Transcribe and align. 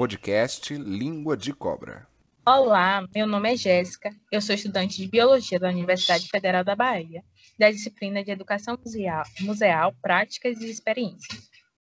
podcast 0.00 0.74
Língua 0.74 1.36
de 1.36 1.52
Cobra. 1.52 2.08
Olá, 2.46 3.06
meu 3.14 3.26
nome 3.26 3.52
é 3.52 3.54
Jéssica, 3.54 4.10
eu 4.32 4.40
sou 4.40 4.54
estudante 4.54 4.96
de 4.96 5.06
Biologia 5.06 5.60
da 5.60 5.68
Universidade 5.68 6.26
Federal 6.26 6.64
da 6.64 6.74
Bahia, 6.74 7.22
da 7.58 7.70
disciplina 7.70 8.24
de 8.24 8.30
Educação 8.30 8.78
Museal, 8.82 9.24
museal 9.42 9.94
Práticas 10.00 10.58
e 10.62 10.70
Experiências. 10.70 11.50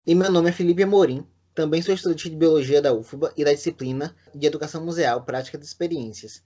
E 0.05 0.13
meu 0.13 0.31
nome 0.31 0.49
é 0.49 0.51
Felipe 0.51 0.83
Amorim, 0.83 1.25
também 1.55 1.81
sou 1.81 1.95
estudante 1.95 2.29
de 2.29 2.35
Biologia 2.35 2.79
da 2.79 2.93
UFBA 2.93 3.33
e 3.35 3.43
da 3.43 3.51
disciplina 3.51 4.15
de 4.35 4.45
Educação 4.45 4.85
Museal 4.85 5.23
Práticas 5.23 5.63
e 5.63 5.65
Experiências, 5.65 6.43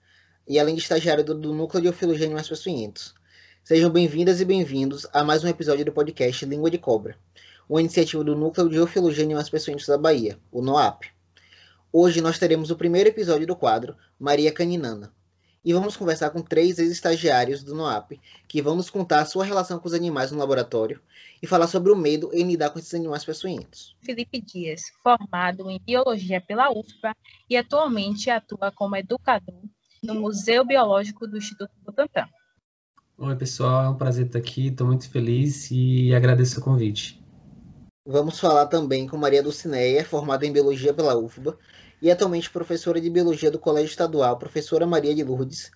e 0.47 0.57
além 0.57 0.75
de 0.75 0.81
estagiário 0.81 1.25
do, 1.25 1.35
do 1.35 1.53
Núcleo 1.53 1.83
de 1.83 1.89
Ufologia 1.89 2.23
e 2.23 2.27
Animais 2.27 2.47
Peçonhentos. 2.47 3.13
Sejam 3.65 3.89
bem-vindas 3.89 4.39
e 4.39 4.45
bem-vindos 4.45 5.05
a 5.11 5.25
mais 5.25 5.43
um 5.43 5.49
episódio 5.49 5.83
do 5.83 5.91
podcast 5.91 6.45
Língua 6.45 6.71
de 6.71 6.77
Cobra, 6.77 7.17
uma 7.67 7.81
iniciativa 7.81 8.23
do 8.23 8.33
Núcleo 8.33 8.69
de 8.69 8.79
Ufologia 8.79 9.23
e 9.23 9.25
Animais 9.25 9.49
Peçonhentos 9.49 9.87
da 9.87 9.97
Bahia, 9.97 10.39
o 10.49 10.61
NOAP. 10.61 11.18
Hoje 11.91 12.21
nós 12.21 12.37
teremos 12.37 12.69
o 12.69 12.75
primeiro 12.75 13.09
episódio 13.09 13.47
do 13.47 13.55
quadro 13.55 13.97
Maria 14.19 14.51
Caninana. 14.51 15.11
E 15.65 15.73
vamos 15.73 15.97
conversar 15.97 16.29
com 16.29 16.39
três 16.39 16.77
ex-estagiários 16.77 17.63
do 17.63 17.73
NOAP, 17.73 18.11
que 18.47 18.61
vão 18.61 18.75
nos 18.75 18.91
contar 18.91 19.21
a 19.21 19.25
sua 19.25 19.43
relação 19.43 19.79
com 19.79 19.87
os 19.87 19.93
animais 19.95 20.31
no 20.31 20.37
laboratório 20.37 21.01
e 21.41 21.47
falar 21.47 21.65
sobre 21.65 21.91
o 21.91 21.95
medo 21.95 22.29
em 22.31 22.45
lidar 22.45 22.69
com 22.69 22.77
esses 22.77 22.93
animais 22.93 23.25
peçonhentos. 23.25 23.95
Felipe 24.01 24.39
Dias, 24.39 24.83
formado 25.01 25.67
em 25.67 25.81
Biologia 25.83 26.39
pela 26.39 26.69
UFBA 26.69 27.15
e 27.49 27.57
atualmente 27.57 28.29
atua 28.29 28.71
como 28.71 28.95
educador 28.95 29.63
no 30.03 30.13
Museu 30.13 30.63
Biológico 30.63 31.25
do 31.25 31.37
Instituto 31.37 31.71
Butantan. 31.83 32.29
Oi, 33.17 33.35
pessoal, 33.35 33.85
é 33.85 33.89
um 33.89 33.95
prazer 33.95 34.27
estar 34.27 34.37
aqui, 34.37 34.67
estou 34.67 34.85
muito 34.85 35.09
feliz 35.09 35.71
e 35.71 36.13
agradeço 36.13 36.59
o 36.59 36.63
convite. 36.63 37.19
Vamos 38.11 38.39
falar 38.39 38.65
também 38.65 39.05
com 39.05 39.17
Maria 39.17 39.43
Dulcineia, 39.43 40.03
formada 40.03 40.43
em 40.43 40.51
Biologia 40.51 40.91
pela 40.91 41.15
UFBA 41.15 41.55
e 42.01 42.09
atualmente 42.09 42.49
professora 42.49 42.99
de 42.99 43.07
Biologia 43.07 43.51
do 43.51 43.59
Colégio 43.59 43.91
Estadual, 43.91 44.35
professora 44.35 44.87
Maria 44.87 45.13
de 45.13 45.23
Lourdes, 45.23 45.69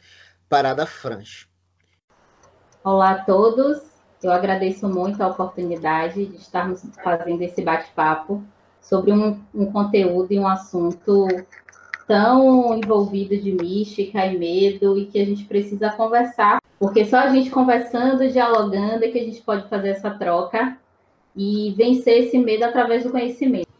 Parada 0.50 0.84
Franche. 0.88 1.46
Olá 2.84 3.12
a 3.12 3.24
todos, 3.24 3.84
eu 4.24 4.32
agradeço 4.32 4.90
muito 4.90 5.22
a 5.22 5.28
oportunidade 5.28 6.26
de 6.26 6.38
estarmos 6.38 6.82
fazendo 7.04 7.40
esse 7.44 7.62
bate-papo 7.62 8.44
sobre 8.82 9.12
um, 9.12 9.40
um 9.54 9.72
conteúdo 9.72 10.34
e 10.34 10.40
um 10.40 10.48
assunto 10.48 11.28
tão 12.08 12.76
envolvido 12.76 13.38
de 13.38 13.52
mística 13.52 14.26
e 14.26 14.40
medo 14.40 14.98
e 14.98 15.06
que 15.06 15.22
a 15.22 15.26
gente 15.26 15.46
precisa 15.46 15.92
conversar, 15.92 16.58
porque 16.80 17.06
só 17.06 17.18
a 17.18 17.30
gente 17.30 17.52
conversando, 17.52 18.28
dialogando 18.28 19.06
é 19.06 19.10
que 19.10 19.20
a 19.20 19.24
gente 19.24 19.40
pode 19.44 19.70
fazer 19.70 19.90
essa 19.90 20.10
troca 20.10 20.80
e 21.36 21.74
vencer 21.78 22.26
esse 22.26 22.38
medo 22.38 22.64
através 22.64 23.04
do 23.04 23.12
conhecimento 23.12 23.74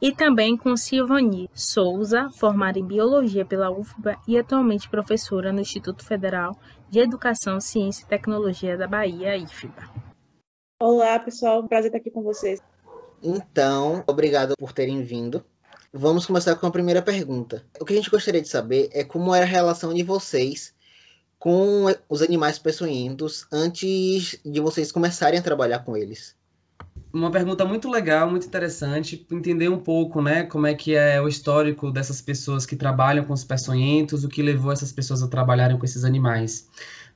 e 0.00 0.12
também 0.12 0.56
com 0.56 0.76
Silvani 0.76 1.50
Souza, 1.52 2.30
formada 2.30 2.78
em 2.78 2.84
Biologia 2.84 3.44
pela 3.44 3.70
UFBA 3.70 4.18
e 4.26 4.38
atualmente 4.38 4.88
professora 4.88 5.52
no 5.52 5.60
Instituto 5.60 6.04
Federal 6.04 6.56
de 6.88 7.00
Educação, 7.00 7.60
Ciência 7.60 8.04
e 8.04 8.08
Tecnologia 8.08 8.78
da 8.78 8.88
Bahia, 8.88 9.36
IFBA. 9.36 9.90
Olá, 10.80 11.18
pessoal, 11.18 11.68
prazer 11.68 11.88
estar 11.88 11.98
aqui 11.98 12.10
com 12.10 12.22
vocês. 12.22 12.60
Então, 13.22 14.02
obrigado 14.06 14.54
por 14.58 14.72
terem 14.72 15.02
vindo. 15.02 15.44
Vamos 15.92 16.24
começar 16.24 16.56
com 16.56 16.66
a 16.66 16.70
primeira 16.70 17.02
pergunta. 17.02 17.66
O 17.78 17.84
que 17.84 17.92
a 17.92 17.96
gente 17.96 18.10
gostaria 18.10 18.40
de 18.40 18.48
saber 18.48 18.88
é 18.92 19.04
como 19.04 19.34
era 19.34 19.44
a 19.44 19.48
relação 19.48 19.92
de 19.92 20.02
vocês 20.02 20.72
com 21.38 21.86
os 22.08 22.22
animais 22.22 22.58
peçonhentos 22.58 23.46
antes 23.52 24.40
de 24.44 24.60
vocês 24.60 24.90
começarem 24.90 25.38
a 25.38 25.42
trabalhar 25.42 25.80
com 25.80 25.96
eles 25.96 26.39
uma 27.12 27.30
pergunta 27.30 27.64
muito 27.64 27.88
legal, 27.88 28.30
muito 28.30 28.46
interessante, 28.46 29.26
entender 29.30 29.68
um 29.68 29.78
pouco, 29.78 30.22
né, 30.22 30.44
como 30.44 30.66
é 30.66 30.74
que 30.74 30.94
é 30.94 31.20
o 31.20 31.28
histórico 31.28 31.90
dessas 31.90 32.20
pessoas 32.20 32.64
que 32.64 32.76
trabalham 32.76 33.24
com 33.24 33.32
os 33.32 33.44
peçonhentos, 33.44 34.24
o 34.24 34.28
que 34.28 34.42
levou 34.42 34.72
essas 34.72 34.92
pessoas 34.92 35.22
a 35.22 35.28
trabalharem 35.28 35.78
com 35.78 35.84
esses 35.84 36.04
animais. 36.04 36.68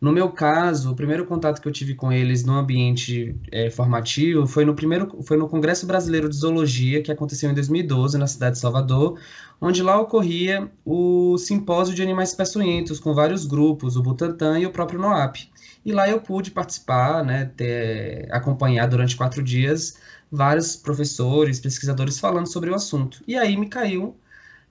No 0.05 0.13
meu 0.13 0.31
caso, 0.31 0.93
o 0.93 0.95
primeiro 0.95 1.25
contato 1.25 1.63
que 1.63 1.67
eu 1.67 1.73
tive 1.73 1.95
com 1.95 2.13
eles 2.13 2.45
no 2.45 2.53
ambiente 2.53 3.35
é, 3.51 3.71
formativo 3.71 4.47
foi 4.47 4.63
no 4.63 4.75
primeiro, 4.75 5.23
foi 5.23 5.39
no 5.39 5.49
Congresso 5.49 5.87
Brasileiro 5.87 6.29
de 6.29 6.37
Zoologia 6.37 7.03
que 7.03 7.11
aconteceu 7.11 7.51
em 7.51 7.55
2012 7.55 8.19
na 8.19 8.27
cidade 8.27 8.57
de 8.57 8.61
Salvador, 8.61 9.19
onde 9.59 9.83
lá 9.83 9.99
ocorria 9.99 10.71
o 10.85 11.39
simpósio 11.39 11.95
de 11.95 12.03
animais 12.03 12.35
peçonhentos 12.35 13.01
com 13.01 13.15
vários 13.15 13.47
grupos, 13.47 13.97
o 13.97 14.03
Butantan 14.03 14.59
e 14.59 14.67
o 14.67 14.71
próprio 14.71 15.01
NOAP. 15.01 15.49
E 15.83 15.91
lá 15.91 16.07
eu 16.07 16.21
pude 16.21 16.51
participar, 16.51 17.25
né, 17.25 17.51
ter, 17.57 18.29
acompanhar 18.31 18.87
durante 18.87 19.17
quatro 19.17 19.43
dias 19.43 19.97
vários 20.31 20.77
professores, 20.77 21.61
pesquisadores 21.61 22.19
falando 22.19 22.53
sobre 22.53 22.69
o 22.69 22.75
assunto. 22.75 23.25
E 23.27 23.39
aí 23.39 23.57
me 23.57 23.71
caiu, 23.71 24.15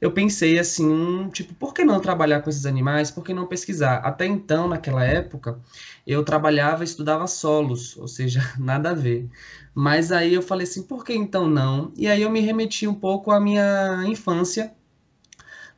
eu 0.04 0.12
pensei 0.12 0.60
assim, 0.60 1.30
tipo, 1.32 1.54
por 1.54 1.74
que 1.74 1.86
não 1.86 1.98
trabalhar 1.98 2.42
com 2.42 2.50
esses 2.50 2.66
animais? 2.66 3.10
Por 3.10 3.24
que 3.24 3.34
não 3.34 3.48
pesquisar? 3.48 4.00
Até 4.00 4.26
então, 4.26 4.68
naquela 4.68 5.02
época, 5.06 5.58
eu 6.06 6.26
trabalhava 6.26 6.84
estudava 6.84 7.26
solos, 7.26 7.96
ou 7.96 8.06
seja, 8.06 8.42
nada 8.60 8.90
a 8.90 8.94
ver. 8.94 9.30
Mas 9.74 10.12
aí 10.12 10.34
eu 10.34 10.42
falei 10.42 10.68
assim, 10.68 10.84
por 10.84 11.06
que 11.06 11.14
então 11.14 11.48
não? 11.48 11.94
E 11.96 12.06
aí 12.06 12.22
eu 12.22 12.30
me 12.30 12.42
remeti 12.42 12.86
um 12.86 12.94
pouco 12.94 13.32
à 13.32 13.40
minha 13.40 14.04
infância, 14.06 14.74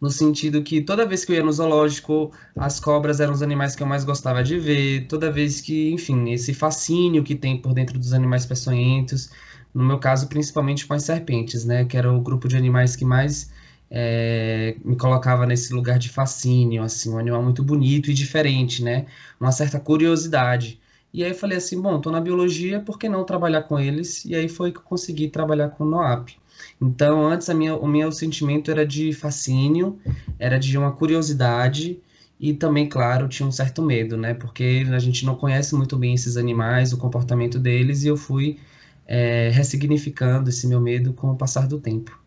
no 0.02 0.10
sentido 0.10 0.64
que 0.64 0.82
toda 0.82 1.06
vez 1.06 1.24
que 1.24 1.32
eu 1.32 1.36
ia 1.36 1.44
no 1.44 1.54
zoológico, 1.54 2.32
as 2.56 2.80
cobras 2.80 3.20
eram 3.20 3.32
os 3.32 3.44
animais 3.44 3.76
que 3.76 3.84
eu 3.84 3.88
mais 3.88 4.04
gostava 4.04 4.44
de 4.44 4.58
ver, 4.58 5.06
toda 5.06 5.32
vez 5.32 5.62
que, 5.62 5.92
enfim, 5.92 6.32
esse 6.32 6.52
fascínio 6.52 7.24
que 7.24 7.36
tem 7.36 7.62
por 7.62 7.76
dentro 7.76 8.00
dos 8.00 8.12
animais 8.12 8.44
peçonhentos, 8.44 9.30
no 9.72 9.86
meu 9.86 10.00
caso, 10.00 10.28
principalmente 10.28 10.88
com 10.88 10.96
as 10.96 11.04
serpentes, 11.04 11.64
né, 11.64 11.86
que 11.86 11.96
era 11.96 12.12
o 12.12 12.20
grupo 12.20 12.48
de 12.48 12.58
animais 12.58 12.96
que 12.96 13.06
mais 13.06 13.54
é, 13.90 14.76
me 14.84 14.96
colocava 14.96 15.46
nesse 15.46 15.74
lugar 15.74 16.00
de 16.00 16.10
fascínio, 16.10 16.84
assim, 16.84 17.12
um 17.12 17.18
animal 17.18 17.42
muito 17.44 17.64
bonito 17.64 18.10
e 18.10 18.14
diferente, 18.14 18.84
né, 18.84 19.06
uma 19.40 19.52
certa 19.52 19.80
curiosidade. 19.80 20.80
E 21.14 21.24
aí 21.24 21.32
eu 21.32 21.36
falei 21.36 21.58
assim, 21.58 21.82
bom, 21.82 21.96
estou 21.96 22.12
na 22.12 22.20
biologia, 22.20 22.82
por 22.82 23.00
que 23.00 23.08
não 23.08 23.24
trabalhar 23.24 23.64
com 23.64 23.80
eles? 23.80 24.26
E 24.26 24.36
aí 24.36 24.50
foi 24.50 24.72
que 24.72 24.80
eu 24.80 24.84
consegui 24.84 25.30
trabalhar 25.30 25.70
com 25.70 25.86
o 25.86 25.88
NOAP. 25.88 26.36
Então, 26.82 27.26
antes, 27.26 27.48
minha, 27.50 27.76
o 27.76 27.88
meu 27.88 28.12
sentimento 28.12 28.70
era 28.70 28.86
de 28.86 29.14
fascínio, 29.14 29.98
era 30.38 30.60
de 30.60 30.78
uma 30.78 30.92
curiosidade 30.92 32.00
e 32.40 32.54
também, 32.54 32.88
claro, 32.88 33.30
tinha 33.30 33.48
um 33.48 33.52
certo 33.52 33.82
medo, 33.82 34.18
né? 34.18 34.34
Porque 34.34 34.86
a 34.92 35.00
gente 35.00 35.26
não 35.26 35.36
conhece 35.36 35.74
muito 35.74 35.98
bem 35.98 36.14
esses 36.14 36.36
animais, 36.36 36.92
o 36.92 36.98
comportamento 36.98 37.60
deles, 37.60 38.04
e 38.04 38.08
eu 38.08 38.18
fui 38.18 38.60
é, 39.08 39.50
ressignificando 39.54 40.50
esse 40.50 40.68
meu 40.68 40.82
medo 40.82 41.14
com 41.14 41.32
o 41.32 41.36
passar 41.38 41.68
do 41.68 41.80
tempo. 41.80 42.25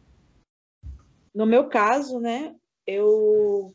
No 1.39 1.47
meu 1.47 1.69
caso, 1.69 2.19
né, 2.19 2.53
eu 2.85 3.73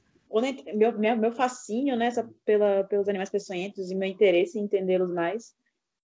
meu, 0.75 1.17
meu 1.17 1.31
fascínio 1.31 1.95
né, 1.95 2.09
pela, 2.43 2.83
pelos 2.83 3.07
animais 3.07 3.29
peçonhentos 3.29 3.89
e 3.89 3.95
meu 3.95 4.09
interesse 4.09 4.59
em 4.59 4.63
entendê-los 4.63 5.09
mais 5.13 5.55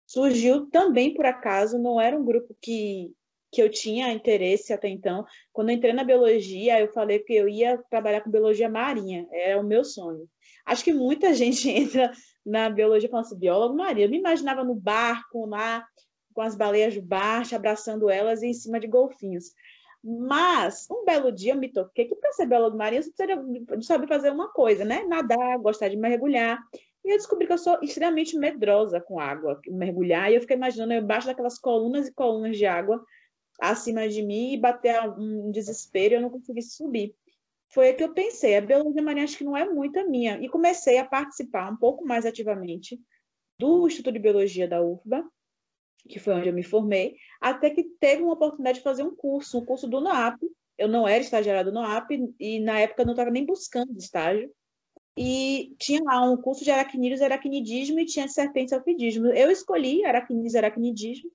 surgiu 0.07 0.69
também 0.69 1.13
por 1.13 1.25
acaso, 1.25 1.77
não 1.77 1.99
era 1.99 2.17
um 2.17 2.23
grupo 2.23 2.55
que 2.61 3.13
que 3.51 3.61
eu 3.61 3.69
tinha 3.69 4.13
interesse 4.13 4.71
até 4.71 4.87
então. 4.87 5.25
Quando 5.51 5.71
entrei 5.71 5.91
na 5.91 6.03
biologia, 6.03 6.79
eu 6.79 6.93
falei 6.93 7.17
que 7.17 7.33
eu 7.33 7.49
ia 7.49 7.77
trabalhar 7.89 8.21
com 8.21 8.29
biologia 8.29 8.69
marinha, 8.69 9.27
era 9.31 9.59
o 9.59 9.63
meu 9.63 9.83
sonho. 9.83 10.29
Acho 10.65 10.83
que 10.83 10.93
muita 10.93 11.33
gente 11.35 11.67
entra 11.67 12.11
na 12.45 12.69
biologia 12.69 13.09
falando 13.09 13.25
assim, 13.25 13.39
biólogo 13.39 13.75
marinho. 13.75 14.05
Eu 14.05 14.09
me 14.11 14.19
imaginava 14.19 14.63
no 14.63 14.75
barco 14.75 15.47
lá, 15.47 15.83
com 16.31 16.41
as 16.41 16.55
baleias 16.55 16.93
de 16.93 17.01
baixo, 17.01 17.55
abraçando 17.55 18.09
elas 18.09 18.43
em 18.43 18.53
cima 18.53 18.79
de 18.79 18.87
golfinhos. 18.87 19.45
Mas, 20.03 20.87
um 20.89 21.03
belo 21.03 21.31
dia, 21.31 21.53
eu 21.53 21.57
me 21.57 21.67
toquei 21.67 22.05
que 22.05 22.15
para 22.15 22.31
ser 22.31 22.45
biólogo 22.45 22.77
marinho, 22.77 23.03
você 23.03 23.11
precisa 23.11 23.81
saber 23.81 24.07
fazer 24.07 24.31
uma 24.31 24.49
coisa, 24.49 24.85
né? 24.85 25.03
Nadar, 25.03 25.57
gostar 25.59 25.89
de 25.89 25.97
mergulhar. 25.97 26.59
E 27.03 27.11
eu 27.11 27.17
descobri 27.17 27.45
que 27.45 27.53
eu 27.53 27.57
sou 27.57 27.77
extremamente 27.81 28.37
medrosa 28.37 29.01
com 29.01 29.19
água, 29.19 29.59
mergulhar. 29.67 30.31
E 30.31 30.35
eu 30.35 30.41
fiquei 30.41 30.55
imaginando 30.55 30.93
eu 30.93 31.01
embaixo 31.01 31.27
daquelas 31.27 31.59
colunas 31.59 32.07
e 32.07 32.13
colunas 32.13 32.57
de 32.57 32.65
água, 32.65 33.03
acima 33.59 34.07
de 34.07 34.21
mim 34.21 34.53
e 34.53 34.57
bater 34.57 35.01
um 35.17 35.51
desespero 35.51 36.13
e 36.13 36.17
eu 36.17 36.21
não 36.21 36.29
conseguisse 36.29 36.75
subir. 36.75 37.13
Foi 37.69 37.87
aí 37.87 37.93
que 37.93 38.03
eu 38.03 38.13
pensei, 38.13 38.57
a 38.57 38.61
biologia 38.61 39.01
marinha 39.01 39.25
acho 39.25 39.37
que 39.37 39.43
não 39.43 39.55
é 39.55 39.65
muito 39.69 39.99
a 39.99 40.03
minha. 40.03 40.39
E 40.41 40.49
comecei 40.49 40.97
a 40.97 41.05
participar 41.05 41.71
um 41.71 41.77
pouco 41.77 42.05
mais 42.05 42.25
ativamente 42.25 42.99
do 43.59 43.85
Instituto 43.85 44.13
de 44.13 44.19
Biologia 44.19 44.67
da 44.67 44.81
UFBA, 44.81 45.23
que 46.07 46.19
foi 46.19 46.33
onde 46.33 46.49
eu 46.49 46.53
me 46.53 46.63
formei, 46.63 47.15
até 47.41 47.69
que 47.69 47.83
teve 47.99 48.21
uma 48.21 48.33
oportunidade 48.33 48.77
de 48.79 48.83
fazer 48.83 49.03
um 49.03 49.15
curso, 49.15 49.59
um 49.59 49.65
curso 49.65 49.87
do 49.87 50.01
NOAP. 50.01 50.39
Eu 50.77 50.87
não 50.87 51.07
era 51.07 51.21
estagiária 51.21 51.63
do 51.63 51.71
NOAP 51.71 52.11
e 52.39 52.59
na 52.59 52.79
época 52.79 53.01
eu 53.01 53.05
não 53.05 53.13
estava 53.13 53.31
nem 53.31 53.45
buscando 53.45 53.97
estágio. 53.97 54.51
E 55.17 55.75
tinha 55.77 56.01
lá 56.01 56.21
um 56.21 56.37
curso 56.37 56.63
de 56.63 56.71
aracnídeos 56.71 57.21
aracnidismo 57.21 57.99
e 57.99 58.05
tinha 58.05 58.27
serpentes 58.27 58.71
alpidismo. 58.71 59.27
Eu 59.27 59.51
escolhi 59.51 60.05
aracnídeos 60.05 60.55
aracnidismo 60.55 61.29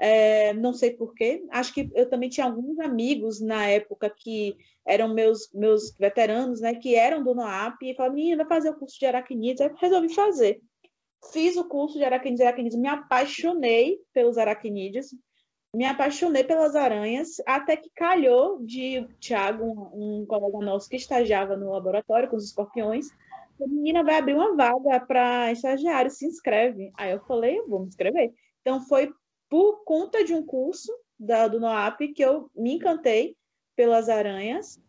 é, 0.00 0.54
não 0.54 0.72
sei 0.72 0.92
porquê. 0.92 1.44
Acho 1.50 1.74
que 1.74 1.90
eu 1.94 2.08
também 2.08 2.30
tinha 2.30 2.46
alguns 2.46 2.78
amigos 2.80 3.40
na 3.40 3.66
época 3.66 4.10
que 4.10 4.56
eram 4.84 5.12
meus, 5.12 5.52
meus 5.52 5.94
veteranos, 5.96 6.60
né, 6.60 6.74
que 6.74 6.94
eram 6.94 7.22
do 7.22 7.34
NOAP, 7.34 7.82
e 7.82 7.94
falaram, 7.94 8.14
menina, 8.14 8.44
vai 8.44 8.56
fazer 8.56 8.70
o 8.70 8.78
curso 8.78 8.98
de 8.98 9.06
aracnídeos. 9.06 9.60
Aí 9.60 9.70
resolvi 9.78 10.12
fazer. 10.14 10.60
Fiz 11.32 11.56
o 11.56 11.68
curso 11.68 11.98
de 11.98 12.04
aracnídeos 12.04 12.40
e 12.40 12.44
aracnídeos, 12.44 12.80
me 12.80 12.88
apaixonei 12.88 13.98
pelos 14.12 14.38
aracnídeos. 14.38 15.14
me 15.74 15.84
apaixonei 15.84 16.42
pelas 16.42 16.74
aranhas, 16.74 17.36
até 17.46 17.76
que 17.76 17.90
calhou 17.94 18.64
de 18.64 19.06
Thiago, 19.20 19.64
um, 19.64 20.22
um 20.22 20.26
colega 20.26 20.58
nosso 20.58 20.88
que 20.88 20.96
estagiava 20.96 21.56
no 21.56 21.70
laboratório 21.70 22.28
com 22.28 22.36
os 22.36 22.44
escorpiões, 22.44 23.08
a 23.62 23.68
menina 23.68 24.02
vai 24.02 24.16
abrir 24.16 24.34
uma 24.34 24.56
vaga 24.56 25.00
para 25.00 25.52
estagiário, 25.52 26.10
se 26.10 26.26
inscreve. 26.26 26.90
Aí 26.96 27.12
eu 27.12 27.20
falei, 27.20 27.58
eu 27.58 27.68
vou 27.68 27.80
me 27.80 27.88
inscrever. 27.88 28.32
Então 28.62 28.80
foi 28.80 29.12
por 29.48 29.84
conta 29.84 30.24
de 30.24 30.32
um 30.32 30.44
curso 30.44 30.92
da, 31.18 31.46
do 31.46 31.60
NOAP 31.60 32.12
que 32.14 32.24
eu 32.24 32.50
me 32.54 32.74
encantei 32.74 33.36
pelas 33.76 34.08
aranhas, 34.08 34.80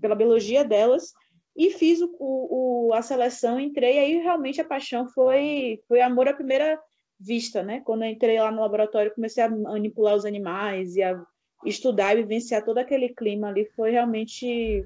pela 0.00 0.14
biologia 0.14 0.64
delas, 0.64 1.12
e 1.60 1.70
fiz 1.72 2.00
o, 2.00 2.08
o, 2.18 2.94
a 2.94 3.02
seleção, 3.02 3.60
entrei, 3.60 3.98
aí 3.98 4.16
realmente 4.16 4.62
a 4.62 4.64
paixão 4.64 5.06
foi, 5.10 5.82
foi 5.86 6.00
amor 6.00 6.26
à 6.26 6.32
primeira 6.32 6.80
vista, 7.18 7.62
né? 7.62 7.82
Quando 7.84 8.02
eu 8.02 8.08
entrei 8.08 8.40
lá 8.40 8.50
no 8.50 8.62
laboratório, 8.62 9.14
comecei 9.14 9.44
a 9.44 9.50
manipular 9.50 10.14
os 10.14 10.24
animais 10.24 10.96
e 10.96 11.02
a 11.02 11.22
estudar 11.66 12.14
e 12.14 12.22
vivenciar 12.22 12.64
todo 12.64 12.78
aquele 12.78 13.10
clima 13.10 13.48
ali, 13.48 13.66
foi 13.76 13.90
realmente 13.90 14.82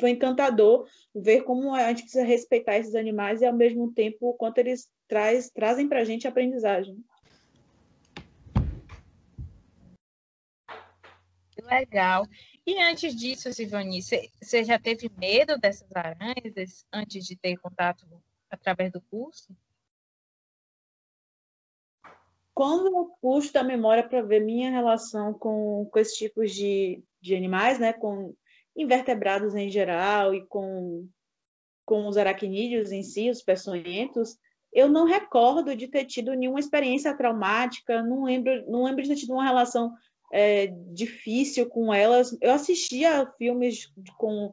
foi, 0.00 0.10
encantador 0.10 0.86
ver 1.14 1.42
como 1.42 1.74
a 1.74 1.88
gente 1.88 2.04
precisa 2.04 2.24
respeitar 2.24 2.78
esses 2.78 2.94
animais 2.94 3.42
e 3.42 3.46
ao 3.46 3.52
mesmo 3.52 3.92
tempo 3.92 4.30
o 4.30 4.34
quanto 4.34 4.56
eles 4.56 4.88
traz, 5.06 5.50
trazem 5.50 5.86
para 5.86 6.00
a 6.00 6.04
gente 6.04 6.26
aprendizagem. 6.26 6.96
Legal. 11.62 12.26
E 12.66 12.82
antes 12.82 13.14
disso, 13.14 13.52
Sivani, 13.52 14.00
você 14.02 14.64
já 14.64 14.76
teve 14.76 15.08
medo 15.16 15.56
dessas 15.56 15.88
aranhas 15.94 16.84
antes 16.92 17.24
de 17.24 17.36
ter 17.36 17.56
contato 17.58 18.04
através 18.50 18.90
do 18.90 19.00
curso? 19.00 19.56
Quando 22.52 22.88
eu 22.88 23.16
puxo 23.20 23.52
da 23.52 23.62
memória 23.62 24.08
para 24.08 24.22
ver 24.22 24.40
minha 24.40 24.70
relação 24.70 25.32
com, 25.32 25.88
com 25.92 25.98
esses 25.98 26.16
tipos 26.16 26.52
de, 26.52 27.04
de 27.20 27.36
animais, 27.36 27.78
né, 27.78 27.92
com 27.92 28.34
invertebrados 28.74 29.54
em 29.54 29.70
geral 29.70 30.34
e 30.34 30.44
com, 30.46 31.08
com 31.84 32.08
os 32.08 32.16
aracnídeos 32.16 32.90
em 32.90 33.02
si, 33.04 33.30
os 33.30 33.42
peçonhentos, 33.42 34.36
eu 34.72 34.88
não 34.88 35.04
recordo 35.04 35.76
de 35.76 35.86
ter 35.86 36.04
tido 36.04 36.34
nenhuma 36.34 36.58
experiência 36.58 37.16
traumática, 37.16 38.02
não 38.02 38.24
lembro, 38.24 38.68
não 38.68 38.84
lembro 38.84 39.02
de 39.02 39.10
ter 39.10 39.16
tido 39.16 39.34
uma 39.34 39.44
relação 39.44 39.94
é, 40.32 40.66
difícil 40.92 41.68
com 41.68 41.92
elas. 41.92 42.36
Eu 42.40 42.52
assistia 42.52 43.30
filmes 43.38 43.92
com, 44.18 44.52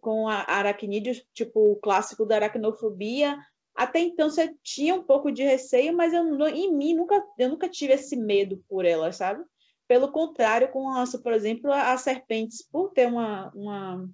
com 0.00 0.28
aracnídeos, 0.28 1.24
tipo 1.32 1.72
o 1.72 1.76
clássico 1.76 2.26
da 2.26 2.36
aracnofobia. 2.36 3.38
Até 3.74 4.00
então 4.00 4.30
você 4.30 4.54
tinha 4.62 4.94
um 4.94 5.02
pouco 5.02 5.32
de 5.32 5.42
receio, 5.42 5.96
mas 5.96 6.12
eu, 6.12 6.24
em 6.48 6.72
mim 6.72 6.94
nunca, 6.94 7.22
eu 7.38 7.48
nunca 7.48 7.68
tive 7.68 7.94
esse 7.94 8.16
medo 8.16 8.62
por 8.68 8.84
elas, 8.84 9.16
sabe? 9.16 9.44
Pelo 9.88 10.12
contrário, 10.12 10.70
com 10.70 10.84
por 11.22 11.32
exemplo, 11.32 11.72
as 11.72 12.00
serpentes, 12.02 12.62
por 12.62 12.92
ter 12.92 13.06
uma, 13.06 13.50
uma, 13.54 14.08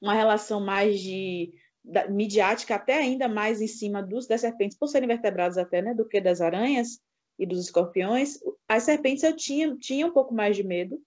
uma 0.00 0.14
relação 0.14 0.60
mais 0.60 1.00
de 1.00 1.52
da, 1.86 2.08
midiática, 2.08 2.74
até 2.74 2.94
ainda 2.98 3.28
mais 3.28 3.60
em 3.60 3.68
cima 3.68 4.02
dos, 4.02 4.26
das 4.26 4.40
serpentes, 4.40 4.76
por 4.76 4.88
serem 4.88 5.08
vertebrados 5.08 5.56
até, 5.56 5.80
né, 5.80 5.94
do 5.94 6.06
que 6.06 6.20
das 6.20 6.40
aranhas, 6.40 7.00
e 7.38 7.46
dos 7.46 7.60
escorpiões, 7.60 8.38
as 8.68 8.84
serpentes 8.84 9.22
eu 9.22 9.36
tinha, 9.36 9.76
tinha 9.76 10.06
um 10.06 10.12
pouco 10.12 10.34
mais 10.34 10.56
de 10.56 10.62
medo 10.62 10.98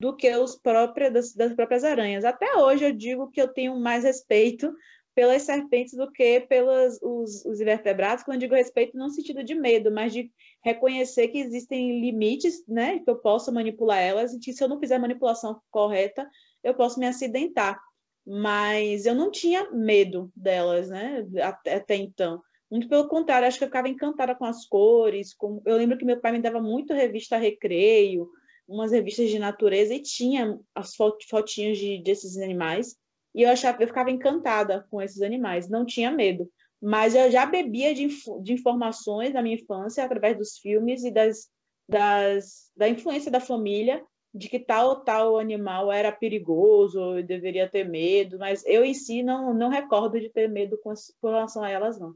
do 0.00 0.16
que 0.16 0.34
os 0.36 0.56
próprios, 0.56 1.12
das, 1.12 1.34
das 1.34 1.54
próprias 1.54 1.84
aranhas. 1.84 2.24
Até 2.24 2.56
hoje 2.56 2.84
eu 2.84 2.92
digo 2.92 3.30
que 3.30 3.40
eu 3.40 3.48
tenho 3.48 3.78
mais 3.78 4.04
respeito 4.04 4.74
pelas 5.14 5.42
serpentes 5.42 5.94
do 5.94 6.10
que 6.10 6.40
pelos 6.40 6.98
os, 7.00 7.44
os 7.44 7.60
invertebrados, 7.60 8.24
quando 8.24 8.40
digo 8.40 8.54
respeito 8.54 8.96
não 8.96 9.06
no 9.06 9.12
sentido 9.12 9.44
de 9.44 9.54
medo, 9.54 9.92
mas 9.92 10.12
de 10.12 10.30
reconhecer 10.64 11.28
que 11.28 11.38
existem 11.38 12.00
limites, 12.00 12.66
né, 12.66 12.98
que 12.98 13.08
eu 13.08 13.16
posso 13.16 13.52
manipular 13.52 13.98
elas 13.98 14.32
e 14.32 14.40
que 14.40 14.52
se 14.52 14.62
eu 14.62 14.68
não 14.68 14.80
fizer 14.80 14.96
a 14.96 15.00
manipulação 15.00 15.60
correta, 15.70 16.28
eu 16.62 16.74
posso 16.74 16.98
me 16.98 17.06
acidentar. 17.06 17.80
Mas 18.26 19.06
eu 19.06 19.14
não 19.14 19.30
tinha 19.30 19.70
medo 19.70 20.32
delas, 20.34 20.88
né, 20.88 21.24
até, 21.42 21.74
até 21.74 21.94
então. 21.94 22.42
Muito 22.70 22.88
pelo 22.88 23.08
contrário, 23.08 23.46
acho 23.46 23.58
que 23.58 23.64
eu 23.64 23.68
ficava 23.68 23.88
encantada 23.88 24.34
com 24.34 24.44
as 24.44 24.66
cores. 24.66 25.34
Com... 25.34 25.62
Eu 25.64 25.76
lembro 25.76 25.98
que 25.98 26.04
meu 26.04 26.20
pai 26.20 26.32
me 26.32 26.42
dava 26.42 26.60
muito 26.60 26.94
revista 26.94 27.36
Recreio, 27.36 28.28
umas 28.66 28.92
revistas 28.92 29.30
de 29.30 29.38
natureza, 29.38 29.94
e 29.94 30.02
tinha 30.02 30.58
as 30.74 30.94
fotinhas 30.96 31.78
de, 31.78 32.02
desses 32.02 32.38
animais. 32.38 32.96
E 33.34 33.42
eu, 33.42 33.50
achava, 33.50 33.82
eu 33.82 33.86
ficava 33.86 34.10
encantada 34.10 34.86
com 34.90 35.02
esses 35.02 35.20
animais, 35.22 35.68
não 35.68 35.84
tinha 35.84 36.10
medo. 36.10 36.48
Mas 36.80 37.14
eu 37.14 37.30
já 37.30 37.46
bebia 37.46 37.94
de, 37.94 38.08
de 38.42 38.52
informações 38.52 39.32
da 39.32 39.42
minha 39.42 39.56
infância, 39.56 40.04
através 40.04 40.36
dos 40.36 40.58
filmes 40.58 41.04
e 41.04 41.10
das, 41.10 41.48
das, 41.88 42.70
da 42.76 42.88
influência 42.88 43.30
da 43.30 43.40
família, 43.40 44.04
de 44.34 44.48
que 44.48 44.58
tal 44.58 44.88
ou 44.88 44.96
tal 44.96 45.38
animal 45.38 45.92
era 45.92 46.10
perigoso, 46.10 46.98
eu 46.98 47.22
deveria 47.22 47.68
ter 47.68 47.88
medo, 47.88 48.38
mas 48.38 48.64
eu 48.66 48.84
em 48.84 48.92
si 48.92 49.22
não, 49.22 49.54
não 49.54 49.68
recordo 49.68 50.18
de 50.18 50.28
ter 50.28 50.48
medo 50.48 50.78
com, 50.82 50.92
com 51.20 51.28
relação 51.28 51.62
a 51.62 51.70
elas, 51.70 51.98
não. 51.98 52.14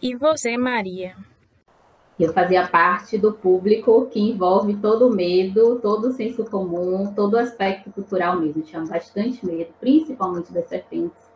E 0.00 0.14
você, 0.14 0.56
Maria? 0.56 1.16
Eu 2.18 2.32
fazia 2.32 2.68
parte 2.68 3.18
do 3.18 3.32
público 3.32 4.06
que 4.06 4.20
envolve 4.20 4.76
todo 4.76 5.08
o 5.08 5.14
medo, 5.14 5.80
todo 5.80 6.08
o 6.08 6.12
senso 6.12 6.44
comum, 6.44 7.12
todo 7.14 7.34
o 7.34 7.38
aspecto 7.38 7.90
cultural 7.90 8.38
mesmo. 8.40 8.62
Tinha 8.62 8.84
bastante 8.84 9.44
medo, 9.44 9.70
principalmente 9.80 10.52
das 10.52 10.68
serpentes. 10.68 11.28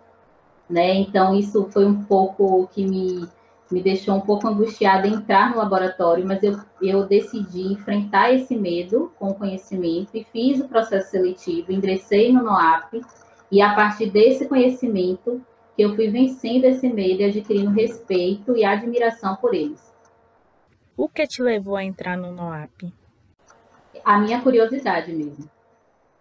Né? 0.71 0.95
Então, 0.95 1.35
isso 1.35 1.69
foi 1.71 1.85
um 1.85 2.05
pouco 2.05 2.69
que 2.69 2.87
me, 2.87 3.29
me 3.69 3.83
deixou 3.83 4.15
um 4.15 4.21
pouco 4.21 4.47
angustiada 4.47 5.09
entrar 5.09 5.51
no 5.51 5.59
laboratório, 5.59 6.25
mas 6.25 6.41
eu, 6.43 6.57
eu 6.81 7.05
decidi 7.05 7.73
enfrentar 7.73 8.33
esse 8.33 8.57
medo 8.57 9.13
com 9.19 9.35
conhecimento 9.35 10.11
e 10.15 10.25
fiz 10.25 10.61
o 10.61 10.69
processo 10.69 11.11
seletivo, 11.11 11.73
ingressei 11.73 12.33
no 12.33 12.45
NOAP, 12.45 13.03
e 13.51 13.61
a 13.61 13.75
partir 13.75 14.11
desse 14.11 14.47
conhecimento, 14.47 15.43
que 15.77 15.83
eu 15.83 15.95
fui 15.95 16.09
vencendo 16.09 16.65
esse 16.65 16.89
medo 16.89 17.23
e 17.23 17.25
adquirindo 17.25 17.71
respeito 17.71 18.57
e 18.57 18.65
admiração 18.65 19.37
por 19.37 19.55
eles. 19.55 19.93
O 20.97 21.09
que 21.09 21.27
te 21.27 21.43
levou 21.43 21.77
a 21.77 21.85
entrar 21.85 22.17
no 22.17 22.33
NOAP? 22.33 22.93
A 24.05 24.19
minha 24.19 24.41
curiosidade 24.41 25.13
mesmo. 25.13 25.51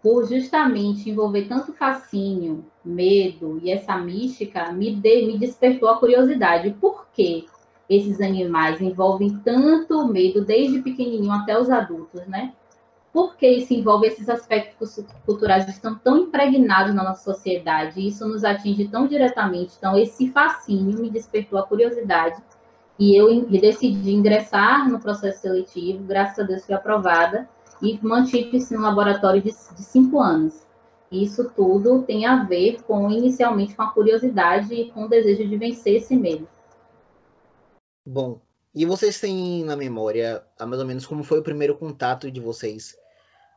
Por 0.02 0.26
justamente 0.26 1.08
envolver 1.08 1.46
tanto 1.46 1.72
fascínio, 1.72 2.64
medo 2.84 3.60
e 3.62 3.70
essa 3.70 3.96
mística, 3.98 4.72
me, 4.72 4.94
de, 4.94 5.26
me 5.26 5.38
despertou 5.38 5.88
a 5.88 5.98
curiosidade. 5.98 6.74
Por 6.80 7.06
que 7.12 7.46
esses 7.88 8.20
animais 8.20 8.80
envolvem 8.80 9.38
tanto 9.44 10.08
medo 10.08 10.44
desde 10.44 10.80
pequenininho 10.80 11.32
até 11.32 11.58
os 11.58 11.70
adultos, 11.70 12.26
né? 12.26 12.52
Porque 13.12 13.46
isso 13.46 13.74
envolve 13.74 14.06
esses 14.06 14.28
aspectos 14.28 14.98
culturais 15.26 15.66
que 15.66 15.70
estão 15.70 15.98
tão 15.98 16.16
impregnados 16.16 16.94
na 16.94 17.04
nossa 17.04 17.22
sociedade, 17.22 18.00
e 18.00 18.08
isso 18.08 18.26
nos 18.26 18.42
atinge 18.42 18.88
tão 18.88 19.06
diretamente. 19.06 19.74
Então, 19.76 19.96
esse 19.98 20.30
fascínio 20.30 20.98
me 20.98 21.10
despertou 21.10 21.58
a 21.58 21.66
curiosidade 21.66 22.42
e 22.98 23.14
eu 23.14 23.44
decidi 23.46 24.12
ingressar 24.12 24.88
no 24.88 24.98
processo 24.98 25.42
seletivo. 25.42 26.04
Graças 26.04 26.38
a 26.38 26.42
Deus 26.42 26.64
fui 26.64 26.74
aprovada 26.74 27.48
e 27.82 27.98
mantive-se 28.02 28.74
no 28.74 28.80
laboratório 28.80 29.42
de, 29.42 29.50
de 29.50 29.82
cinco 29.82 30.18
anos. 30.18 30.66
Isso 31.10 31.52
tudo 31.54 32.02
tem 32.02 32.24
a 32.24 32.44
ver 32.44 32.82
com, 32.84 33.10
inicialmente, 33.10 33.74
com 33.74 33.82
a 33.82 33.92
curiosidade 33.92 34.72
e 34.72 34.90
com 34.90 35.04
o 35.04 35.08
desejo 35.08 35.46
de 35.46 35.56
vencer 35.58 35.96
esse 35.96 36.16
medo. 36.16 36.48
Bom, 38.06 38.40
e 38.74 38.86
vocês 38.86 39.20
têm 39.20 39.62
na 39.64 39.76
memória, 39.76 40.42
mais 40.58 40.80
ou 40.80 40.86
menos, 40.86 41.04
como 41.04 41.22
foi 41.22 41.40
o 41.40 41.42
primeiro 41.42 41.76
contato 41.76 42.30
de 42.30 42.40
vocês 42.40 42.96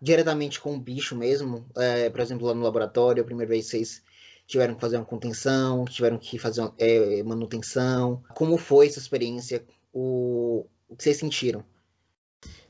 diretamente 0.06 0.60
com 0.60 0.76
o 0.76 0.80
bicho 0.80 1.16
mesmo. 1.16 1.66
É, 1.76 2.10
por 2.12 2.20
exemplo, 2.20 2.46
lá 2.46 2.54
no 2.54 2.62
laboratório, 2.62 3.24
a 3.24 3.26
primeira 3.26 3.50
vez 3.50 3.66
vocês 3.66 4.04
tiveram 4.46 4.76
que 4.76 4.82
fazer 4.82 4.98
uma 4.98 5.06
contenção, 5.06 5.84
tiveram 5.86 6.20
que 6.20 6.38
fazer 6.38 6.62
uma, 6.62 6.74
é, 6.78 7.24
manutenção. 7.24 8.22
Como 8.36 8.56
foi 8.56 8.86
essa 8.86 9.00
experiência? 9.00 9.66
O, 9.92 10.68
o 10.88 10.96
que 10.96 11.04
vocês 11.04 11.18
sentiram? 11.18 11.64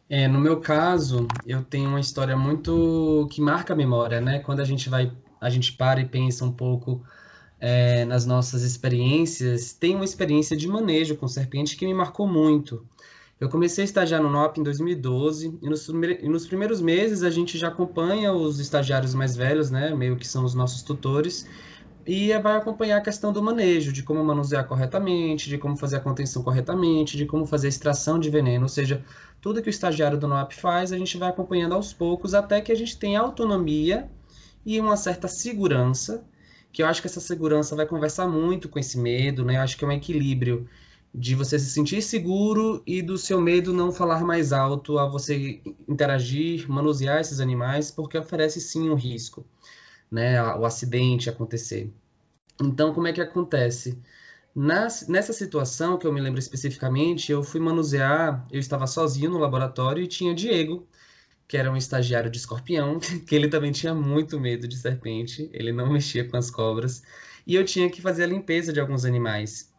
É, 0.09 0.29
no 0.29 0.39
meu 0.39 0.61
caso, 0.61 1.27
eu 1.45 1.61
tenho 1.61 1.89
uma 1.89 1.99
história 1.99 2.37
muito 2.37 3.27
que 3.31 3.41
marca 3.41 3.73
a 3.73 3.75
memória, 3.75 4.21
né? 4.21 4.39
Quando 4.39 4.61
a 4.61 4.65
gente 4.65 4.87
vai, 4.87 5.11
a 5.41 5.49
gente 5.49 5.73
para 5.73 5.99
e 5.99 6.05
pensa 6.05 6.45
um 6.45 6.51
pouco 6.53 7.03
é, 7.59 8.05
nas 8.05 8.25
nossas 8.25 8.61
experiências, 8.61 9.73
tem 9.73 9.93
uma 9.93 10.05
experiência 10.05 10.55
de 10.55 10.69
manejo 10.69 11.17
com 11.17 11.27
serpente 11.27 11.75
que 11.75 11.85
me 11.85 11.93
marcou 11.93 12.27
muito. 12.27 12.87
Eu 13.39 13.49
comecei 13.49 13.83
a 13.83 13.85
estagiar 13.85 14.21
no 14.21 14.29
NOP 14.29 14.59
em 14.59 14.63
2012 14.63 15.59
e 15.61 15.69
nos, 15.69 15.89
e 15.89 16.29
nos, 16.29 16.47
primeiros 16.47 16.79
meses 16.81 17.21
a 17.21 17.29
gente 17.29 17.57
já 17.57 17.67
acompanha 17.67 18.31
os 18.31 18.59
estagiários 18.59 19.13
mais 19.13 19.35
velhos, 19.35 19.69
né, 19.69 19.93
meio 19.93 20.15
que 20.15 20.25
são 20.25 20.45
os 20.45 20.53
nossos 20.53 20.81
tutores, 20.81 21.45
e 22.05 22.37
vai 22.37 22.55
acompanhar 22.55 22.97
a 22.97 23.01
questão 23.01 23.33
do 23.33 23.43
manejo, 23.43 23.91
de 23.91 24.03
como 24.03 24.23
manusear 24.23 24.65
corretamente, 24.65 25.49
de 25.49 25.57
como 25.57 25.75
fazer 25.75 25.97
a 25.97 25.99
contenção 25.99 26.43
corretamente, 26.43 27.17
de 27.17 27.25
como 27.25 27.45
fazer 27.45 27.67
a 27.67 27.69
extração 27.69 28.17
de 28.17 28.29
veneno, 28.29 28.63
ou 28.63 28.69
seja, 28.69 29.03
tudo 29.41 29.61
que 29.61 29.67
o 29.67 29.69
estagiário 29.69 30.17
do 30.17 30.27
NOP 30.27 30.53
faz, 30.53 30.93
a 30.93 30.97
gente 30.97 31.17
vai 31.17 31.29
acompanhando 31.29 31.73
aos 31.73 31.91
poucos 31.93 32.33
até 32.33 32.61
que 32.61 32.71
a 32.71 32.75
gente 32.75 32.97
tenha 32.97 33.19
autonomia 33.19 34.09
e 34.65 34.79
uma 34.79 34.95
certa 34.95 35.27
segurança, 35.27 36.23
que 36.71 36.81
eu 36.83 36.87
acho 36.87 37.01
que 37.01 37.07
essa 37.07 37.19
segurança 37.19 37.75
vai 37.75 37.85
conversar 37.85 38.27
muito 38.27 38.69
com 38.69 38.79
esse 38.79 38.97
medo, 38.97 39.43
né? 39.43 39.57
Eu 39.57 39.61
acho 39.61 39.77
que 39.77 39.83
é 39.83 39.87
um 39.87 39.91
equilíbrio 39.91 40.67
de 41.17 41.33
você 41.33 41.57
se 41.57 41.69
sentir 41.69 42.01
seguro 42.01 42.83
e 42.85 43.01
do 43.01 43.17
seu 43.17 43.39
medo 43.39 43.71
não 43.71 43.89
falar 43.89 44.21
mais 44.25 44.51
alto 44.51 44.99
a 44.99 45.07
você 45.07 45.61
interagir, 45.87 46.69
manusear 46.69 47.21
esses 47.21 47.39
animais, 47.39 47.89
porque 47.89 48.17
oferece 48.17 48.59
sim 48.59 48.89
um 48.89 48.95
risco, 48.95 49.45
né, 50.11 50.43
o 50.55 50.65
acidente 50.65 51.29
acontecer. 51.29 51.89
Então, 52.61 52.93
como 52.93 53.07
é 53.07 53.13
que 53.13 53.21
acontece? 53.21 53.97
Nas, 54.53 55.07
nessa 55.07 55.31
situação 55.31 55.97
que 55.97 56.05
eu 56.05 56.11
me 56.11 56.19
lembro 56.19 56.39
especificamente, 56.39 57.31
eu 57.31 57.43
fui 57.43 57.61
manusear, 57.61 58.45
eu 58.51 58.59
estava 58.59 58.85
sozinho 58.85 59.31
no 59.31 59.37
laboratório 59.37 60.03
e 60.03 60.07
tinha 60.07 60.35
Diego, 60.35 60.85
que 61.47 61.55
era 61.55 61.71
um 61.71 61.77
estagiário 61.77 62.29
de 62.29 62.39
escorpião, 62.39 62.99
que 63.25 63.33
ele 63.35 63.47
também 63.47 63.71
tinha 63.71 63.93
muito 63.93 64.37
medo 64.37 64.67
de 64.67 64.75
serpente, 64.75 65.49
ele 65.53 65.71
não 65.71 65.93
mexia 65.93 66.27
com 66.27 66.35
as 66.35 66.51
cobras, 66.51 67.03
e 67.47 67.55
eu 67.55 67.63
tinha 67.63 67.89
que 67.89 68.01
fazer 68.01 68.23
a 68.25 68.27
limpeza 68.27 68.73
de 68.73 68.81
alguns 68.81 69.05
animais. 69.05 69.73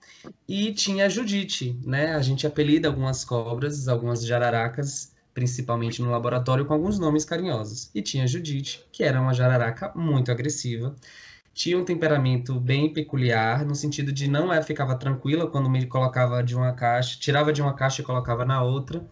E 0.48 0.72
tinha 0.72 1.06
a 1.06 1.08
Judite, 1.08 1.78
né? 1.84 2.14
A 2.14 2.22
gente 2.22 2.46
apelida 2.46 2.88
algumas 2.88 3.24
cobras, 3.24 3.88
algumas 3.88 4.24
jararacas, 4.24 5.12
principalmente 5.34 6.00
no 6.00 6.10
laboratório, 6.10 6.64
com 6.64 6.74
alguns 6.74 6.98
nomes 6.98 7.24
carinhosos. 7.24 7.90
E 7.94 8.00
tinha 8.00 8.24
a 8.24 8.26
Judite, 8.26 8.84
que 8.92 9.02
era 9.02 9.20
uma 9.20 9.34
jararaca 9.34 9.92
muito 9.94 10.30
agressiva. 10.30 10.94
Tinha 11.52 11.78
um 11.78 11.84
temperamento 11.84 12.60
bem 12.60 12.92
peculiar, 12.92 13.64
no 13.64 13.74
sentido 13.74 14.12
de 14.12 14.28
não 14.28 14.52
é, 14.52 14.62
ficava 14.62 14.94
tranquila 14.94 15.46
quando 15.46 15.70
me 15.70 15.86
colocava 15.86 16.42
de 16.42 16.54
uma 16.54 16.72
caixa, 16.72 17.18
tirava 17.18 17.52
de 17.52 17.62
uma 17.62 17.74
caixa 17.74 18.02
e 18.02 18.04
colocava 18.04 18.44
na 18.44 18.62
outra. 18.62 19.06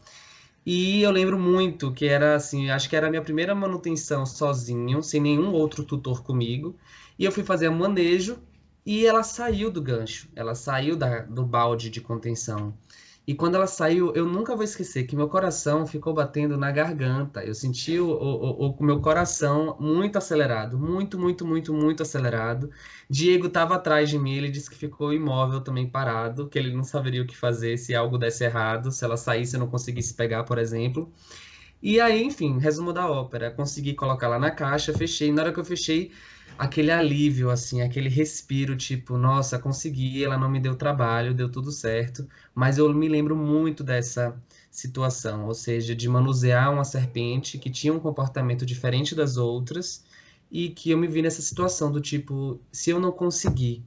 E 0.66 1.02
eu 1.02 1.10
lembro 1.10 1.38
muito 1.38 1.92
que 1.92 2.06
era 2.06 2.36
assim, 2.36 2.70
acho 2.70 2.88
que 2.88 2.96
era 2.96 3.06
a 3.06 3.10
minha 3.10 3.22
primeira 3.22 3.54
manutenção 3.54 4.24
sozinho, 4.24 5.02
sem 5.02 5.20
nenhum 5.20 5.52
outro 5.52 5.84
tutor 5.84 6.22
comigo. 6.22 6.76
E 7.18 7.24
eu 7.24 7.32
fui 7.32 7.44
fazer 7.44 7.68
manejo 7.70 8.38
e 8.86 9.06
ela 9.06 9.22
saiu 9.22 9.70
do 9.70 9.82
gancho, 9.82 10.28
ela 10.36 10.54
saiu 10.54 10.96
da, 10.96 11.20
do 11.22 11.44
balde 11.44 11.90
de 11.90 12.00
contenção. 12.00 12.74
E 13.26 13.34
quando 13.34 13.54
ela 13.54 13.66
saiu, 13.66 14.12
eu 14.14 14.26
nunca 14.26 14.54
vou 14.54 14.62
esquecer 14.62 15.04
que 15.04 15.16
meu 15.16 15.28
coração 15.28 15.86
ficou 15.86 16.12
batendo 16.12 16.58
na 16.58 16.70
garganta. 16.70 17.42
Eu 17.42 17.54
senti 17.54 17.98
o, 17.98 18.06
o, 18.06 18.66
o, 18.66 18.76
o 18.78 18.84
meu 18.84 19.00
coração 19.00 19.78
muito 19.80 20.18
acelerado, 20.18 20.78
muito, 20.78 21.18
muito, 21.18 21.46
muito, 21.46 21.72
muito 21.72 22.02
acelerado. 22.02 22.70
Diego 23.08 23.46
estava 23.46 23.76
atrás 23.76 24.10
de 24.10 24.18
mim, 24.18 24.34
ele 24.34 24.50
disse 24.50 24.68
que 24.68 24.76
ficou 24.76 25.10
imóvel 25.10 25.62
também 25.62 25.88
parado, 25.88 26.48
que 26.48 26.58
ele 26.58 26.74
não 26.74 26.84
saberia 26.84 27.22
o 27.22 27.26
que 27.26 27.34
fazer 27.34 27.78
se 27.78 27.94
algo 27.94 28.18
desse 28.18 28.44
errado, 28.44 28.92
se 28.92 29.02
ela 29.02 29.16
saísse 29.16 29.56
e 29.56 29.58
não 29.58 29.68
conseguisse 29.68 30.12
pegar, 30.12 30.44
por 30.44 30.58
exemplo. 30.58 31.10
E 31.84 32.00
aí, 32.00 32.24
enfim, 32.24 32.56
resumo 32.58 32.94
da 32.94 33.06
ópera, 33.10 33.50
consegui 33.50 33.92
colocar 33.92 34.26
lá 34.26 34.38
na 34.38 34.50
caixa, 34.50 34.90
fechei. 34.94 35.30
Na 35.30 35.42
hora 35.42 35.52
que 35.52 35.60
eu 35.60 35.64
fechei, 35.66 36.12
aquele 36.56 36.90
alívio, 36.90 37.50
assim, 37.50 37.82
aquele 37.82 38.08
respiro, 38.08 38.74
tipo, 38.74 39.18
nossa, 39.18 39.58
consegui, 39.58 40.24
ela 40.24 40.38
não 40.38 40.48
me 40.48 40.58
deu 40.58 40.74
trabalho, 40.76 41.34
deu 41.34 41.50
tudo 41.50 41.70
certo. 41.70 42.26
Mas 42.54 42.78
eu 42.78 42.90
me 42.94 43.06
lembro 43.06 43.36
muito 43.36 43.84
dessa 43.84 44.34
situação, 44.70 45.44
ou 45.44 45.52
seja, 45.52 45.94
de 45.94 46.08
manusear 46.08 46.72
uma 46.72 46.84
serpente 46.84 47.58
que 47.58 47.68
tinha 47.68 47.92
um 47.92 48.00
comportamento 48.00 48.64
diferente 48.64 49.14
das 49.14 49.36
outras 49.36 50.02
e 50.50 50.70
que 50.70 50.90
eu 50.90 50.96
me 50.96 51.06
vi 51.06 51.20
nessa 51.20 51.42
situação 51.42 51.92
do 51.92 52.00
tipo, 52.00 52.58
se 52.72 52.88
eu 52.88 52.98
não 52.98 53.12
conseguir, 53.12 53.84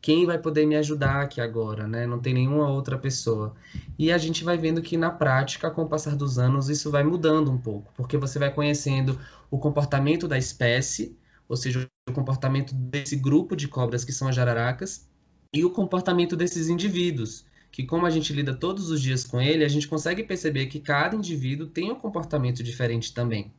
quem 0.00 0.24
vai 0.24 0.38
poder 0.38 0.66
me 0.66 0.76
ajudar 0.76 1.20
aqui 1.20 1.40
agora, 1.40 1.86
né? 1.86 2.06
Não 2.06 2.18
tem 2.18 2.32
nenhuma 2.32 2.68
outra 2.68 2.96
pessoa. 2.96 3.54
E 3.98 4.10
a 4.10 4.18
gente 4.18 4.42
vai 4.42 4.56
vendo 4.56 4.80
que 4.80 4.96
na 4.96 5.10
prática, 5.10 5.70
com 5.70 5.82
o 5.82 5.88
passar 5.88 6.16
dos 6.16 6.38
anos, 6.38 6.68
isso 6.68 6.90
vai 6.90 7.04
mudando 7.04 7.50
um 7.50 7.58
pouco, 7.58 7.92
porque 7.96 8.16
você 8.16 8.38
vai 8.38 8.52
conhecendo 8.52 9.18
o 9.50 9.58
comportamento 9.58 10.26
da 10.26 10.38
espécie, 10.38 11.16
ou 11.48 11.56
seja, 11.56 11.86
o 12.08 12.12
comportamento 12.12 12.74
desse 12.74 13.16
grupo 13.16 13.54
de 13.54 13.68
cobras 13.68 14.04
que 14.04 14.12
são 14.12 14.28
as 14.28 14.34
jararacas 14.34 15.08
e 15.52 15.64
o 15.64 15.70
comportamento 15.70 16.36
desses 16.36 16.68
indivíduos, 16.68 17.44
que 17.70 17.84
como 17.84 18.06
a 18.06 18.10
gente 18.10 18.32
lida 18.32 18.54
todos 18.54 18.90
os 18.90 19.02
dias 19.02 19.24
com 19.24 19.40
ele, 19.40 19.64
a 19.64 19.68
gente 19.68 19.86
consegue 19.86 20.22
perceber 20.22 20.66
que 20.66 20.80
cada 20.80 21.16
indivíduo 21.16 21.66
tem 21.66 21.90
um 21.90 21.96
comportamento 21.96 22.62
diferente 22.62 23.12
também. 23.12 23.52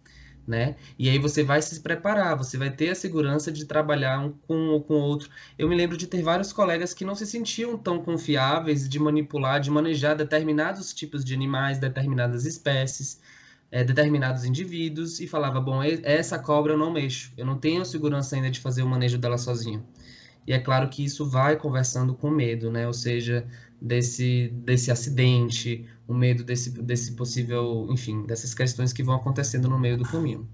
Né? 0.48 0.76
E 0.98 1.08
aí 1.08 1.20
você 1.20 1.44
vai 1.44 1.62
se 1.62 1.80
preparar, 1.82 2.36
você 2.36 2.58
vai 2.58 2.72
ter 2.72 2.90
a 2.90 2.96
segurança 2.96 3.52
de 3.52 3.64
trabalhar 3.66 4.20
um 4.20 4.32
com 4.32 4.70
ou 4.70 4.82
com 4.82 4.96
outro. 4.96 5.30
Eu 5.58 5.70
me 5.70 5.76
lembro 5.76 5.96
de 5.96 6.08
ter 6.08 6.24
vários 6.24 6.52
colegas 6.52 6.94
que 6.94 7.06
não 7.06 7.14
se 7.14 7.28
sentiam 7.28 7.78
tão 7.78 8.02
confiáveis 8.02 8.90
de 8.90 9.00
manipular, 9.00 9.60
de 9.60 9.70
manejar 9.70 10.16
determinados 10.16 10.94
tipos 10.94 11.24
de 11.24 11.36
animais, 11.36 11.78
determinadas 11.78 12.46
espécies, 12.46 13.22
é, 13.72 13.84
determinados 13.84 14.44
indivíduos 14.44 15.20
e 15.20 15.28
falava, 15.28 15.62
bom, 15.62 15.82
essa 15.82 16.38
cobra 16.38 16.74
eu 16.74 16.78
não 16.78 16.92
mexo, 16.92 17.32
eu 17.38 17.46
não 17.46 17.58
tenho 17.58 17.86
segurança 17.86 18.36
ainda 18.36 18.52
de 18.52 18.60
fazer 18.60 18.84
o 18.84 18.88
manejo 18.88 19.18
dela 19.18 19.38
sozinho. 19.38 19.86
E 20.46 20.54
é 20.54 20.60
claro 20.60 20.90
que 20.90 21.04
isso 21.04 21.26
vai 21.26 21.56
conversando 21.56 22.14
com 22.14 22.30
medo, 22.30 22.72
né? 22.72 22.88
Ou 22.88 22.94
seja, 22.94 23.46
desse, 23.82 24.50
desse 24.50 24.92
acidente, 24.92 25.90
o 26.08 26.14
medo 26.14 26.44
desse, 26.44 26.70
desse 26.82 27.16
possível, 27.16 27.88
enfim, 27.90 28.26
dessas 28.26 28.54
questões 28.54 28.94
que 28.94 29.02
vão 29.02 29.16
acontecendo 29.16 29.68
no 29.68 29.80
meio 29.80 29.98
do 29.98 30.04
caminho. 30.04 30.48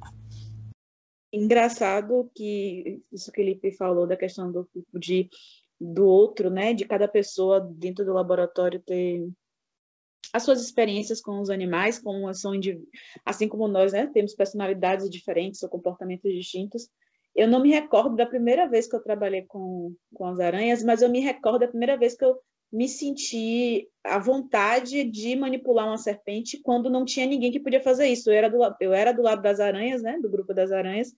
Engraçado 1.33 2.31
que 2.33 3.01
isso 3.11 3.31
que 3.31 3.41
o 3.41 3.43
Felipe 3.43 3.71
falou 3.73 4.07
da 4.07 4.15
questão 4.15 4.51
do 4.51 4.67
de 4.93 5.29
do 5.79 6.05
outro, 6.05 6.49
né? 6.49 6.73
De 6.73 6.85
cada 6.85 7.07
pessoa 7.07 7.59
dentro 7.59 8.03
do 8.03 8.13
laboratório 8.13 8.81
ter 8.81 9.29
as 10.33 10.43
suas 10.43 10.61
experiências 10.61 11.21
com 11.21 11.39
os 11.39 11.49
animais, 11.49 11.99
como 11.99 12.33
são 12.33 12.51
assim 13.25 13.47
como 13.47 13.67
nós, 13.67 13.93
né, 13.93 14.07
temos 14.07 14.35
personalidades 14.35 15.09
diferentes 15.09 15.63
ou 15.63 15.69
comportamentos 15.69 16.31
distintos. 16.31 16.89
Eu 17.33 17.47
não 17.47 17.61
me 17.61 17.69
recordo 17.69 18.15
da 18.15 18.25
primeira 18.25 18.67
vez 18.67 18.87
que 18.87 18.95
eu 18.95 19.01
trabalhei 19.01 19.43
com, 19.43 19.95
com 20.13 20.25
as 20.25 20.39
aranhas, 20.39 20.83
mas 20.83 21.01
eu 21.01 21.09
me 21.09 21.19
recordo 21.21 21.59
da 21.59 21.67
primeira 21.67 21.97
vez 21.97 22.15
que 22.15 22.25
eu 22.25 22.37
me 22.71 22.87
senti 22.87 23.89
à 24.03 24.19
vontade 24.19 25.03
de 25.05 25.35
manipular 25.35 25.87
uma 25.87 25.97
serpente 25.97 26.59
quando 26.61 26.89
não 26.89 27.05
tinha 27.05 27.25
ninguém 27.25 27.51
que 27.51 27.59
podia 27.59 27.81
fazer 27.81 28.07
isso. 28.07 28.29
Eu 28.29 28.33
era 28.33 28.49
do, 28.49 28.57
eu 28.81 28.93
era 28.93 29.11
do 29.11 29.21
lado 29.21 29.41
das 29.41 29.59
aranhas, 29.59 30.01
né, 30.01 30.19
do 30.19 30.29
grupo 30.29 30.53
das 30.53 30.71
aranhas, 30.71 31.13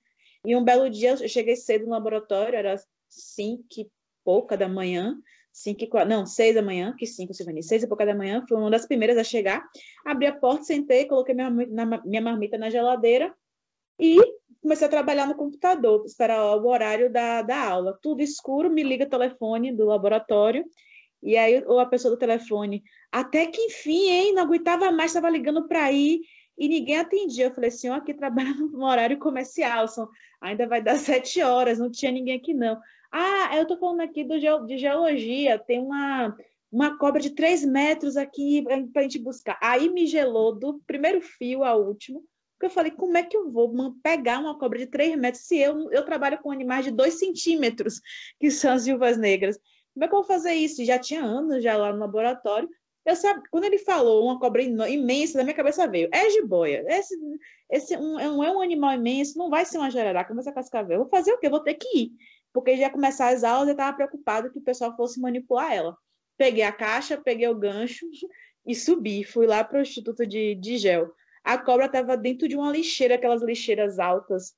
e 0.45 0.55
um 0.55 0.63
belo 0.63 0.89
dia 0.89 1.11
eu 1.11 1.27
cheguei 1.27 1.55
cedo 1.55 1.85
no 1.85 1.91
laboratório, 1.91 2.55
era 2.55 2.75
cinco 3.09 3.65
e 3.77 3.89
pouca 4.23 4.55
da 4.55 4.69
manhã, 4.69 5.17
cinco 5.51 5.83
e 5.83 6.05
não, 6.05 6.25
seis 6.25 6.55
da 6.55 6.61
manhã, 6.61 6.95
que 6.97 7.05
cinco, 7.05 7.33
Silvani, 7.33 7.63
seis 7.63 7.83
e 7.83 7.87
pouca 7.87 8.05
da 8.05 8.15
manhã, 8.15 8.45
fui 8.47 8.57
uma 8.57 8.69
das 8.69 8.85
primeiras 8.85 9.17
a 9.17 9.23
chegar, 9.23 9.67
abri 10.05 10.27
a 10.27 10.33
porta, 10.33 10.63
sentei, 10.63 11.05
coloquei 11.05 11.33
minha, 11.33 11.49
na, 11.49 12.01
minha 12.05 12.21
marmita 12.21 12.57
na 12.57 12.69
geladeira 12.69 13.33
e 13.99 14.17
comecei 14.61 14.87
a 14.87 14.89
trabalhar 14.89 15.27
no 15.27 15.35
computador, 15.35 16.05
esperar 16.05 16.55
o 16.55 16.67
horário 16.67 17.11
da, 17.11 17.41
da 17.41 17.69
aula. 17.69 17.97
Tudo 18.01 18.21
escuro, 18.21 18.69
me 18.69 18.83
liga 18.83 19.05
o 19.05 19.09
telefone 19.09 19.75
do 19.75 19.85
laboratório, 19.85 20.63
e 21.21 21.37
aí 21.37 21.63
ou 21.65 21.79
a 21.79 21.85
pessoa 21.85 22.13
do 22.13 22.19
telefone, 22.19 22.83
até 23.11 23.45
que 23.47 23.61
enfim, 23.61 24.09
hein, 24.09 24.33
não 24.33 24.43
aguentava 24.43 24.91
mais, 24.91 25.11
estava 25.11 25.29
ligando 25.29 25.67
para 25.67 25.91
ir, 25.91 26.21
e 26.59 26.67
ninguém 26.67 26.97
atendia. 26.97 27.45
Eu 27.45 27.53
falei, 27.53 27.71
senhor, 27.71 27.95
aqui 27.95 28.13
trabalha 28.13 28.53
no 28.53 28.85
horário 28.85 29.17
comercial, 29.17 29.87
são, 29.87 30.09
ainda 30.41 30.67
vai 30.67 30.81
dar 30.81 30.95
sete 30.99 31.41
horas, 31.41 31.79
não 31.79 31.89
tinha 31.89 32.11
ninguém 32.11 32.35
aqui 32.35 32.53
não. 32.53 32.79
Ah, 33.11 33.55
eu 33.55 33.63
estou 33.63 33.79
falando 33.79 34.01
aqui 34.01 34.23
do, 34.23 34.37
de 34.65 34.77
geologia, 34.77 35.57
tem 35.57 35.79
uma, 35.79 36.35
uma 36.71 36.97
cobra 36.97 37.19
de 37.19 37.31
3 37.31 37.65
metros 37.65 38.15
aqui 38.15 38.61
para 38.61 39.01
a 39.01 39.01
gente 39.01 39.17
buscar. 39.17 39.57
Aí 39.61 39.89
me 39.89 40.05
gelou 40.05 40.53
do 40.53 40.79
primeiro 40.85 41.19
fio 41.19 41.63
ao 41.63 41.83
último, 41.83 42.23
porque 42.53 42.67
eu 42.67 42.69
falei, 42.69 42.91
como 42.91 43.17
é 43.17 43.23
que 43.23 43.35
eu 43.35 43.49
vou 43.49 43.73
pegar 44.03 44.37
uma 44.37 44.59
cobra 44.59 44.77
de 44.77 44.85
3 44.85 45.17
metros 45.17 45.45
se 45.45 45.57
eu, 45.57 45.89
eu 45.91 46.05
trabalho 46.05 46.37
com 46.39 46.51
animais 46.51 46.85
de 46.85 46.91
2 46.91 47.15
centímetros, 47.15 47.99
que 48.39 48.51
são 48.51 48.73
as 48.73 48.85
viúvas 48.85 49.17
negras? 49.17 49.57
Como 49.99 50.05
é 50.05 50.07
que 50.07 50.15
eu 50.15 50.19
vou 50.19 50.27
fazer 50.27 50.53
isso? 50.53 50.85
Já 50.85 50.97
tinha 50.97 51.21
anos 51.21 51.61
já 51.61 51.75
lá 51.75 51.91
no 51.91 51.99
laboratório. 51.99 52.69
Eu 53.05 53.15
sabe, 53.15 53.41
quando 53.51 53.65
ele 53.65 53.77
falou 53.77 54.23
uma 54.25 54.39
cobra 54.39 54.61
imensa, 54.61 55.37
na 55.37 55.43
minha 55.43 55.55
cabeça 55.55 55.87
veio, 55.87 56.09
é 56.13 56.29
jiboia. 56.29 56.85
Esse, 56.87 57.15
esse 57.69 57.97
um, 57.97 58.19
é 58.19 58.51
um 58.51 58.61
animal 58.61 58.93
imenso, 58.93 59.37
não 59.37 59.49
vai 59.49 59.65
ser 59.65 59.77
uma 59.77 59.89
jararaca, 59.89 60.33
vai 60.33 60.43
ser 60.43 60.53
cascavel. 60.53 60.99
Vou 60.99 61.09
fazer 61.09 61.33
o 61.33 61.37
quê? 61.37 61.47
Eu 61.47 61.51
vou 61.51 61.59
ter 61.59 61.73
que 61.73 61.97
ir 61.97 62.11
porque 62.53 62.77
já 62.77 62.89
começar 62.89 63.29
as 63.29 63.43
aulas 63.43 63.67
eu 63.67 63.73
estava 63.73 63.95
preocupado 63.95 64.51
que 64.51 64.59
o 64.59 64.63
pessoal 64.63 64.95
fosse 64.95 65.19
manipular 65.19 65.71
ela. 65.71 65.97
Peguei 66.37 66.63
a 66.63 66.71
caixa, 66.71 67.17
peguei 67.17 67.47
o 67.47 67.55
gancho 67.55 68.05
e 68.65 68.75
subi. 68.75 69.23
Fui 69.23 69.45
lá 69.45 69.63
para 69.63 69.79
o 69.79 69.81
Instituto 69.81 70.25
de, 70.25 70.55
de 70.55 70.77
Gel. 70.77 71.13
A 71.43 71.57
cobra 71.57 71.85
estava 71.85 72.17
dentro 72.17 72.47
de 72.47 72.55
uma 72.55 72.71
lixeira, 72.71 73.15
aquelas 73.15 73.41
lixeiras 73.41 73.99
altas. 73.99 74.53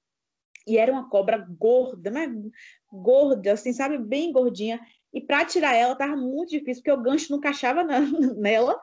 E 0.67 0.77
era 0.77 0.91
uma 0.91 1.09
cobra 1.09 1.37
gorda, 1.37 2.11
mas 2.11 2.29
gorda, 2.91 3.53
assim, 3.53 3.73
sabe? 3.73 3.97
Bem 3.97 4.31
gordinha. 4.31 4.79
E 5.13 5.21
para 5.21 5.45
tirar 5.45 5.75
ela 5.75 5.93
estava 5.93 6.15
muito 6.15 6.49
difícil, 6.49 6.83
porque 6.83 6.91
o 6.91 7.01
gancho 7.01 7.31
não 7.31 7.37
encaixava 7.37 7.83
na, 7.83 7.99
nela, 8.37 8.79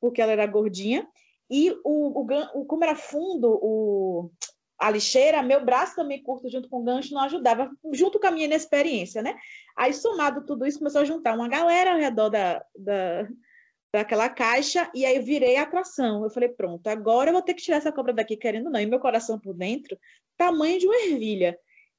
porque 0.00 0.20
ela 0.20 0.32
era 0.32 0.46
gordinha. 0.46 1.06
E 1.50 1.70
o, 1.84 2.22
o, 2.54 2.64
como 2.66 2.84
era 2.84 2.94
fundo 2.94 3.58
o, 3.62 4.30
a 4.78 4.90
lixeira, 4.90 5.42
meu 5.42 5.64
braço 5.64 5.96
também 5.96 6.22
curto 6.22 6.48
junto 6.50 6.68
com 6.68 6.80
o 6.80 6.84
gancho 6.84 7.14
não 7.14 7.22
ajudava, 7.22 7.70
junto 7.92 8.20
com 8.20 8.26
a 8.26 8.30
minha 8.30 8.44
inexperiência, 8.44 9.22
né? 9.22 9.34
Aí, 9.76 9.92
somado 9.92 10.44
tudo 10.44 10.66
isso, 10.66 10.78
começou 10.78 11.00
a 11.00 11.04
juntar 11.04 11.34
uma 11.34 11.48
galera 11.48 11.92
ao 11.92 11.98
redor 11.98 12.28
da, 12.28 12.64
da, 12.76 13.28
daquela 13.92 14.28
caixa, 14.28 14.90
e 14.94 15.04
aí 15.04 15.16
eu 15.16 15.22
virei 15.22 15.56
a 15.56 15.62
atração. 15.62 16.22
Eu 16.22 16.30
falei, 16.30 16.48
pronto, 16.48 16.86
agora 16.86 17.30
eu 17.30 17.34
vou 17.34 17.42
ter 17.42 17.54
que 17.54 17.62
tirar 17.62 17.78
essa 17.78 17.92
cobra 17.92 18.12
daqui, 18.12 18.36
querendo 18.36 18.70
não. 18.70 18.80
E 18.80 18.86
meu 18.86 19.00
coração 19.00 19.38
por 19.38 19.54
dentro, 19.54 19.98
tamanho 20.36 20.78
de 20.78 20.86
uma 20.86 20.96
ervilha. 20.96 21.58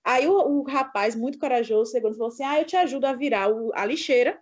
Aí 0.10 0.28
o, 0.28 0.34
o 0.34 0.64
rapaz, 0.64 1.16
muito 1.16 1.38
corajoso, 1.38 1.92
segundo, 1.92 2.16
falou 2.16 2.30
assim, 2.30 2.44
ah, 2.44 2.60
eu 2.60 2.66
te 2.66 2.76
ajudo 2.76 3.06
a 3.06 3.14
virar 3.14 3.48
o, 3.52 3.72
a 3.76 3.86
lixeira, 3.86 4.42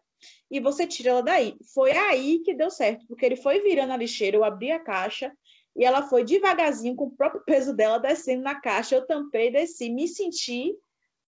e 0.49 0.61
você 0.61 0.87
tira 0.87 1.09
ela 1.09 1.21
daí. 1.21 1.57
Foi 1.73 1.91
aí 1.91 2.39
que 2.39 2.53
deu 2.53 2.69
certo, 2.69 3.05
porque 3.05 3.25
ele 3.25 3.35
foi 3.35 3.59
virando 3.59 3.91
a 3.91 3.97
lixeira, 3.97 4.37
eu 4.37 4.45
abri 4.45 4.71
a 4.71 4.79
caixa 4.79 5.29
e 5.75 5.83
ela 5.83 6.03
foi 6.03 6.23
devagarzinho, 6.23 6.95
com 6.95 7.07
o 7.07 7.11
próprio 7.11 7.43
peso 7.43 7.75
dela, 7.75 7.99
descendo 7.99 8.43
na 8.43 8.55
caixa. 8.55 8.95
Eu 8.95 9.05
tampei, 9.05 9.51
desci, 9.51 9.89
me 9.89 10.07
senti 10.07 10.73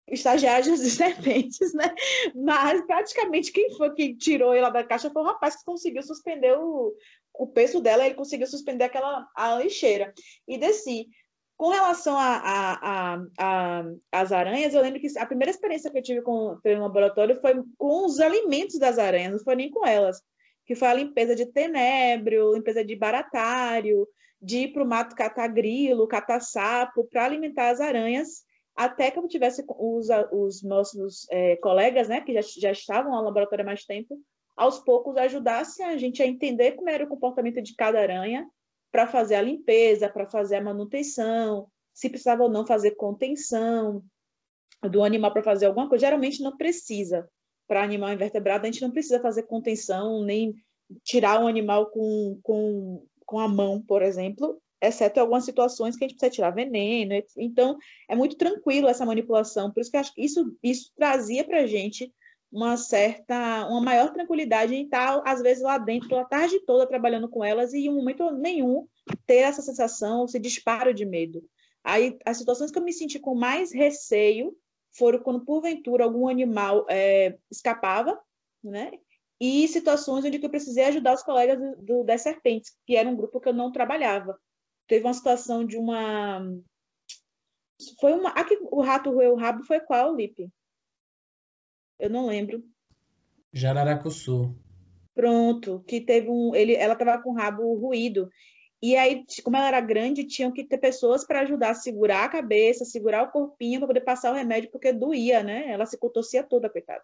estagiária 0.08 0.74
de 0.74 0.76
serpentes, 0.90 1.74
né? 1.74 1.94
Mas 2.34 2.80
praticamente 2.86 3.52
quem 3.52 3.76
foi 3.76 3.92
que 3.94 4.16
tirou 4.16 4.54
ela 4.54 4.70
da 4.70 4.82
caixa 4.82 5.10
foi 5.10 5.20
o 5.20 5.26
rapaz 5.26 5.56
que 5.56 5.66
conseguiu 5.66 6.02
suspender 6.02 6.56
o, 6.58 6.94
o 7.34 7.46
peso 7.46 7.78
dela, 7.80 8.06
ele 8.06 8.14
conseguiu 8.14 8.46
suspender 8.46 8.84
aquela 8.84 9.28
a 9.36 9.56
lixeira. 9.56 10.14
E 10.48 10.56
desci. 10.56 11.06
Com 11.60 11.68
relação 11.68 12.16
às 14.10 14.32
aranhas, 14.32 14.72
eu 14.72 14.80
lembro 14.80 14.98
que 14.98 15.18
a 15.18 15.26
primeira 15.26 15.50
experiência 15.50 15.90
que 15.90 15.98
eu 15.98 16.02
tive 16.02 16.22
com 16.22 16.58
no 16.64 16.80
laboratório 16.80 17.38
foi 17.38 17.62
com 17.76 18.06
os 18.06 18.18
alimentos 18.18 18.78
das 18.78 18.98
aranhas, 18.98 19.32
não 19.32 19.38
foi 19.40 19.56
nem 19.56 19.70
com 19.70 19.86
elas, 19.86 20.22
que 20.64 20.74
foi 20.74 20.88
a 20.88 20.94
limpeza 20.94 21.36
de 21.36 21.44
tenebro, 21.44 22.54
limpeza 22.54 22.82
de 22.82 22.96
baratário, 22.96 24.08
de 24.40 24.60
ir 24.60 24.72
para 24.72 24.82
o 24.82 24.86
mato 24.86 25.14
catar 25.14 25.48
grilo, 25.48 26.08
catar 26.08 26.40
sapo, 26.40 27.04
para 27.04 27.26
alimentar 27.26 27.68
as 27.68 27.78
aranhas, 27.78 28.42
até 28.74 29.10
que 29.10 29.18
eu 29.18 29.28
tivesse 29.28 29.62
os, 29.68 30.06
os 30.32 30.62
nossos 30.62 31.26
é, 31.30 31.56
colegas, 31.56 32.08
né, 32.08 32.22
que 32.22 32.32
já, 32.32 32.40
já 32.40 32.72
estavam 32.72 33.12
no 33.12 33.20
laboratório 33.20 33.64
há 33.64 33.66
mais 33.66 33.84
tempo, 33.84 34.18
aos 34.56 34.78
poucos 34.78 35.14
ajudassem 35.18 35.84
a 35.84 35.98
gente 35.98 36.22
a 36.22 36.26
entender 36.26 36.72
como 36.72 36.88
era 36.88 37.04
o 37.04 37.08
comportamento 37.08 37.60
de 37.60 37.74
cada 37.76 38.00
aranha, 38.00 38.48
para 38.90 39.06
fazer 39.06 39.36
a 39.36 39.42
limpeza, 39.42 40.08
para 40.08 40.26
fazer 40.26 40.56
a 40.56 40.62
manutenção, 40.62 41.68
se 41.92 42.08
precisava 42.08 42.42
ou 42.42 42.50
não 42.50 42.66
fazer 42.66 42.92
contenção 42.92 44.02
do 44.82 45.04
animal 45.04 45.32
para 45.32 45.42
fazer 45.42 45.66
alguma 45.66 45.88
coisa. 45.88 46.06
Geralmente 46.06 46.42
não 46.42 46.56
precisa. 46.56 47.28
Para 47.68 47.82
animal 47.82 48.12
invertebrado, 48.12 48.66
a 48.66 48.70
gente 48.70 48.82
não 48.82 48.90
precisa 48.90 49.20
fazer 49.20 49.44
contenção, 49.44 50.24
nem 50.24 50.54
tirar 51.04 51.40
um 51.40 51.46
animal 51.46 51.90
com, 51.90 52.40
com, 52.42 53.06
com 53.24 53.38
a 53.38 53.46
mão, 53.46 53.80
por 53.80 54.02
exemplo, 54.02 54.60
exceto 54.80 55.20
algumas 55.20 55.44
situações 55.44 55.96
que 55.96 56.04
a 56.04 56.08
gente 56.08 56.16
precisa 56.16 56.34
tirar 56.34 56.50
veneno. 56.50 57.14
Então, 57.36 57.76
é 58.08 58.16
muito 58.16 58.36
tranquilo 58.36 58.88
essa 58.88 59.06
manipulação. 59.06 59.70
Por 59.70 59.80
isso 59.80 59.90
que 59.90 59.96
acho 59.96 60.14
que 60.14 60.22
isso, 60.22 60.56
isso 60.62 60.90
trazia 60.96 61.44
para 61.44 61.60
a 61.60 61.66
gente 61.66 62.12
uma 62.52 62.76
certa, 62.76 63.66
uma 63.68 63.80
maior 63.80 64.12
tranquilidade 64.12 64.74
em 64.74 64.84
estar, 64.84 65.22
às 65.24 65.40
vezes, 65.40 65.62
lá 65.62 65.78
dentro, 65.78 66.16
a 66.16 66.24
tarde 66.24 66.60
toda 66.66 66.86
trabalhando 66.86 67.28
com 67.28 67.44
elas 67.44 67.72
e 67.72 67.86
em 67.86 67.88
um 67.88 67.96
momento 67.96 68.30
nenhum 68.32 68.88
ter 69.26 69.36
essa 69.36 69.62
sensação, 69.62 70.24
esse 70.24 70.38
disparo 70.38 70.92
de 70.92 71.06
medo. 71.06 71.42
Aí, 71.84 72.18
as 72.26 72.38
situações 72.38 72.70
que 72.70 72.78
eu 72.78 72.82
me 72.82 72.92
senti 72.92 73.18
com 73.18 73.34
mais 73.34 73.72
receio 73.72 74.56
foram 74.92 75.20
quando, 75.20 75.44
porventura, 75.44 76.04
algum 76.04 76.28
animal 76.28 76.84
é, 76.90 77.38
escapava, 77.50 78.20
né? 78.62 78.90
E 79.40 79.66
situações 79.68 80.24
onde 80.24 80.42
eu 80.42 80.50
precisei 80.50 80.84
ajudar 80.84 81.14
os 81.14 81.22
colegas 81.22 81.58
do, 81.58 81.82
do, 81.82 82.04
das 82.04 82.22
serpentes, 82.22 82.76
que 82.86 82.96
era 82.96 83.08
um 83.08 83.16
grupo 83.16 83.40
que 83.40 83.48
eu 83.48 83.54
não 83.54 83.72
trabalhava. 83.72 84.38
Teve 84.86 85.04
uma 85.04 85.14
situação 85.14 85.64
de 85.64 85.78
uma... 85.78 86.42
Foi 88.00 88.12
uma... 88.12 88.30
Aqui, 88.30 88.58
o 88.60 88.82
rato 88.82 89.10
roeu 89.10 89.32
o 89.32 89.36
rabo 89.36 89.64
foi 89.64 89.80
qual, 89.80 90.14
Lipe? 90.14 90.50
Eu 92.00 92.10
não 92.10 92.26
lembro. 92.26 92.64
Jararacuçu. 93.52 94.56
Pronto, 95.14 95.84
que 95.86 96.00
teve 96.00 96.28
um. 96.28 96.54
Ele, 96.54 96.74
ela 96.74 96.94
estava 96.94 97.22
com 97.22 97.30
o 97.30 97.34
rabo 97.34 97.74
ruído. 97.74 98.30
E 98.82 98.96
aí, 98.96 99.24
como 99.44 99.58
ela 99.58 99.68
era 99.68 99.80
grande, 99.80 100.24
tinham 100.24 100.50
que 100.50 100.64
ter 100.64 100.78
pessoas 100.78 101.26
para 101.26 101.40
ajudar 101.40 101.70
a 101.70 101.74
segurar 101.74 102.24
a 102.24 102.28
cabeça, 102.30 102.86
segurar 102.86 103.24
o 103.24 103.30
corpinho 103.30 103.78
para 103.78 103.88
poder 103.88 104.00
passar 104.00 104.32
o 104.32 104.34
remédio, 104.34 104.70
porque 104.70 104.90
doía, 104.90 105.42
né? 105.42 105.70
Ela 105.70 105.84
se 105.84 105.98
contorcia 105.98 106.42
toda, 106.42 106.70
coitada. 106.70 107.02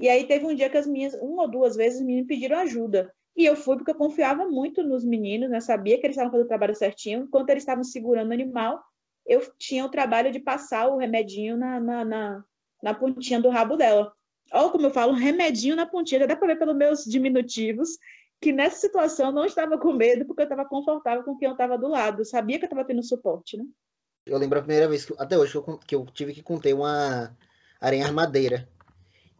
E 0.00 0.08
aí 0.08 0.26
teve 0.26 0.46
um 0.46 0.54
dia 0.54 0.70
que 0.70 0.78
as 0.78 0.86
minhas, 0.86 1.12
uma 1.14 1.42
ou 1.42 1.50
duas 1.50 1.76
vezes, 1.76 2.00
os 2.00 2.06
meninos 2.06 2.26
pediram 2.26 2.58
ajuda. 2.58 3.12
E 3.36 3.44
eu 3.44 3.54
fui 3.54 3.76
porque 3.76 3.90
eu 3.90 3.94
confiava 3.94 4.48
muito 4.48 4.82
nos 4.82 5.04
meninos, 5.04 5.50
né? 5.50 5.60
Sabia 5.60 5.98
que 5.98 6.06
eles 6.06 6.14
estavam 6.14 6.30
fazendo 6.30 6.46
o 6.46 6.48
trabalho 6.48 6.74
certinho. 6.74 7.24
Enquanto 7.24 7.50
eles 7.50 7.62
estavam 7.62 7.84
segurando 7.84 8.30
o 8.30 8.32
animal, 8.32 8.82
eu 9.26 9.42
tinha 9.58 9.84
o 9.84 9.90
trabalho 9.90 10.32
de 10.32 10.40
passar 10.40 10.88
o 10.88 10.96
remedinho 10.96 11.58
na, 11.58 11.78
na, 11.78 12.04
na, 12.04 12.44
na 12.82 12.94
pontinha 12.94 13.40
do 13.40 13.50
rabo 13.50 13.76
dela. 13.76 14.12
Ou 14.52 14.70
como 14.70 14.86
eu 14.86 14.90
falo, 14.90 15.12
um 15.12 15.16
remedinho 15.16 15.76
na 15.76 15.86
pontinha. 15.86 16.26
Dá 16.26 16.36
para 16.36 16.48
ver 16.48 16.58
pelos 16.58 16.76
meus 16.76 17.04
diminutivos 17.04 17.98
que 18.40 18.52
nessa 18.52 18.76
situação 18.76 19.26
eu 19.26 19.32
não 19.32 19.46
estava 19.46 19.78
com 19.78 19.92
medo 19.92 20.24
porque 20.24 20.42
eu 20.42 20.44
estava 20.44 20.64
confortável 20.64 21.22
com 21.22 21.36
quem 21.36 21.46
eu 21.46 21.52
estava 21.52 21.78
do 21.78 21.88
lado. 21.88 22.22
Eu 22.22 22.24
sabia 22.24 22.58
que 22.58 22.64
eu 22.64 22.66
estava 22.66 22.84
tendo 22.84 23.02
suporte, 23.02 23.56
né? 23.56 23.64
Eu 24.26 24.36
lembro 24.38 24.58
a 24.58 24.62
primeira 24.62 24.88
vez, 24.88 25.04
que, 25.04 25.14
até 25.16 25.38
hoje, 25.38 25.52
que 25.52 25.58
eu, 25.58 25.78
que 25.78 25.94
eu 25.94 26.06
tive 26.06 26.32
que 26.34 26.42
conter 26.42 26.74
uma 26.74 27.36
aranha 27.80 28.04
armadeira. 28.04 28.68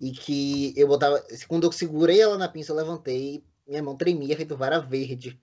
E 0.00 0.10
que 0.10 0.72
eu 0.76 0.88
botava. 0.88 1.22
Quando 1.46 1.64
eu 1.64 1.72
segurei 1.72 2.20
ela 2.20 2.38
na 2.38 2.48
pinça, 2.48 2.72
eu 2.72 2.76
levantei, 2.76 3.44
minha 3.66 3.82
mão 3.82 3.96
tremia, 3.96 4.36
feito 4.36 4.56
vara 4.56 4.80
verde. 4.80 5.38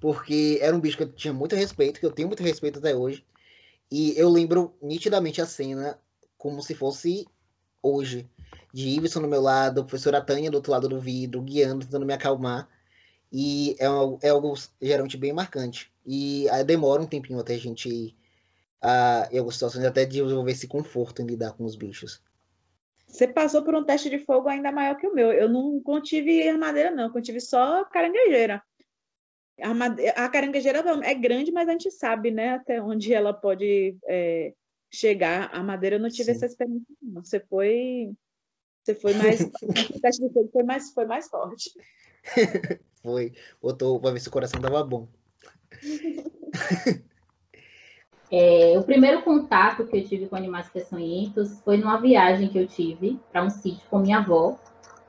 Porque 0.00 0.58
era 0.62 0.74
um 0.74 0.80
bicho 0.80 0.96
que 0.96 1.02
eu 1.02 1.12
tinha 1.12 1.32
muito 1.32 1.56
respeito, 1.56 2.00
que 2.00 2.06
eu 2.06 2.12
tenho 2.12 2.28
muito 2.28 2.42
respeito 2.42 2.78
até 2.78 2.94
hoje. 2.94 3.24
E 3.90 4.18
eu 4.18 4.28
lembro 4.28 4.74
nitidamente 4.82 5.40
a 5.40 5.46
cena 5.46 5.98
como 6.36 6.62
se 6.62 6.74
fosse 6.74 7.26
hoje 7.82 8.28
de 8.72 8.88
Iverson 8.88 9.20
no 9.20 9.28
meu 9.28 9.40
lado, 9.40 9.80
a 9.80 9.84
professora 9.84 10.20
Tânia 10.20 10.50
do 10.50 10.56
outro 10.56 10.72
lado 10.72 10.88
do 10.88 11.00
vidro, 11.00 11.40
guiando, 11.42 11.84
tentando 11.84 12.06
me 12.06 12.12
acalmar. 12.12 12.68
E 13.32 13.76
é, 13.78 13.90
um, 13.90 14.18
é 14.22 14.28
algo 14.30 14.54
geralmente 14.80 15.16
bem 15.16 15.32
marcante. 15.32 15.92
E 16.06 16.48
aí, 16.50 16.64
demora 16.64 17.02
um 17.02 17.06
tempinho 17.06 17.38
até 17.38 17.54
a 17.54 17.58
gente, 17.58 18.14
uh, 18.82 19.28
em 19.30 19.38
algumas 19.38 19.54
situações, 19.54 19.84
até 19.84 20.04
desenvolver 20.04 20.52
esse 20.52 20.66
conforto 20.66 21.20
em 21.20 21.26
lidar 21.26 21.52
com 21.52 21.64
os 21.64 21.76
bichos. 21.76 22.22
Você 23.06 23.26
passou 23.26 23.62
por 23.62 23.74
um 23.74 23.84
teste 23.84 24.10
de 24.10 24.18
fogo 24.18 24.48
ainda 24.48 24.70
maior 24.70 24.96
que 24.96 25.06
o 25.06 25.14
meu. 25.14 25.32
Eu 25.32 25.48
não 25.48 25.80
contive 25.80 26.46
armadeira, 26.46 26.90
não. 26.90 27.04
Eu 27.04 27.12
contive 27.12 27.40
só 27.40 27.84
caranguejeira. 27.86 28.62
A 30.14 30.28
caranguejeira 30.28 30.84
é 31.02 31.14
grande, 31.14 31.50
mas 31.50 31.68
a 31.68 31.72
gente 31.72 31.90
sabe, 31.90 32.30
né, 32.30 32.50
até 32.50 32.80
onde 32.80 33.12
ela 33.12 33.32
pode 33.32 33.96
é, 34.06 34.54
chegar. 34.90 35.50
A 35.52 35.62
madeira 35.62 35.96
eu 35.96 36.00
não 36.00 36.08
tive 36.08 36.26
Sim. 36.26 36.30
essa 36.32 36.46
experiência, 36.46 36.86
não. 37.02 37.24
Você 37.24 37.40
foi 37.40 38.12
você 38.88 38.94
foi 38.94 39.14
mais. 39.14 39.40
o 39.94 40.00
teste 40.00 40.28
fogo 40.32 40.48
foi 40.52 40.62
mais, 40.62 40.90
foi 40.92 41.04
mais 41.04 41.28
forte. 41.28 41.70
foi. 43.02 43.32
Botou 43.60 44.00
para 44.00 44.12
ver 44.12 44.20
se 44.20 44.28
o 44.28 44.32
coração 44.32 44.60
tava 44.60 44.82
bom. 44.82 45.06
É, 48.30 48.78
o 48.78 48.82
primeiro 48.82 49.22
contato 49.22 49.86
que 49.86 49.96
eu 49.96 50.04
tive 50.04 50.26
com 50.26 50.36
animais 50.36 50.68
peçonhentos 50.68 51.60
foi 51.60 51.78
numa 51.78 51.98
viagem 51.98 52.50
que 52.50 52.58
eu 52.58 52.66
tive 52.66 53.18
para 53.32 53.42
um 53.42 53.48
sítio 53.48 53.80
com 53.88 54.00
minha 54.00 54.18
avó, 54.18 54.58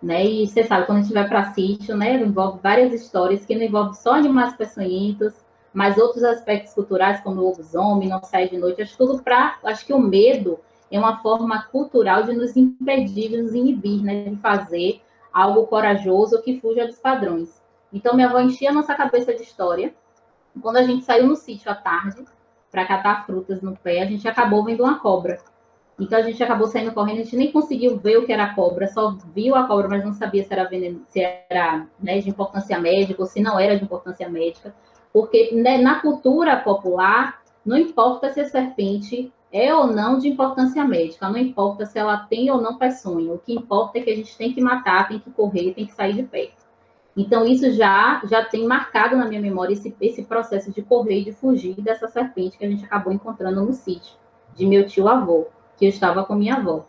né? 0.01 0.25
E 0.25 0.47
você 0.47 0.63
sabe, 0.63 0.85
quando 0.85 0.99
a 0.99 1.01
gente 1.01 1.13
vai 1.13 1.27
para 1.27 1.51
sítio, 1.51 1.97
né, 1.97 2.13
envolve 2.13 2.61
várias 2.63 2.93
histórias 2.93 3.45
que 3.45 3.53
não 3.53 3.63
envolve 3.63 3.97
só 3.97 4.13
animais 4.13 4.55
peçonhentos, 4.55 5.33
mas 5.73 5.97
outros 5.97 6.23
aspectos 6.23 6.73
culturais, 6.73 7.19
como 7.19 7.41
o 7.41 7.49
lobisomem, 7.49 8.07
não 8.07 8.23
sai 8.23 8.47
de 8.47 8.57
noite, 8.57 8.81
acho 8.81 8.97
tudo 8.97 9.21
para, 9.21 9.59
acho 9.65 9.85
que 9.85 9.93
o 9.93 9.99
medo 9.99 10.57
é 10.91 10.99
uma 10.99 11.17
forma 11.21 11.63
cultural 11.63 12.23
de 12.23 12.33
nos 12.33 12.55
impedir, 12.55 13.29
de 13.29 13.41
nos 13.41 13.53
inibir, 13.53 14.03
né, 14.03 14.23
de 14.23 14.35
fazer 14.37 15.01
algo 15.31 15.67
corajoso 15.67 16.41
que 16.41 16.59
fuja 16.59 16.85
dos 16.85 16.97
padrões. 16.97 17.61
Então, 17.93 18.15
minha 18.15 18.27
avó 18.27 18.39
enchia 18.39 18.69
a 18.69 18.73
nossa 18.73 18.95
cabeça 18.95 19.33
de 19.33 19.43
história. 19.43 19.93
Quando 20.61 20.77
a 20.77 20.83
gente 20.83 21.03
saiu 21.03 21.27
no 21.27 21.35
sítio 21.35 21.71
à 21.71 21.75
tarde 21.75 22.25
para 22.71 22.85
catar 22.85 23.25
frutas 23.25 23.61
no 23.61 23.75
pé, 23.75 24.01
a 24.01 24.05
gente 24.05 24.27
acabou 24.27 24.63
vendo 24.63 24.83
uma 24.83 24.99
cobra. 24.99 25.39
Então, 25.99 26.17
a 26.17 26.21
gente 26.21 26.41
acabou 26.41 26.67
saindo 26.67 26.93
correndo, 26.93 27.19
a 27.19 27.23
gente 27.23 27.35
nem 27.35 27.51
conseguiu 27.51 27.97
ver 27.97 28.17
o 28.17 28.25
que 28.25 28.31
era 28.31 28.45
a 28.45 28.55
cobra, 28.55 28.87
só 28.87 29.17
viu 29.35 29.53
a 29.55 29.67
cobra, 29.67 29.89
mas 29.89 30.03
não 30.03 30.13
sabia 30.13 30.43
se 30.43 30.53
era, 30.53 30.63
veneno, 30.63 31.01
se 31.07 31.19
era 31.21 31.85
né, 31.99 32.19
de 32.19 32.29
importância 32.29 32.79
médica 32.79 33.21
ou 33.21 33.27
se 33.27 33.41
não 33.41 33.59
era 33.59 33.77
de 33.77 33.83
importância 33.83 34.29
médica. 34.29 34.73
Porque 35.11 35.53
né, 35.53 35.77
na 35.77 35.99
cultura 35.99 36.55
popular, 36.57 37.41
não 37.65 37.77
importa 37.77 38.31
se 38.31 38.39
a 38.39 38.47
serpente 38.47 39.31
é 39.51 39.73
ou 39.73 39.87
não 39.87 40.17
de 40.17 40.27
importância 40.27 40.83
médica, 40.85 41.27
não 41.29 41.37
importa 41.37 41.85
se 41.85 41.97
ela 41.97 42.17
tem 42.17 42.51
ou 42.51 42.61
não 42.61 42.77
peçonha, 42.77 43.33
o 43.33 43.39
que 43.39 43.53
importa 43.53 43.97
é 43.97 44.01
que 44.01 44.09
a 44.09 44.15
gente 44.15 44.37
tem 44.37 44.53
que 44.53 44.61
matar, 44.61 45.07
tem 45.07 45.19
que 45.19 45.31
correr, 45.31 45.73
tem 45.73 45.85
que 45.85 45.93
sair 45.93 46.13
de 46.13 46.23
perto. 46.23 46.59
Então, 47.17 47.45
isso 47.45 47.71
já, 47.71 48.21
já 48.29 48.45
tem 48.45 48.65
marcado 48.65 49.17
na 49.17 49.25
minha 49.25 49.41
memória 49.41 49.73
esse, 49.73 49.95
esse 49.99 50.23
processo 50.23 50.71
de 50.71 50.81
correr 50.81 51.21
e 51.21 51.25
de 51.25 51.31
fugir 51.33 51.75
dessa 51.81 52.07
serpente 52.07 52.57
que 52.57 52.65
a 52.65 52.69
gente 52.69 52.85
acabou 52.85 53.11
encontrando 53.11 53.65
no 53.65 53.73
sítio 53.73 54.13
de 54.55 54.65
meu 54.65 54.85
tio-avô, 54.85 55.47
que 55.77 55.85
eu 55.85 55.89
estava 55.89 56.23
com 56.23 56.35
minha 56.35 56.55
avó. 56.55 56.85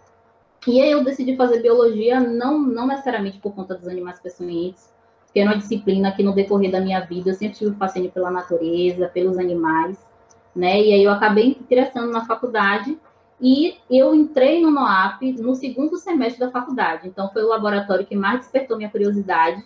E 0.66 0.80
aí 0.80 0.90
eu 0.90 1.02
decidi 1.02 1.36
fazer 1.36 1.62
biologia 1.62 2.20
não, 2.20 2.58
não 2.58 2.86
necessariamente 2.86 3.38
por 3.38 3.54
conta 3.54 3.74
dos 3.74 3.88
animais 3.88 4.20
peçonhentos, 4.20 4.90
porque 5.24 5.40
é 5.40 5.44
uma 5.44 5.56
disciplina 5.56 6.12
que 6.12 6.22
no 6.22 6.34
decorrer 6.34 6.70
da 6.70 6.80
minha 6.80 7.00
vida 7.00 7.30
eu 7.30 7.34
sempre 7.34 7.56
tive 7.56 7.74
fascínio 7.76 8.10
pela 8.10 8.30
natureza, 8.30 9.08
pelos 9.08 9.38
animais, 9.38 9.98
né? 10.54 10.80
E 10.80 10.92
aí 10.92 11.04
eu 11.04 11.10
acabei 11.10 11.48
interessando 11.48 12.10
na 12.10 12.24
faculdade 12.24 12.98
e 13.40 13.76
eu 13.90 14.14
entrei 14.14 14.60
no 14.60 14.70
NOAP 14.70 15.32
no 15.38 15.54
segundo 15.54 15.96
semestre 15.96 16.40
da 16.40 16.50
faculdade. 16.50 17.08
Então 17.08 17.30
foi 17.32 17.42
o 17.42 17.48
laboratório 17.48 18.06
que 18.06 18.16
mais 18.16 18.40
despertou 18.40 18.76
minha 18.76 18.90
curiosidade. 18.90 19.64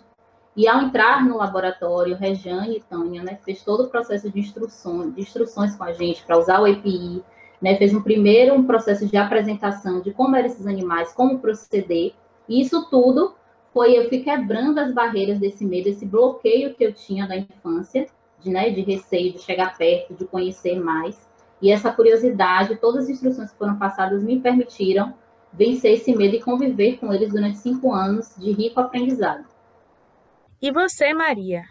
E 0.55 0.67
ao 0.67 0.81
entrar 0.81 1.25
no 1.25 1.35
laboratório, 1.35 2.15
Rejane 2.15 2.77
e 2.77 2.81
Tânia, 2.81 3.21
né, 3.21 3.37
fez 3.43 3.61
todo 3.61 3.83
o 3.83 3.89
processo 3.89 4.31
de 4.31 4.39
instruções, 4.39 5.13
de 5.13 5.21
instruções 5.21 5.75
com 5.75 5.83
a 5.83 5.91
gente 5.91 6.23
para 6.23 6.39
usar 6.39 6.61
o 6.61 6.67
EPI, 6.67 7.21
né, 7.61 7.75
fez 7.75 7.93
um 7.93 8.01
primeiro 8.01 8.55
um 8.55 8.63
processo 8.63 9.05
de 9.05 9.17
apresentação 9.17 9.99
de 9.99 10.13
como 10.13 10.33
eram 10.35 10.47
esses 10.47 10.65
animais, 10.65 11.11
como 11.11 11.39
proceder. 11.39 12.13
E 12.47 12.61
isso 12.61 12.89
tudo 12.89 13.35
foi 13.73 13.97
eu 13.97 14.07
fui 14.07 14.19
quebrando 14.19 14.79
as 14.79 14.93
barreiras 14.93 15.37
desse 15.37 15.65
medo, 15.65 15.89
esse 15.89 16.05
bloqueio 16.05 16.73
que 16.73 16.85
eu 16.85 16.93
tinha 16.93 17.27
da 17.27 17.35
infância, 17.35 18.07
de, 18.45 18.51
né, 18.51 18.69
de 18.69 18.81
receio 18.81 19.33
de 19.33 19.39
chegar 19.39 19.75
perto, 19.75 20.13
de 20.13 20.25
conhecer 20.25 20.79
mais. 20.79 21.27
E 21.61 21.71
essa 21.71 21.91
curiosidade, 21.91 22.75
todas 22.75 23.05
as 23.05 23.09
instruções 23.09 23.51
que 23.51 23.57
foram 23.57 23.77
passadas 23.77 24.23
me 24.23 24.39
permitiram 24.39 25.15
vencer 25.51 25.93
esse 25.93 26.15
medo 26.15 26.35
e 26.35 26.41
conviver 26.41 26.97
com 26.97 27.11
eles 27.11 27.31
durante 27.31 27.57
cinco 27.57 27.91
anos 27.91 28.35
de 28.37 28.51
rico 28.51 28.79
aprendizado. 28.79 29.45
E 30.61 30.71
você, 30.71 31.13
Maria, 31.13 31.63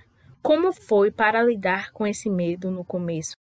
como 0.42 0.72
foi 0.72 1.10
para 1.10 1.42
lidar 1.42 1.92
com 1.92 2.06
esse 2.06 2.28
medo 2.28 2.70
no 2.70 2.84
começo? 2.84 3.34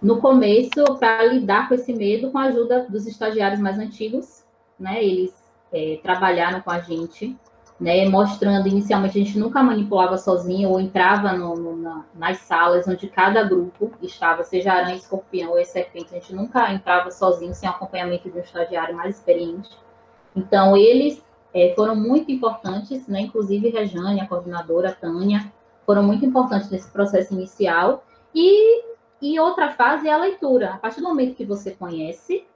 No 0.00 0.20
começo, 0.20 0.84
para 0.98 1.24
lidar 1.24 1.68
com 1.68 1.74
esse 1.74 1.92
medo, 1.92 2.30
com 2.30 2.38
a 2.38 2.44
ajuda 2.44 2.86
dos 2.88 3.06
estagiários 3.06 3.60
mais 3.60 3.78
antigos, 3.78 4.44
né? 4.78 5.02
Eles 5.02 5.32
é, 5.72 5.98
trabalharam 6.02 6.60
com 6.60 6.70
a 6.70 6.80
gente, 6.80 7.36
né? 7.82 8.08
Mostrando 8.08 8.68
inicialmente 8.68 9.18
a 9.18 9.24
gente 9.24 9.38
nunca 9.38 9.60
manipulava 9.60 10.16
sozinho 10.16 10.70
ou 10.70 10.80
entrava 10.80 11.32
no, 11.32 11.56
no, 11.56 11.76
na, 11.76 12.04
nas 12.14 12.38
salas 12.38 12.86
onde 12.86 13.08
cada 13.08 13.42
grupo 13.42 13.90
estava, 14.00 14.44
seja 14.44 14.72
aranha, 14.72 14.94
escorpião 14.94 15.50
ou 15.50 15.64
serpente, 15.64 16.14
a 16.14 16.20
gente 16.20 16.32
nunca 16.32 16.72
entrava 16.72 17.10
sozinho 17.10 17.52
sem 17.52 17.68
acompanhamento 17.68 18.30
de 18.30 18.38
um 18.38 18.40
estagiário 18.40 18.94
mais 18.94 19.16
experiente. 19.16 19.68
Então 20.34 20.76
eles 20.76 21.20
é, 21.52 21.72
foram 21.74 21.96
muito 21.96 22.30
importantes, 22.30 23.08
né? 23.08 23.22
Inclusive 23.22 23.68
Rejane, 23.70 24.20
a 24.20 24.28
coordenadora, 24.28 24.90
a 24.90 24.94
Tânia, 24.94 25.52
foram 25.84 26.04
muito 26.04 26.24
importantes 26.24 26.70
nesse 26.70 26.88
processo 26.88 27.34
inicial. 27.34 28.04
E, 28.32 28.84
e 29.20 29.40
outra 29.40 29.72
fase 29.72 30.08
é 30.08 30.12
a 30.12 30.18
leitura. 30.18 30.74
A 30.74 30.78
partir 30.78 31.00
do 31.00 31.08
momento 31.08 31.34
que 31.34 31.44
você 31.44 31.72
conhece, 31.72 32.46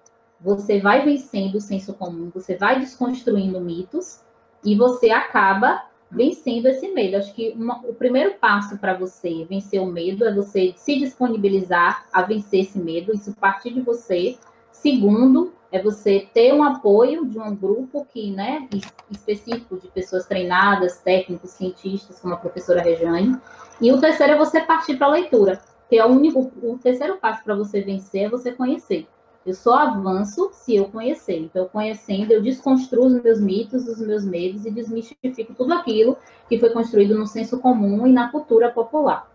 você 0.40 0.78
vai 0.78 1.04
vencendo 1.04 1.56
o 1.56 1.60
senso 1.60 1.94
comum, 1.94 2.30
você 2.32 2.54
vai 2.54 2.78
desconstruindo 2.78 3.60
mitos 3.60 4.24
e 4.66 4.74
você 4.74 5.10
acaba 5.10 5.84
vencendo 6.10 6.66
esse 6.66 6.88
medo. 6.88 7.16
Acho 7.16 7.32
que 7.32 7.54
uma, 7.56 7.78
o 7.86 7.94
primeiro 7.94 8.34
passo 8.34 8.76
para 8.78 8.94
você 8.94 9.46
vencer 9.48 9.80
o 9.80 9.86
medo 9.86 10.24
é 10.24 10.34
você 10.34 10.74
se 10.76 10.98
disponibilizar 10.98 12.04
a 12.12 12.22
vencer 12.22 12.60
esse 12.60 12.78
medo, 12.78 13.14
isso 13.14 13.34
partir 13.36 13.72
de 13.72 13.80
você. 13.80 14.36
Segundo, 14.72 15.52
é 15.70 15.80
você 15.80 16.28
ter 16.34 16.52
um 16.52 16.62
apoio 16.62 17.26
de 17.26 17.38
um 17.38 17.54
grupo 17.54 18.06
que, 18.12 18.30
né, 18.30 18.68
específico 19.10 19.76
de 19.78 19.88
pessoas 19.88 20.26
treinadas, 20.26 20.98
técnicos, 20.98 21.50
cientistas, 21.50 22.20
como 22.20 22.34
a 22.34 22.38
professora 22.38 22.82
Rejane. 22.82 23.38
E 23.80 23.92
o 23.92 24.00
terceiro 24.00 24.32
é 24.32 24.36
você 24.36 24.60
partir 24.60 24.96
para 24.96 25.06
a 25.06 25.10
leitura, 25.10 25.60
que 25.88 25.96
é 25.96 26.04
o 26.04 26.08
único, 26.08 26.52
o 26.62 26.78
terceiro 26.78 27.16
passo 27.16 27.42
para 27.44 27.54
você 27.54 27.80
vencer 27.80 28.24
é 28.24 28.28
você 28.28 28.52
conhecer. 28.52 29.06
Eu 29.46 29.54
só 29.54 29.74
avanço 29.76 30.50
se 30.52 30.74
eu 30.74 30.88
conhecer. 30.88 31.38
Então, 31.38 31.68
conhecendo, 31.68 32.32
eu 32.32 32.42
desconstruo 32.42 33.06
os 33.06 33.22
meus 33.22 33.40
mitos, 33.40 33.86
os 33.86 34.00
meus 34.00 34.24
medos 34.24 34.66
e 34.66 34.70
desmistifico 34.72 35.54
tudo 35.54 35.72
aquilo 35.72 36.18
que 36.48 36.58
foi 36.58 36.70
construído 36.70 37.16
no 37.16 37.28
senso 37.28 37.60
comum 37.60 38.06
e 38.08 38.12
na 38.12 38.28
cultura 38.28 38.72
popular. 38.72 39.30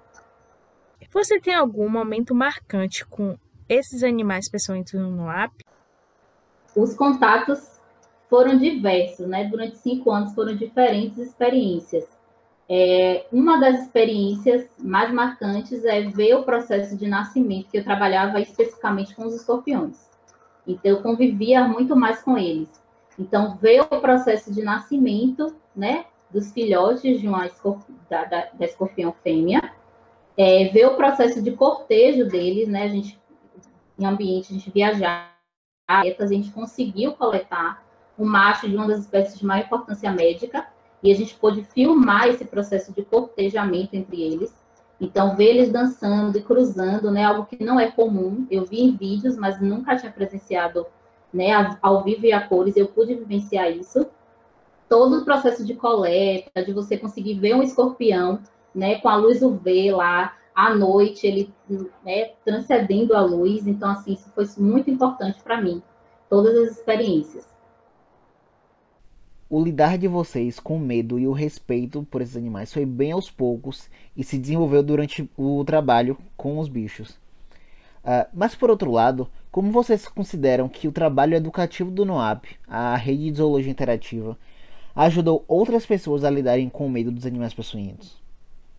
Você 1.14 1.40
tem 1.40 1.56
algum 1.56 1.88
momento 1.88 2.36
marcante 2.36 3.06
com 3.06 3.38
esses 3.70 4.04
animais 4.04 4.50
peçonhentos 4.50 4.94
no 4.94 5.30
app? 5.30 5.54
Os 6.76 6.94
contatos 6.94 7.80
foram 8.30 8.58
diversos, 8.58 9.28
né? 9.28 9.46
Durante 9.46 9.78
cinco 9.78 10.12
anos 10.12 10.34
foram 10.34 10.56
diferentes 10.56 11.18
experiências. 11.18 12.06
É, 12.74 13.26
uma 13.34 13.60
das 13.60 13.82
experiências 13.82 14.66
mais 14.80 15.12
marcantes 15.14 15.84
é 15.84 16.04
ver 16.04 16.36
o 16.36 16.44
processo 16.44 16.96
de 16.96 17.06
nascimento, 17.06 17.70
que 17.70 17.78
eu 17.78 17.84
trabalhava 17.84 18.40
especificamente 18.40 19.14
com 19.14 19.26
os 19.26 19.36
escorpiões. 19.36 20.10
Então, 20.66 20.92
eu 20.92 21.02
convivia 21.02 21.68
muito 21.68 21.98
mais 21.98 22.24
com 22.24 22.38
eles. 22.38 22.82
Então, 23.20 23.58
ver 23.58 23.82
o 23.82 24.00
processo 24.00 24.54
de 24.54 24.62
nascimento, 24.62 25.54
né, 25.76 26.06
dos 26.30 26.54
filhotes 26.54 27.20
de 27.20 27.28
uma 27.28 27.46
da, 28.10 28.24
da, 28.24 28.48
da, 28.54 28.66
escorpião 28.66 29.14
fêmea, 29.22 29.74
é, 30.38 30.70
ver 30.70 30.86
o 30.86 30.96
processo 30.96 31.42
de 31.42 31.52
cortejo 31.52 32.26
deles, 32.30 32.70
né, 32.70 32.84
a 32.84 32.88
gente, 32.88 33.20
em 34.00 34.06
ambiente, 34.06 34.54
a 34.54 34.58
gente 34.58 34.72
viajar 34.72 35.30
a 35.90 36.26
gente 36.26 36.52
conseguiu 36.52 37.12
coletar 37.12 37.84
o 38.18 38.24
macho 38.24 38.70
de 38.70 38.78
uma 38.78 38.88
das 38.88 39.02
espécies 39.02 39.38
de 39.38 39.46
maior 39.46 39.66
importância 39.66 40.10
médica 40.10 40.66
e 41.04 41.12
a 41.12 41.16
gente 41.16 41.36
pôde 41.36 41.64
filmar 41.64 42.28
esse 42.28 42.46
processo 42.46 42.94
de 42.94 43.04
cortejamento 43.04 43.96
entre 43.96 44.22
eles. 44.22 44.54
Então, 45.00 45.36
ver 45.36 45.56
eles 45.56 45.72
dançando 45.72 46.38
e 46.38 46.42
cruzando, 46.42 47.10
né, 47.10 47.24
algo 47.24 47.46
que 47.46 47.64
não 47.64 47.80
é 47.80 47.90
comum. 47.90 48.46
Eu 48.52 48.66
vi 48.66 48.82
em 48.82 48.96
vídeos, 48.96 49.36
mas 49.36 49.60
nunca 49.60 49.96
tinha 49.96 50.12
presenciado, 50.12 50.86
né, 51.34 51.78
ao 51.82 52.04
vivo 52.04 52.26
e 52.26 52.32
a 52.32 52.48
cores. 52.48 52.78
Eu 52.78 52.88
pude 52.88 53.16
vivenciar 53.16 53.72
isso. 53.72 54.06
Todo 54.88 55.20
o 55.20 55.26
processo 55.26 55.66
de 55.66 55.74
coleta, 55.74 56.64
de 56.64 56.72
você 56.72 56.98
conseguir 56.98 57.40
ver 57.40 57.56
um 57.56 57.64
escorpião, 57.64 58.40
né, 58.76 59.00
com 59.00 59.10
a 59.10 59.16
luz 59.16 59.42
UV 59.42 59.92
lá, 59.92 60.36
à 60.54 60.76
noite, 60.76 61.26
ele 61.26 61.54
né, 62.06 62.34
transcendendo 62.46 63.16
a 63.16 63.22
luz. 63.22 63.66
Então, 63.66 63.90
assim, 63.90 64.14
isso 64.14 64.30
foi 64.36 64.46
muito 64.58 64.92
importante 64.92 65.42
para 65.42 65.60
mim, 65.60 65.82
todas 66.30 66.56
as 66.56 66.78
experiências. 66.78 67.48
O 69.54 69.62
lidar 69.62 69.98
de 69.98 70.08
vocês 70.08 70.62
com 70.62 70.78
o 70.78 70.80
medo 70.80 71.20
e 71.20 71.28
o 71.28 71.34
respeito 71.34 72.08
por 72.10 72.22
esses 72.22 72.38
animais 72.38 72.72
foi 72.72 72.86
bem 72.86 73.12
aos 73.12 73.30
poucos 73.30 73.90
e 74.16 74.24
se 74.24 74.38
desenvolveu 74.38 74.82
durante 74.82 75.30
o 75.36 75.62
trabalho 75.66 76.18
com 76.38 76.58
os 76.58 76.70
bichos. 76.70 77.10
Uh, 78.02 78.26
mas 78.34 78.56
por 78.56 78.70
outro 78.70 78.90
lado, 78.90 79.30
como 79.52 79.70
vocês 79.70 80.08
consideram 80.08 80.70
que 80.70 80.88
o 80.88 80.92
trabalho 80.94 81.36
educativo 81.36 81.92
do 81.92 82.06
NOAP, 82.06 82.46
a 82.66 82.96
rede 82.96 83.30
de 83.30 83.40
zoologia 83.40 83.70
interativa, 83.70 84.40
ajudou 84.96 85.44
outras 85.50 85.86
pessoas 85.86 86.24
a 86.24 86.30
lidarem 86.30 86.70
com 86.70 86.86
o 86.86 86.90
medo 86.90 87.12
dos 87.12 87.26
animais 87.26 87.54
peçonhentos? 87.54 88.21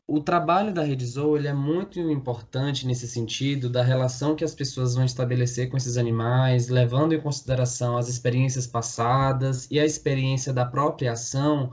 O 0.07 0.21
trabalho 0.21 0.75
da 0.75 0.83
Rede 0.83 1.07
Zoo 1.07 1.37
ele 1.37 1.49
é 1.49 1.53
muito 1.53 1.99
importante 2.01 2.87
nesse 2.87 3.07
sentido 3.07 3.71
da 3.71 3.83
relação 3.83 4.35
que 4.35 4.45
as 4.45 4.55
pessoas 4.55 4.95
vão 4.95 5.05
estabelecer 5.05 5.71
com 5.71 5.77
esses 5.77 5.97
animais, 5.97 6.69
levando 6.69 7.15
em 7.15 7.21
consideração 7.21 7.97
as 7.97 8.09
experiências 8.09 8.67
passadas 8.67 9.69
e 9.71 9.79
a 9.79 9.85
experiência 9.85 10.53
da 10.53 10.67
própria 10.67 11.13
ação. 11.13 11.71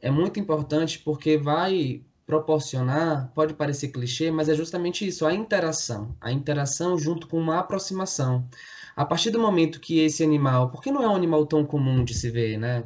É 0.00 0.10
muito 0.10 0.38
importante 0.38 1.00
porque 1.00 1.36
vai 1.36 2.02
proporcionar, 2.24 3.30
pode 3.34 3.52
parecer 3.54 3.88
clichê, 3.88 4.30
mas 4.30 4.48
é 4.48 4.54
justamente 4.54 5.06
isso, 5.06 5.26
a 5.26 5.34
interação. 5.34 6.16
A 6.20 6.32
interação 6.32 6.96
junto 6.96 7.26
com 7.26 7.38
uma 7.38 7.58
aproximação. 7.58 8.48
A 8.94 9.04
partir 9.04 9.30
do 9.30 9.40
momento 9.40 9.80
que 9.80 9.98
esse 10.00 10.22
animal, 10.22 10.70
porque 10.70 10.90
não 10.90 11.02
é 11.02 11.08
um 11.08 11.16
animal 11.16 11.46
tão 11.46 11.64
comum 11.64 12.04
de 12.04 12.14
se 12.14 12.30
ver, 12.30 12.58
né? 12.58 12.84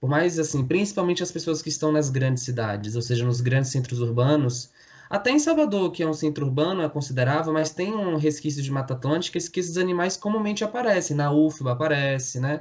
Por 0.00 0.08
mais 0.08 0.38
assim, 0.38 0.66
principalmente 0.66 1.22
as 1.22 1.30
pessoas 1.30 1.60
que 1.60 1.68
estão 1.68 1.92
nas 1.92 2.08
grandes 2.08 2.42
cidades, 2.42 2.96
ou 2.96 3.02
seja, 3.02 3.24
nos 3.24 3.40
grandes 3.40 3.70
centros 3.70 4.00
urbanos, 4.00 4.70
até 5.10 5.30
em 5.30 5.38
Salvador, 5.38 5.90
que 5.90 6.02
é 6.02 6.08
um 6.08 6.14
centro 6.14 6.46
urbano, 6.46 6.82
é 6.82 6.88
considerável, 6.88 7.52
mas 7.52 7.70
tem 7.70 7.92
um 7.92 8.16
resquício 8.16 8.62
de 8.62 8.70
Mata 8.70 8.94
Atlântica 8.94 9.38
que 9.38 9.60
esses 9.60 9.76
animais 9.76 10.16
comumente 10.16 10.64
aparecem, 10.64 11.16
na 11.16 11.32
UFBA 11.32 11.72
aparece, 11.72 12.40
né? 12.40 12.60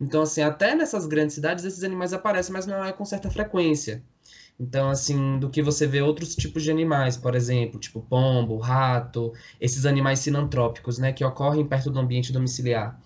Então, 0.00 0.22
assim, 0.22 0.40
até 0.42 0.74
nessas 0.76 1.06
grandes 1.06 1.34
cidades 1.34 1.64
esses 1.64 1.82
animais 1.82 2.12
aparecem, 2.12 2.52
mas 2.52 2.66
não 2.66 2.84
é 2.84 2.92
com 2.92 3.04
certa 3.04 3.30
frequência. 3.30 4.02
Então, 4.60 4.88
assim, 4.90 5.38
do 5.38 5.50
que 5.50 5.62
você 5.62 5.86
vê 5.86 6.00
outros 6.00 6.34
tipos 6.34 6.62
de 6.62 6.70
animais, 6.70 7.16
por 7.16 7.34
exemplo, 7.34 7.78
tipo 7.78 8.00
pombo, 8.00 8.58
rato, 8.58 9.32
esses 9.60 9.84
animais 9.84 10.20
sinantrópicos, 10.20 10.98
né, 10.98 11.12
que 11.12 11.24
ocorrem 11.24 11.66
perto 11.66 11.90
do 11.90 11.98
ambiente 11.98 12.32
domiciliar. 12.32 13.00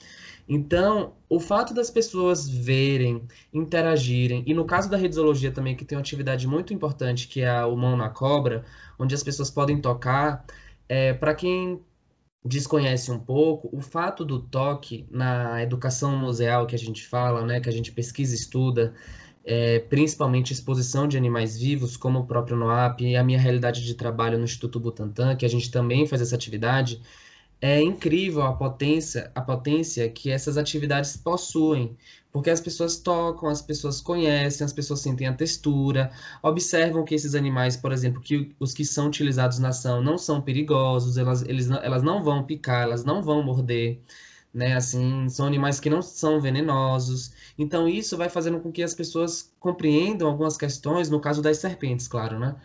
Então, 0.49 1.15
o 1.29 1.39
fato 1.39 1.73
das 1.73 1.91
pessoas 1.91 2.49
verem, 2.49 3.23
interagirem, 3.53 4.43
e 4.47 4.53
no 4.53 4.65
caso 4.65 4.91
da 4.91 4.97
redisologia 4.97 5.51
também, 5.51 5.77
que 5.77 5.85
tem 5.85 5.97
uma 5.97 6.03
atividade 6.03 6.47
muito 6.47 6.75
importante, 6.75 7.29
que 7.29 7.41
é 7.41 7.65
o 7.65 7.77
mão 7.77 7.97
na 7.97 8.09
cobra, 8.09 8.65
onde 8.99 9.15
as 9.15 9.23
pessoas 9.23 9.51
podem 9.51 9.81
tocar, 9.81 10.45
é, 10.89 11.13
para 11.13 11.35
quem 11.35 11.81
desconhece 12.45 13.11
um 13.11 13.19
pouco, 13.19 13.69
o 13.73 13.81
fato 13.81 14.25
do 14.25 14.41
toque 14.41 15.07
na 15.11 15.63
educação 15.63 16.17
museal 16.17 16.67
que 16.67 16.75
a 16.75 16.79
gente 16.79 17.07
fala, 17.07 17.47
né, 17.47 17.61
que 17.61 17.69
a 17.69 17.73
gente 17.73 17.93
pesquisa 17.93 18.35
e 18.35 18.39
estuda, 18.39 18.95
é, 19.45 19.79
principalmente 19.79 20.53
exposição 20.53 21.07
de 21.07 21.17
animais 21.17 21.59
vivos, 21.59 21.97
como 21.97 22.21
o 22.21 22.27
próprio 22.27 22.57
NOAP, 22.57 23.03
e 23.03 23.17
a 23.17 23.25
minha 23.25 23.39
realidade 23.39 23.85
de 23.85 23.95
trabalho 23.95 24.39
no 24.39 24.45
Instituto 24.45 24.81
Butantan, 24.81 25.37
que 25.37 25.47
a 25.47 25.49
gente 25.49 25.71
também 25.71 26.07
faz 26.07 26.21
essa 26.21 26.35
atividade, 26.35 27.01
é 27.63 27.81
incrível 27.81 28.43
a 28.43 28.53
potência, 28.55 29.31
a 29.37 29.41
potência 29.41 30.09
que 30.11 30.33
essas 30.33 30.59
atividades 30.59 31.17
possuem, 31.17 31.97
porque 32.33 32.51
as 32.51 32.61
pessoas 32.61 32.97
tocam, 32.97 33.49
as 33.49 33.63
pessoas 33.63 34.01
conhecem, 34.01 34.65
as 34.65 34.73
pessoas 34.73 34.99
sentem 34.99 35.29
a 35.29 35.33
textura, 35.33 36.11
observam 36.43 37.05
que 37.05 37.15
esses 37.15 37.37
animais, 37.37 37.77
por 37.77 37.93
exemplo, 37.93 38.21
que 38.21 38.53
os 38.59 38.75
que 38.75 38.85
são 38.85 39.07
utilizados 39.07 39.61
na 39.61 39.69
ação 39.69 40.03
não 40.03 40.19
são 40.19 40.41
perigosos, 40.41 41.17
elas, 41.17 41.43
eles, 41.43 41.71
elas 41.71 42.03
não 42.03 42.25
vão 42.25 42.43
picar, 42.43 42.83
elas 42.83 43.05
não 43.05 43.23
vão 43.23 43.45
morder, 43.45 44.01
né? 44.53 44.75
Assim, 44.75 45.29
são 45.29 45.47
animais 45.47 45.79
que 45.79 45.89
não 45.89 46.03
são 46.03 46.41
venenosos. 46.41 47.33
Então 47.57 47.89
isso 47.89 48.17
vai 48.17 48.29
fazendo 48.29 48.59
com 48.59 48.73
que 48.73 48.83
as 48.83 48.95
pessoas 48.95 49.55
compreendam 49.61 50.29
algumas 50.29 50.57
questões, 50.57 51.09
no 51.09 51.21
caso 51.21 51.41
das 51.41 51.59
serpentes, 51.59 52.09
claro, 52.09 52.41
né? 52.41 52.57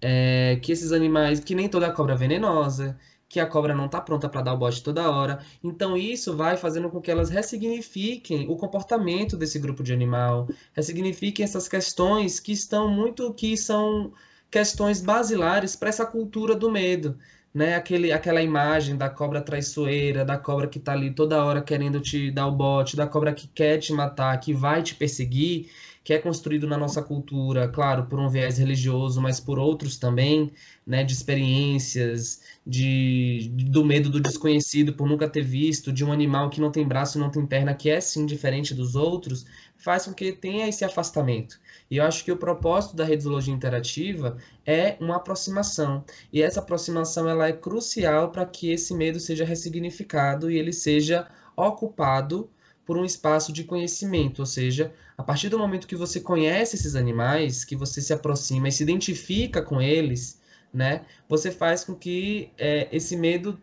É, 0.00 0.60
que 0.62 0.70
esses 0.70 0.92
animais, 0.92 1.40
que 1.40 1.54
nem 1.54 1.68
toda 1.68 1.90
cobra 1.90 2.14
é 2.14 2.16
venenosa, 2.16 2.96
que 3.28 3.40
a 3.40 3.46
cobra 3.46 3.74
não 3.74 3.86
está 3.86 4.00
pronta 4.00 4.28
para 4.28 4.42
dar 4.42 4.54
o 4.54 4.58
bote 4.58 4.82
toda 4.82 5.10
hora. 5.10 5.40
Então 5.62 5.96
isso 5.96 6.36
vai 6.36 6.56
fazendo 6.56 6.88
com 6.90 7.00
que 7.00 7.10
elas 7.10 7.30
ressignifiquem 7.30 8.48
o 8.48 8.56
comportamento 8.56 9.36
desse 9.36 9.58
grupo 9.58 9.82
de 9.82 9.92
animal, 9.92 10.48
ressignifiquem 10.72 11.44
essas 11.44 11.68
questões 11.68 12.38
que 12.40 12.52
estão 12.52 12.88
muito 12.88 13.32
que 13.34 13.56
são 13.56 14.12
questões 14.50 15.00
basilares 15.00 15.74
para 15.74 15.88
essa 15.88 16.06
cultura 16.06 16.54
do 16.54 16.70
medo. 16.70 17.18
Né, 17.54 17.76
aquele, 17.76 18.10
aquela 18.10 18.42
imagem 18.42 18.96
da 18.96 19.08
cobra 19.08 19.40
traiçoeira, 19.40 20.24
da 20.24 20.36
cobra 20.36 20.66
que 20.66 20.78
está 20.78 20.92
ali 20.92 21.12
toda 21.14 21.44
hora 21.44 21.62
querendo 21.62 22.00
te 22.00 22.28
dar 22.32 22.48
o 22.48 22.52
bote, 22.52 22.96
da 22.96 23.06
cobra 23.06 23.32
que 23.32 23.46
quer 23.46 23.78
te 23.78 23.92
matar, 23.92 24.36
que 24.40 24.52
vai 24.52 24.82
te 24.82 24.96
perseguir, 24.96 25.70
que 26.02 26.12
é 26.12 26.18
construído 26.18 26.66
na 26.66 26.76
nossa 26.76 27.00
cultura, 27.00 27.68
claro, 27.68 28.06
por 28.06 28.18
um 28.18 28.28
viés 28.28 28.58
religioso, 28.58 29.22
mas 29.22 29.38
por 29.38 29.58
outros 29.58 29.96
também, 29.96 30.52
né, 30.84 31.04
de 31.04 31.12
experiências, 31.12 32.42
de, 32.66 33.50
do 33.70 33.84
medo 33.84 34.10
do 34.10 34.20
desconhecido 34.20 34.92
por 34.92 35.08
nunca 35.08 35.28
ter 35.28 35.42
visto, 35.42 35.92
de 35.92 36.04
um 36.04 36.12
animal 36.12 36.50
que 36.50 36.60
não 36.60 36.72
tem 36.72 36.86
braço 36.86 37.18
e 37.18 37.20
não 37.20 37.30
tem 37.30 37.46
perna, 37.46 37.72
que 37.72 37.88
é 37.88 38.00
sim 38.00 38.26
diferente 38.26 38.74
dos 38.74 38.96
outros, 38.96 39.46
faz 39.84 40.06
com 40.06 40.14
que 40.14 40.32
tenha 40.32 40.66
esse 40.66 40.82
afastamento. 40.82 41.60
E 41.90 41.98
eu 41.98 42.04
acho 42.04 42.24
que 42.24 42.32
o 42.32 42.38
propósito 42.38 42.96
da 42.96 43.04
radiologia 43.04 43.52
interativa 43.52 44.38
é 44.64 44.96
uma 44.98 45.16
aproximação. 45.16 46.02
E 46.32 46.40
essa 46.40 46.60
aproximação 46.60 47.28
ela 47.28 47.48
é 47.48 47.52
crucial 47.52 48.30
para 48.30 48.46
que 48.46 48.72
esse 48.72 48.94
medo 48.94 49.20
seja 49.20 49.44
ressignificado 49.44 50.50
e 50.50 50.58
ele 50.58 50.72
seja 50.72 51.28
ocupado 51.54 52.48
por 52.86 52.96
um 52.96 53.04
espaço 53.04 53.52
de 53.52 53.64
conhecimento, 53.64 54.38
ou 54.40 54.46
seja, 54.46 54.92
a 55.18 55.22
partir 55.22 55.50
do 55.50 55.58
momento 55.58 55.86
que 55.86 55.96
você 55.96 56.18
conhece 56.18 56.76
esses 56.76 56.96
animais, 56.96 57.62
que 57.62 57.76
você 57.76 58.00
se 58.00 58.12
aproxima 58.12 58.68
e 58.68 58.72
se 58.72 58.82
identifica 58.82 59.60
com 59.60 59.82
eles, 59.82 60.40
né, 60.72 61.02
você 61.28 61.50
faz 61.50 61.84
com 61.84 61.94
que 61.94 62.50
é, 62.58 62.88
esse 62.90 63.16
medo 63.16 63.58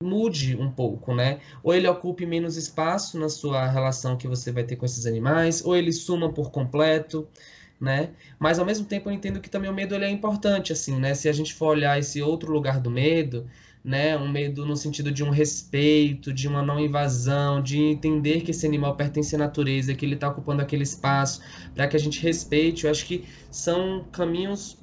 mude 0.00 0.56
um 0.56 0.70
pouco, 0.70 1.14
né? 1.14 1.40
Ou 1.62 1.74
ele 1.74 1.88
ocupe 1.88 2.26
menos 2.26 2.56
espaço 2.56 3.18
na 3.18 3.28
sua 3.28 3.66
relação 3.66 4.16
que 4.16 4.28
você 4.28 4.50
vai 4.50 4.64
ter 4.64 4.76
com 4.76 4.84
esses 4.84 5.06
animais, 5.06 5.64
ou 5.64 5.76
ele 5.76 5.92
suma 5.92 6.32
por 6.32 6.50
completo, 6.50 7.26
né? 7.80 8.10
Mas 8.38 8.58
ao 8.58 8.66
mesmo 8.66 8.86
tempo 8.86 9.08
eu 9.08 9.12
entendo 9.12 9.40
que 9.40 9.50
também 9.50 9.70
o 9.70 9.74
medo 9.74 9.94
ele 9.94 10.04
é 10.04 10.10
importante, 10.10 10.72
assim, 10.72 10.98
né? 10.98 11.14
Se 11.14 11.28
a 11.28 11.32
gente 11.32 11.54
for 11.54 11.68
olhar 11.68 11.98
esse 11.98 12.22
outro 12.22 12.52
lugar 12.52 12.80
do 12.80 12.90
medo, 12.90 13.46
né? 13.84 14.16
Um 14.16 14.28
medo 14.28 14.64
no 14.64 14.76
sentido 14.76 15.12
de 15.12 15.22
um 15.22 15.30
respeito, 15.30 16.32
de 16.32 16.48
uma 16.48 16.62
não 16.62 16.80
invasão, 16.80 17.62
de 17.62 17.78
entender 17.78 18.40
que 18.40 18.50
esse 18.50 18.66
animal 18.66 18.96
pertence 18.96 19.34
à 19.34 19.38
natureza, 19.38 19.94
que 19.94 20.06
ele 20.06 20.14
está 20.14 20.28
ocupando 20.28 20.62
aquele 20.62 20.82
espaço, 20.82 21.42
para 21.74 21.86
que 21.86 21.96
a 21.96 22.00
gente 22.00 22.20
respeite. 22.22 22.84
Eu 22.84 22.90
acho 22.90 23.04
que 23.04 23.24
são 23.50 24.04
caminhos 24.10 24.78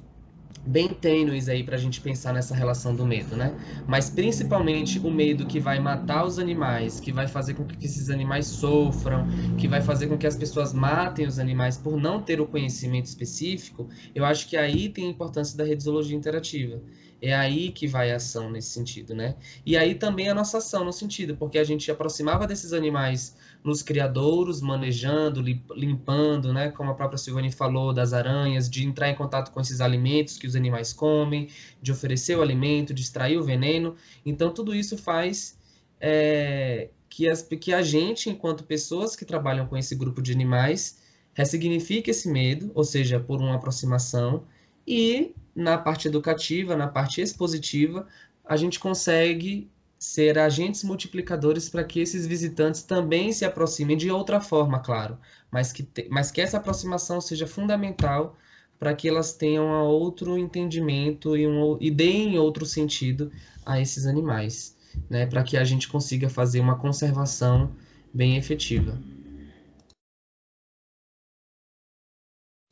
bem 0.64 0.88
tênues 0.88 1.48
aí 1.48 1.64
para 1.64 1.74
a 1.74 1.78
gente 1.78 2.00
pensar 2.00 2.32
nessa 2.32 2.54
relação 2.54 2.94
do 2.94 3.04
medo, 3.04 3.36
né? 3.36 3.56
Mas 3.86 4.08
principalmente 4.08 4.98
o 5.00 5.10
medo 5.10 5.46
que 5.46 5.58
vai 5.58 5.80
matar 5.80 6.24
os 6.24 6.38
animais, 6.38 7.00
que 7.00 7.12
vai 7.12 7.26
fazer 7.26 7.54
com 7.54 7.64
que 7.64 7.84
esses 7.84 8.10
animais 8.10 8.46
sofram, 8.46 9.26
que 9.56 9.66
vai 9.66 9.80
fazer 9.80 10.06
com 10.06 10.16
que 10.16 10.26
as 10.26 10.36
pessoas 10.36 10.72
matem 10.72 11.26
os 11.26 11.38
animais 11.38 11.76
por 11.76 11.96
não 11.96 12.22
ter 12.22 12.40
o 12.40 12.46
conhecimento 12.46 13.06
específico, 13.06 13.88
eu 14.14 14.24
acho 14.24 14.48
que 14.48 14.56
aí 14.56 14.88
tem 14.88 15.06
a 15.06 15.10
importância 15.10 15.56
da 15.56 15.64
rediologia 15.64 16.16
interativa. 16.16 16.80
É 17.24 17.32
aí 17.32 17.70
que 17.70 17.86
vai 17.86 18.10
a 18.10 18.16
ação 18.16 18.50
nesse 18.50 18.70
sentido, 18.70 19.14
né? 19.14 19.36
E 19.64 19.76
aí 19.76 19.94
também 19.94 20.28
a 20.28 20.34
nossa 20.34 20.58
ação 20.58 20.84
no 20.84 20.92
sentido, 20.92 21.36
porque 21.36 21.56
a 21.56 21.62
gente 21.62 21.88
aproximava 21.88 22.48
desses 22.48 22.72
animais 22.72 23.36
nos 23.62 23.80
criadouros, 23.80 24.60
manejando, 24.60 25.40
limpando, 25.40 26.52
né? 26.52 26.70
Como 26.72 26.90
a 26.90 26.94
própria 26.94 27.16
Silvane 27.16 27.52
falou, 27.52 27.92
das 27.92 28.12
aranhas, 28.12 28.68
de 28.68 28.84
entrar 28.84 29.08
em 29.08 29.14
contato 29.14 29.52
com 29.52 29.60
esses 29.60 29.80
alimentos 29.80 30.36
que 30.36 30.48
os 30.48 30.56
animais 30.56 30.92
comem, 30.92 31.48
de 31.80 31.92
oferecer 31.92 32.36
o 32.36 32.42
alimento, 32.42 32.92
de 32.92 33.02
extrair 33.02 33.38
o 33.38 33.44
veneno. 33.44 33.94
Então, 34.26 34.52
tudo 34.52 34.74
isso 34.74 34.98
faz 34.98 35.56
é, 36.00 36.88
que, 37.08 37.28
as, 37.28 37.42
que 37.42 37.72
a 37.72 37.82
gente, 37.82 38.30
enquanto 38.30 38.64
pessoas 38.64 39.14
que 39.14 39.24
trabalham 39.24 39.68
com 39.68 39.76
esse 39.76 39.94
grupo 39.94 40.20
de 40.20 40.32
animais, 40.32 40.98
ressignifique 41.34 42.10
esse 42.10 42.28
medo, 42.28 42.72
ou 42.74 42.82
seja, 42.82 43.20
por 43.20 43.40
uma 43.40 43.54
aproximação, 43.54 44.42
e 44.84 45.32
na 45.54 45.76
parte 45.78 46.08
educativa, 46.08 46.76
na 46.76 46.88
parte 46.88 47.20
expositiva, 47.20 48.06
a 48.44 48.56
gente 48.56 48.78
consegue 48.78 49.70
ser 49.98 50.36
agentes 50.36 50.82
multiplicadores 50.82 51.68
para 51.68 51.84
que 51.84 52.00
esses 52.00 52.26
visitantes 52.26 52.82
também 52.82 53.32
se 53.32 53.44
aproximem 53.44 53.96
de 53.96 54.10
outra 54.10 54.40
forma, 54.40 54.80
claro, 54.80 55.16
mas 55.50 55.72
que, 55.72 55.84
te, 55.84 56.08
mas 56.10 56.30
que 56.30 56.40
essa 56.40 56.56
aproximação 56.56 57.20
seja 57.20 57.46
fundamental 57.46 58.36
para 58.80 58.94
que 58.94 59.08
elas 59.08 59.32
tenham 59.32 59.64
outro 59.86 60.36
entendimento 60.36 61.36
e, 61.36 61.46
um, 61.46 61.78
e 61.80 61.88
deem 61.88 62.36
outro 62.36 62.66
sentido 62.66 63.30
a 63.64 63.80
esses 63.80 64.04
animais, 64.06 64.76
né, 65.08 65.24
para 65.24 65.44
que 65.44 65.56
a 65.56 65.62
gente 65.62 65.86
consiga 65.86 66.28
fazer 66.28 66.58
uma 66.58 66.76
conservação 66.76 67.72
bem 68.12 68.36
efetiva. 68.36 69.00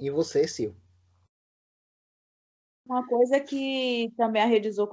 E 0.00 0.10
você, 0.10 0.48
Sil? 0.50 0.74
Uma 2.90 3.07
coisa 3.07 3.38
que 3.38 4.12
também 4.16 4.42
a 4.42 4.46
Redizou 4.46 4.88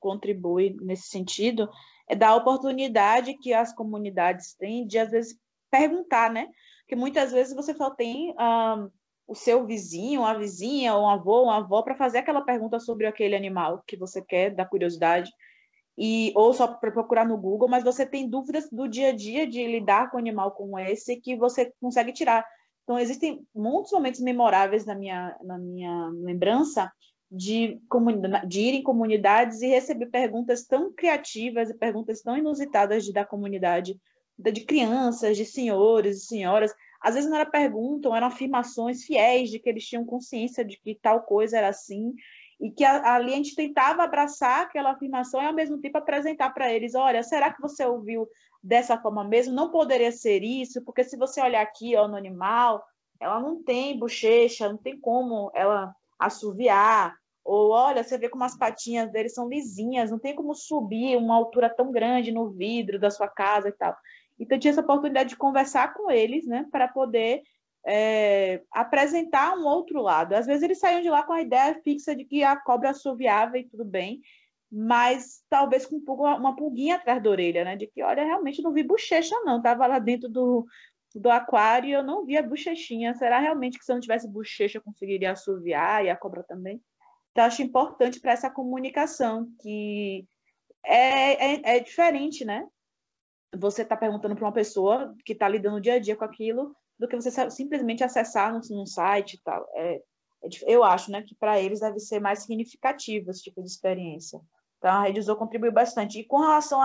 contribui 0.00 0.76
nesse 0.80 1.06
sentido 1.06 1.70
é 2.08 2.16
dar 2.16 2.30
a 2.30 2.34
oportunidade 2.34 3.38
que 3.38 3.54
as 3.54 3.72
comunidades 3.72 4.52
têm 4.54 4.84
de, 4.84 4.98
às 4.98 5.12
vezes, 5.12 5.38
perguntar, 5.70 6.28
né? 6.28 6.48
Porque 6.80 6.96
muitas 6.96 7.30
vezes 7.30 7.54
você 7.54 7.72
só 7.72 7.88
tem 7.88 8.34
um, 8.36 8.90
o 9.28 9.34
seu 9.36 9.64
vizinho, 9.64 10.24
a 10.24 10.34
vizinha, 10.34 10.98
um 10.98 11.08
avô, 11.08 11.44
uma 11.44 11.58
avó, 11.58 11.82
para 11.82 11.94
fazer 11.94 12.18
aquela 12.18 12.40
pergunta 12.40 12.80
sobre 12.80 13.06
aquele 13.06 13.36
animal 13.36 13.80
que 13.86 13.96
você 13.96 14.20
quer, 14.20 14.52
da 14.52 14.66
curiosidade, 14.66 15.30
e 15.96 16.32
ou 16.34 16.52
só 16.52 16.66
para 16.66 16.90
procurar 16.90 17.24
no 17.24 17.38
Google, 17.38 17.68
mas 17.68 17.84
você 17.84 18.04
tem 18.04 18.28
dúvidas 18.28 18.68
do 18.72 18.88
dia 18.88 19.10
a 19.10 19.16
dia 19.16 19.46
de 19.46 19.64
lidar 19.64 20.10
com 20.10 20.16
um 20.16 20.20
animal 20.20 20.50
como 20.50 20.76
esse 20.80 21.20
que 21.20 21.36
você 21.36 21.72
consegue 21.80 22.12
tirar. 22.12 22.44
Então, 22.82 22.98
existem 22.98 23.46
muitos 23.54 23.92
momentos 23.92 24.20
memoráveis 24.20 24.84
na 24.84 24.96
minha, 24.96 25.36
na 25.44 25.56
minha 25.56 26.08
lembrança 26.08 26.90
de, 27.30 27.80
de 28.46 28.60
ir 28.60 28.74
em 28.74 28.82
comunidades 28.82 29.60
e 29.60 29.66
receber 29.66 30.06
perguntas 30.06 30.64
tão 30.64 30.92
criativas 30.92 31.70
e 31.70 31.74
perguntas 31.74 32.22
tão 32.22 32.36
inusitadas 32.36 33.04
de, 33.04 33.12
da 33.12 33.24
comunidade, 33.24 33.98
de 34.38 34.60
crianças, 34.64 35.36
de 35.36 35.44
senhores 35.44 36.18
e 36.18 36.26
senhoras. 36.26 36.72
Às 37.00 37.14
vezes 37.14 37.28
não 37.28 37.36
era 37.36 37.48
perguntas, 37.48 38.12
eram 38.12 38.26
afirmações 38.26 39.04
fiéis 39.04 39.50
de 39.50 39.58
que 39.58 39.68
eles 39.68 39.86
tinham 39.86 40.04
consciência 40.04 40.64
de 40.64 40.78
que 40.78 40.94
tal 40.94 41.22
coisa 41.22 41.58
era 41.58 41.68
assim, 41.68 42.14
e 42.60 42.70
que 42.70 42.84
ali 42.84 43.32
a 43.32 43.36
gente 43.36 43.54
tentava 43.54 44.02
abraçar 44.02 44.62
aquela 44.62 44.92
afirmação 44.92 45.42
e 45.42 45.46
ao 45.46 45.52
mesmo 45.52 45.78
tempo 45.78 45.98
apresentar 45.98 46.50
para 46.50 46.72
eles, 46.72 46.94
olha, 46.94 47.22
será 47.22 47.52
que 47.52 47.60
você 47.60 47.84
ouviu 47.84 48.26
dessa 48.62 48.98
forma 48.98 49.22
mesmo? 49.24 49.54
Não 49.54 49.70
poderia 49.70 50.10
ser 50.10 50.42
isso, 50.42 50.82
porque 50.82 51.04
se 51.04 51.16
você 51.16 51.40
olhar 51.40 51.62
aqui 51.62 51.94
ó, 51.96 52.08
no 52.08 52.16
animal, 52.16 52.82
ela 53.20 53.40
não 53.40 53.62
tem 53.62 53.98
bochecha, 53.98 54.68
não 54.68 54.78
tem 54.78 54.98
como 54.98 55.50
ela 55.54 55.94
assoviar, 56.18 57.14
ou 57.44 57.70
olha, 57.70 58.02
você 58.02 58.18
vê 58.18 58.28
como 58.28 58.42
as 58.42 58.56
patinhas 58.56 59.10
deles 59.10 59.32
são 59.32 59.48
lisinhas, 59.48 60.10
não 60.10 60.18
tem 60.18 60.34
como 60.34 60.54
subir 60.54 61.16
uma 61.16 61.36
altura 61.36 61.70
tão 61.70 61.92
grande 61.92 62.32
no 62.32 62.50
vidro 62.50 62.98
da 62.98 63.10
sua 63.10 63.28
casa 63.28 63.68
e 63.68 63.72
tal. 63.72 63.96
Então, 64.38 64.58
tinha 64.58 64.72
essa 64.72 64.80
oportunidade 64.80 65.30
de 65.30 65.36
conversar 65.36 65.94
com 65.94 66.10
eles, 66.10 66.46
né, 66.46 66.66
para 66.70 66.88
poder 66.88 67.42
é, 67.86 68.62
apresentar 68.72 69.56
um 69.56 69.64
outro 69.64 70.02
lado. 70.02 70.34
Às 70.34 70.46
vezes 70.46 70.62
eles 70.62 70.78
saíam 70.78 71.00
de 71.00 71.08
lá 71.08 71.22
com 71.22 71.32
a 71.32 71.40
ideia 71.40 71.80
fixa 71.82 72.14
de 72.16 72.24
que 72.24 72.42
a 72.42 72.56
cobra 72.56 72.90
assoviava 72.90 73.58
e 73.58 73.64
tudo 73.64 73.84
bem, 73.84 74.20
mas 74.70 75.42
talvez 75.48 75.86
com 75.86 75.96
uma 75.96 76.56
pulguinha 76.56 76.96
atrás 76.96 77.22
da 77.22 77.30
orelha, 77.30 77.64
né, 77.64 77.76
de 77.76 77.86
que, 77.86 78.02
olha, 78.02 78.24
realmente 78.24 78.60
não 78.60 78.72
vi 78.72 78.82
bochecha, 78.82 79.36
não, 79.44 79.58
estava 79.58 79.86
lá 79.86 80.00
dentro 80.00 80.28
do, 80.28 80.66
do 81.16 81.30
aquário 81.30 81.88
e 81.88 81.92
eu 81.92 82.02
não 82.02 82.24
vi 82.24 82.36
a 82.36 82.42
bochechinha. 82.42 83.14
Será 83.14 83.38
realmente 83.38 83.78
que 83.78 83.84
se 83.84 83.90
eu 83.90 83.94
não 83.94 84.00
tivesse 84.00 84.28
bochecha 84.28 84.78
eu 84.78 84.82
conseguiria 84.82 85.32
assoviar 85.32 86.04
e 86.04 86.10
a 86.10 86.16
cobra 86.16 86.42
também? 86.42 86.80
Então, 87.32 87.44
acho 87.44 87.62
importante 87.62 88.20
para 88.20 88.32
essa 88.32 88.50
comunicação, 88.50 89.48
que 89.60 90.26
é, 90.84 91.54
é, 91.54 91.76
é 91.76 91.80
diferente, 91.80 92.44
né? 92.44 92.66
Você 93.54 93.82
está 93.82 93.96
perguntando 93.96 94.34
para 94.34 94.44
uma 94.44 94.52
pessoa 94.52 95.14
que 95.24 95.32
está 95.32 95.48
lidando 95.48 95.80
dia 95.80 95.94
a 95.94 95.98
dia 95.98 96.16
com 96.16 96.24
aquilo, 96.24 96.74
do 96.98 97.08
que 97.08 97.16
você 97.16 97.50
simplesmente 97.50 98.04
acessar 98.04 98.52
num, 98.52 98.60
num 98.70 98.86
site 98.86 99.34
e 99.34 99.42
tal. 99.42 99.66
É, 99.74 100.02
é, 100.44 100.48
eu 100.66 100.82
acho 100.84 101.10
né, 101.10 101.22
que 101.22 101.34
para 101.34 101.60
eles 101.60 101.80
deve 101.80 101.98
ser 101.98 102.20
mais 102.20 102.40
significativo 102.40 103.30
esse 103.30 103.42
tipo 103.42 103.62
de 103.62 103.68
experiência. 103.68 104.40
Então, 104.78 104.90
a 104.90 105.02
Redizou 105.02 105.36
contribuiu 105.36 105.72
bastante. 105.72 106.20
E 106.20 106.24
com 106.24 106.40
relação 106.40 106.80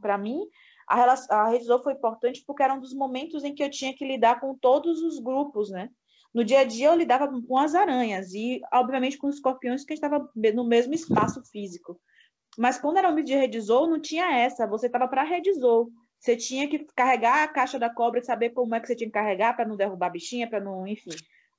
para 0.00 0.18
mim, 0.18 0.40
a, 0.86 1.14
a 1.30 1.48
Redizou 1.48 1.82
foi 1.82 1.92
importante 1.92 2.42
porque 2.46 2.62
era 2.62 2.74
um 2.74 2.80
dos 2.80 2.94
momentos 2.94 3.44
em 3.44 3.54
que 3.54 3.62
eu 3.62 3.70
tinha 3.70 3.94
que 3.94 4.06
lidar 4.06 4.40
com 4.40 4.54
todos 4.54 5.00
os 5.02 5.18
grupos, 5.18 5.70
né? 5.70 5.90
No 6.32 6.44
dia 6.44 6.60
a 6.60 6.64
dia 6.64 6.88
eu 6.88 6.96
lidava 6.96 7.28
com 7.28 7.58
as 7.58 7.74
aranhas 7.74 8.34
e, 8.34 8.60
obviamente, 8.72 9.16
com 9.16 9.28
os 9.28 9.36
escorpiões 9.36 9.84
que 9.84 9.94
estava 9.94 10.28
no 10.54 10.64
mesmo 10.64 10.92
espaço 10.92 11.40
físico. 11.50 12.00
Mas 12.58 12.78
quando 12.78 12.98
era 12.98 13.10
o 13.10 13.22
de 13.22 13.34
redizou, 13.34 13.86
não 13.86 14.00
tinha 14.00 14.36
essa. 14.38 14.66
Você 14.66 14.86
estava 14.86 15.06
para 15.06 15.22
redizou. 15.22 15.90
Você 16.18 16.36
tinha 16.36 16.68
que 16.68 16.86
carregar 16.96 17.44
a 17.44 17.48
caixa 17.48 17.78
da 17.78 17.90
cobra 17.90 18.18
e 18.18 18.24
saber 18.24 18.50
como 18.50 18.74
é 18.74 18.80
que 18.80 18.86
você 18.86 18.96
tinha 18.96 19.08
que 19.08 19.12
carregar 19.12 19.54
para 19.54 19.66
não 19.66 19.76
derrubar 19.76 20.06
a 20.06 20.10
bichinha, 20.10 20.48
para 20.48 20.60
não, 20.60 20.86
enfim. 20.86 21.10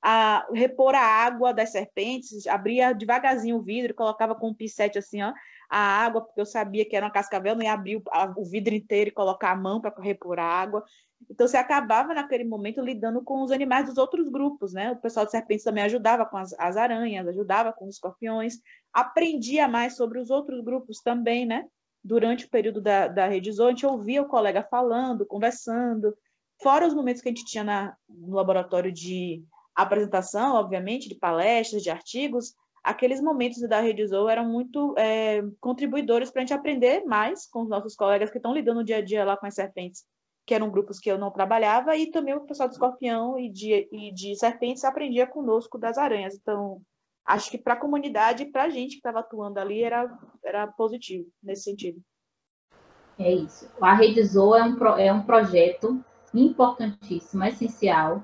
a 0.02 0.46
repor 0.52 0.94
a 0.94 1.00
água 1.00 1.52
das 1.52 1.70
serpentes, 1.70 2.46
abria 2.46 2.92
devagarzinho 2.92 3.56
o 3.56 3.62
vidro, 3.62 3.94
colocava 3.94 4.34
com 4.34 4.48
um 4.48 4.54
pisete 4.54 4.98
assim, 4.98 5.22
ó, 5.22 5.32
a 5.68 5.78
água, 5.78 6.20
porque 6.20 6.40
eu 6.40 6.46
sabia 6.46 6.84
que 6.84 6.96
era 6.96 7.06
uma 7.06 7.12
cascavel, 7.12 7.54
não 7.54 7.62
ia 7.62 7.72
abrir 7.72 8.02
o, 8.36 8.44
vidro 8.44 8.74
inteiro 8.74 9.08
e 9.08 9.12
colocar 9.12 9.50
a 9.50 9.56
mão 9.56 9.80
para 9.80 9.94
repor 10.00 10.38
a 10.38 10.44
água. 10.44 10.84
Então, 11.30 11.48
você 11.48 11.56
acabava, 11.56 12.14
naquele 12.14 12.44
momento, 12.44 12.80
lidando 12.80 13.22
com 13.22 13.42
os 13.42 13.50
animais 13.50 13.86
dos 13.86 13.98
outros 13.98 14.28
grupos, 14.28 14.72
né? 14.72 14.92
O 14.92 14.96
pessoal 14.96 15.24
de 15.24 15.32
serpentes 15.32 15.64
também 15.64 15.84
ajudava 15.84 16.26
com 16.26 16.36
as, 16.36 16.52
as 16.58 16.76
aranhas, 16.76 17.26
ajudava 17.26 17.72
com 17.72 17.86
os 17.86 17.94
escorpiões, 17.94 18.58
aprendia 18.92 19.66
mais 19.66 19.96
sobre 19.96 20.20
os 20.20 20.30
outros 20.30 20.62
grupos 20.62 21.00
também, 21.00 21.46
né? 21.46 21.66
Durante 22.04 22.44
o 22.44 22.50
período 22.50 22.80
da, 22.80 23.08
da 23.08 23.26
Rede 23.26 23.50
Zoo, 23.50 23.66
a 23.66 23.70
gente 23.70 23.86
ouvia 23.86 24.22
o 24.22 24.28
colega 24.28 24.62
falando, 24.62 25.26
conversando, 25.26 26.16
fora 26.62 26.86
os 26.86 26.94
momentos 26.94 27.22
que 27.22 27.28
a 27.28 27.32
gente 27.32 27.44
tinha 27.44 27.64
na, 27.64 27.96
no 28.08 28.36
laboratório 28.36 28.92
de 28.92 29.42
apresentação, 29.74 30.54
obviamente, 30.54 31.08
de 31.08 31.14
palestras, 31.14 31.82
de 31.82 31.90
artigos, 31.90 32.54
aqueles 32.86 33.20
momentos 33.20 33.60
da 33.68 33.80
Rede 33.80 34.06
Zoo 34.06 34.28
eram 34.28 34.48
muito 34.48 34.94
é, 34.96 35.42
contribuidores 35.60 36.30
para 36.30 36.40
a 36.40 36.44
gente 36.44 36.54
aprender 36.54 37.04
mais 37.04 37.46
com 37.46 37.62
os 37.62 37.68
nossos 37.68 37.96
colegas 37.96 38.30
que 38.30 38.38
estão 38.38 38.54
lidando 38.54 38.84
dia 38.84 38.98
a 38.98 39.02
dia 39.02 39.24
lá 39.24 39.36
com 39.36 39.46
as 39.46 39.54
serpentes 39.54 40.04
que 40.46 40.54
eram 40.54 40.70
grupos 40.70 41.00
que 41.00 41.10
eu 41.10 41.18
não 41.18 41.32
trabalhava, 41.32 41.96
e 41.96 42.08
também 42.08 42.32
o 42.32 42.46
pessoal 42.46 42.68
do 42.68 42.72
escorpião 42.72 43.36
e 43.36 43.50
de, 43.50 43.88
e 43.90 44.14
de 44.14 44.36
serpentes 44.36 44.84
aprendia 44.84 45.26
conosco 45.26 45.76
das 45.76 45.98
aranhas. 45.98 46.36
Então, 46.36 46.80
acho 47.26 47.50
que 47.50 47.58
para 47.58 47.74
a 47.74 47.80
comunidade 47.80 48.44
e 48.44 48.52
para 48.52 48.62
a 48.62 48.68
gente 48.68 48.92
que 48.92 48.98
estava 48.98 49.18
atuando 49.18 49.58
ali 49.58 49.82
era, 49.82 50.08
era 50.44 50.68
positivo 50.68 51.28
nesse 51.42 51.64
sentido. 51.64 52.00
É 53.18 53.32
isso. 53.32 53.68
A 53.80 53.92
Rede 53.94 54.22
Zoa 54.22 54.60
é 54.60 54.62
um, 54.62 54.86
é 54.98 55.12
um 55.12 55.22
projeto 55.22 56.00
importantíssimo, 56.32 57.42
essencial. 57.42 58.22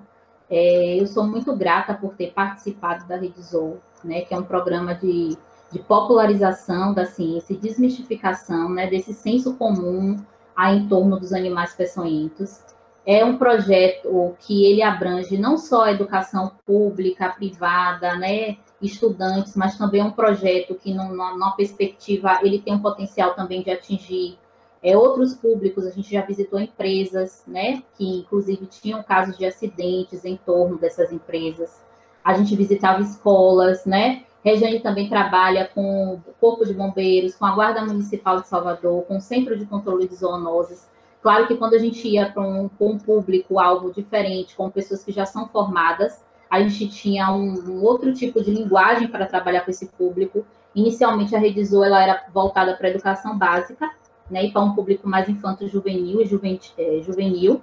É, 0.55 1.01
eu 1.01 1.07
sou 1.07 1.25
muito 1.25 1.57
grata 1.57 1.95
por 1.95 2.15
ter 2.15 2.31
participado 2.35 3.09
da 3.09 3.17
Rede 3.17 3.41
Zoa, 3.41 3.79
né, 4.05 4.21
que 4.21 4.35
é 4.35 4.38
um 4.38 4.43
programa 4.43 4.95
de, 4.95 5.35
de 5.73 5.79
popularização 5.79 6.93
da 6.93 7.07
ciência, 7.07 7.57
desmistificação 7.57 8.69
né, 8.69 8.87
desse 8.87 9.15
senso 9.15 9.55
comum 9.55 10.23
a 10.55 10.75
em 10.75 10.87
torno 10.88 11.19
dos 11.19 11.33
animais 11.33 11.75
peçonhentos. 11.75 12.61
É 13.07 13.25
um 13.25 13.38
projeto 13.38 14.37
que 14.41 14.67
ele 14.67 14.83
abrange 14.83 15.38
não 15.38 15.57
só 15.57 15.85
a 15.85 15.93
educação 15.93 16.53
pública, 16.67 17.31
privada, 17.31 18.15
né, 18.17 18.59
estudantes, 18.83 19.57
mas 19.57 19.79
também 19.79 20.03
é 20.03 20.05
um 20.05 20.11
projeto 20.11 20.75
que, 20.75 20.93
numa, 20.93 21.31
numa 21.31 21.57
perspectiva, 21.57 22.41
ele 22.43 22.61
tem 22.61 22.75
um 22.75 22.83
potencial 22.83 23.35
também 23.35 23.62
de 23.62 23.71
atingir 23.71 24.38
é, 24.83 24.97
outros 24.97 25.35
públicos. 25.35 25.87
A 25.87 25.90
gente 25.90 26.11
já 26.12 26.23
visitou 26.23 26.59
empresas, 26.61 27.42
né, 27.47 27.83
que 27.97 28.18
inclusive 28.18 28.66
tinham 28.66 29.03
casos 29.03 29.37
de 29.38 29.45
acidentes 29.45 30.25
em 30.25 30.37
torno 30.37 30.79
dessas 30.79 31.12
empresas. 31.12 31.81
A 32.25 32.35
gente 32.35 32.55
visitava 32.57 33.01
escolas, 33.01 33.85
né, 33.85 34.25
Regiane 34.45 34.81
também 34.81 35.09
trabalha 35.09 35.71
com 35.73 36.14
o 36.14 36.21
Corpo 36.40 36.64
de 36.64 36.75
Bombeiros, 36.75 37.37
com 37.37 37.47
a 37.47 37.55
Guarda 37.55 37.85
Municipal 37.85 38.40
de 38.40 38.49
Salvador, 38.49 39.05
com 39.05 39.16
o 39.18 39.21
Centro 39.21 39.57
de 39.57 39.64
Controle 39.64 40.09
de 40.09 40.16
Zoonoses. 40.16 40.90
Claro 41.23 41.47
que 41.47 41.57
quando 41.57 41.75
a 41.75 41.79
gente 41.79 42.09
ia 42.09 42.29
para 42.29 42.42
um, 42.42 42.68
um 42.81 42.99
público-alvo 42.99 43.92
diferente, 43.92 44.57
com 44.57 44.68
pessoas 44.68 45.05
que 45.05 45.12
já 45.12 45.25
são 45.25 45.47
formadas, 45.47 46.25
a 46.51 46.61
gente 46.61 46.88
tinha 46.88 47.33
um, 47.33 47.55
um 47.71 47.85
outro 47.85 48.12
tipo 48.12 48.42
de 48.42 48.51
linguagem 48.51 49.07
para 49.07 49.27
trabalhar 49.27 49.61
com 49.61 49.71
esse 49.71 49.87
público. 49.87 50.45
Inicialmente, 50.75 51.37
a 51.37 51.38
Redizou 51.38 51.85
ela 51.85 52.03
era 52.03 52.25
voltada 52.35 52.75
para 52.75 52.88
a 52.88 52.90
educação 52.90 53.38
básica, 53.38 53.88
né, 54.31 54.45
e 54.45 54.53
para 54.53 54.63
um 54.63 54.75
público 54.75 55.09
mais 55.09 55.29
infanto-juvenil 55.29 56.21
e 56.21 56.27
juvenil, 56.27 56.61
é, 56.79 57.01
juvenil, 57.03 57.63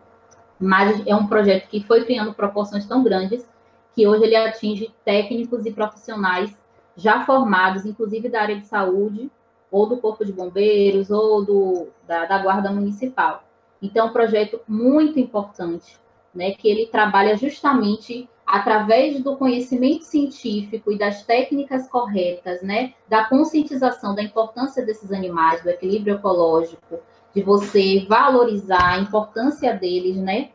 mas 0.59 1.05
é 1.07 1.15
um 1.15 1.27
projeto 1.27 1.67
que 1.67 1.83
foi 1.83 2.03
criando 2.05 2.33
proporções 2.33 2.85
tão 2.85 3.03
grandes 3.03 3.47
que 3.93 4.07
hoje 4.07 4.23
ele 4.23 4.35
atinge 4.35 4.93
técnicos 5.03 5.65
e 5.65 5.71
profissionais 5.71 6.53
já 6.95 7.25
formados, 7.25 7.85
inclusive 7.85 8.29
da 8.29 8.41
área 8.41 8.59
de 8.59 8.65
saúde, 8.65 9.31
ou 9.71 9.87
do 9.87 9.97
Corpo 9.97 10.25
de 10.25 10.33
Bombeiros, 10.33 11.09
ou 11.09 11.45
do, 11.45 11.87
da, 12.07 12.25
da 12.25 12.39
Guarda 12.39 12.71
Municipal. 12.71 13.43
Então, 13.81 14.07
é 14.07 14.09
um 14.09 14.13
projeto 14.13 14.59
muito 14.67 15.19
importante, 15.19 15.97
né, 16.33 16.51
que 16.51 16.67
ele 16.67 16.87
trabalha 16.87 17.37
justamente 17.37 18.29
através 18.49 19.21
do 19.21 19.37
conhecimento 19.37 20.05
científico 20.05 20.91
e 20.91 20.97
das 20.97 21.23
técnicas 21.23 21.87
corretas, 21.87 22.63
né, 22.63 22.95
da 23.07 23.25
conscientização 23.25 24.15
da 24.15 24.23
importância 24.23 24.83
desses 24.83 25.11
animais, 25.11 25.61
do 25.61 25.69
equilíbrio 25.69 26.15
ecológico, 26.15 26.97
de 27.31 27.43
você 27.43 28.07
valorizar 28.09 28.95
a 28.95 28.97
importância 28.97 29.71
deles, 29.75 30.17
né, 30.17 30.49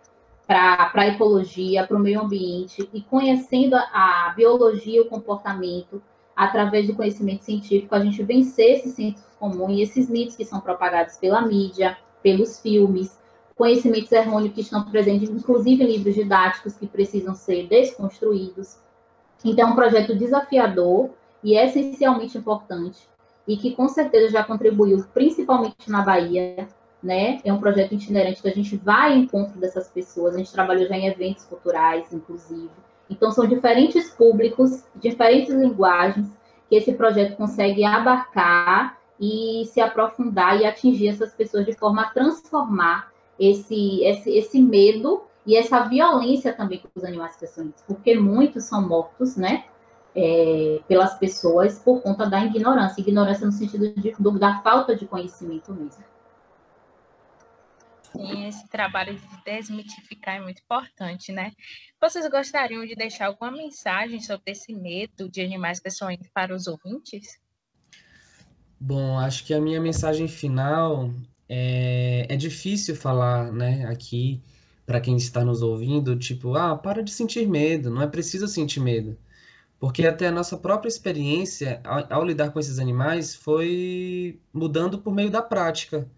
para 0.45 0.91
a 0.93 1.07
ecologia, 1.07 1.87
para 1.87 1.97
o 1.97 2.01
meio 2.01 2.21
ambiente, 2.21 2.89
e 2.93 3.01
conhecendo 3.01 3.77
a, 3.77 4.27
a 4.27 4.35
biologia 4.37 4.99
e 4.99 5.01
o 5.01 5.09
comportamento, 5.09 6.03
através 6.35 6.89
do 6.89 6.97
conhecimento 6.97 7.45
científico, 7.45 7.95
a 7.95 8.01
gente 8.01 8.21
vencer 8.25 8.73
esses 8.73 8.95
senso 8.95 9.23
comum 9.39 9.71
e 9.71 9.83
esses 9.83 10.11
mitos 10.11 10.35
que 10.35 10.45
são 10.45 10.61
propagados 10.61 11.17
pela 11.17 11.43
mídia, 11.43 11.97
pelos 12.25 12.59
filmes, 12.59 13.21
conhecimentos 13.57 14.11
errôneos 14.11 14.53
que 14.53 14.61
estão 14.61 14.85
presentes, 14.85 15.31
inclusive 15.31 15.85
em 15.85 15.87
livros 15.87 16.15
didáticos 16.15 16.75
que 16.77 16.87
precisam 16.87 17.35
ser 17.35 17.67
desconstruídos. 17.69 18.77
Então, 19.45 19.69
é 19.69 19.71
um 19.71 19.75
projeto 19.75 20.17
desafiador 20.17 21.11
e 21.43 21.57
essencialmente 21.57 22.39
importante, 22.39 23.09
e 23.47 23.57
que 23.57 23.75
com 23.75 23.89
certeza 23.89 24.31
já 24.31 24.43
contribuiu, 24.43 25.05
principalmente 25.13 25.89
na 25.91 26.03
Bahia, 26.03 26.67
né? 27.03 27.41
É 27.45 27.53
um 27.53 27.61
projeto 27.61 27.93
itinerante 27.93 28.41
que 28.41 28.49
a 28.49 28.55
gente 28.55 28.77
vai 28.77 29.13
ao 29.13 29.19
encontro 29.19 29.61
dessas 29.61 29.89
pessoas, 29.89 30.35
a 30.35 30.39
gente 30.39 30.53
trabalhou 30.53 30.89
já 30.89 30.97
em 30.97 31.07
eventos 31.07 31.45
culturais, 31.45 32.11
inclusive, 32.13 32.71
então, 33.09 33.31
são 33.31 33.47
diferentes 33.47 34.11
públicos, 34.11 34.85
diferentes 34.97 35.55
linguagens 35.55 36.29
que 36.69 36.77
esse 36.77 36.93
projeto 36.95 37.37
consegue 37.37 37.85
abarcar 37.85 38.99
e 39.21 39.65
se 39.67 39.81
aprofundar 39.81 40.61
e 40.61 40.67
atingir 40.67 41.09
essas 41.09 41.33
pessoas 41.33 41.67
de 41.67 41.75
forma 41.75 42.03
a 42.03 42.11
transformar 42.11 43.13
esse, 43.39 44.03
esse, 44.05 44.31
esse 44.31 44.63
medo 44.63 45.25
e 45.47 45.57
essa 45.57 45.81
violência 45.85 46.53
também 46.53 46.79
com 46.79 46.89
os 46.95 47.05
animais 47.05 47.37
peçonhentos, 47.37 47.83
porque 47.87 48.17
muitos 48.17 48.65
são 48.65 48.87
mortos, 48.87 49.37
né, 49.37 49.65
é, 50.15 50.81
pelas 50.87 51.19
pessoas 51.19 51.79
por 51.79 52.01
conta 52.01 52.27
da 52.27 52.45
ignorância, 52.45 53.01
ignorância 53.01 53.45
no 53.47 53.53
sentido 53.53 53.93
de, 53.95 54.13
do, 54.13 54.39
da 54.39 54.61
falta 54.63 54.95
de 54.95 55.07
conhecimento 55.07 55.73
mesmo. 55.73 56.05
Sim, 58.13 58.47
esse 58.47 58.69
trabalho 58.69 59.17
de 59.17 59.45
desmitificar 59.45 60.37
é 60.37 60.41
muito 60.41 60.63
importante, 60.63 61.33
né? 61.33 61.51
Vocês 62.01 62.29
gostariam 62.31 62.87
de 62.87 62.95
deixar 62.95 63.27
alguma 63.27 63.51
mensagem 63.51 64.21
sobre 64.21 64.53
esse 64.53 64.73
medo 64.73 65.29
de 65.29 65.41
animais 65.41 65.81
peçonhentos 65.81 66.29
para 66.33 66.55
os 66.55 66.69
ouvintes? 66.69 67.41
Bom, 68.79 69.19
acho 69.19 69.45
que 69.45 69.53
a 69.53 69.61
minha 69.61 69.81
mensagem 69.81 70.29
final 70.29 71.11
é, 71.55 72.27
é 72.35 72.37
difícil 72.37 72.97
falar, 72.97 73.53
né, 73.53 73.87
aqui 73.87 74.41
para 74.87 75.01
quem 75.01 75.17
está 75.17 75.45
nos 75.45 75.63
ouvindo, 75.63 76.17
tipo, 76.17 76.55
ah, 76.57 76.77
para 76.77 77.03
de 77.03 77.11
sentir 77.11 77.49
medo, 77.49 77.91
não 77.91 78.03
é 78.03 78.07
preciso 78.07 78.47
sentir 78.49 78.81
medo. 78.81 79.17
Porque 79.79 80.07
até 80.07 80.29
a 80.29 80.33
nossa 80.33 80.57
própria 80.57 80.89
experiência 80.89 81.81
ao, 81.85 82.21
ao 82.21 82.25
lidar 82.25 82.51
com 82.51 82.61
esses 82.61 82.79
animais 82.79 83.35
foi 83.35 84.39
mudando 84.53 84.99
por 84.99 85.15
meio 85.15 85.31
da 85.31 85.43
prática 85.43 86.09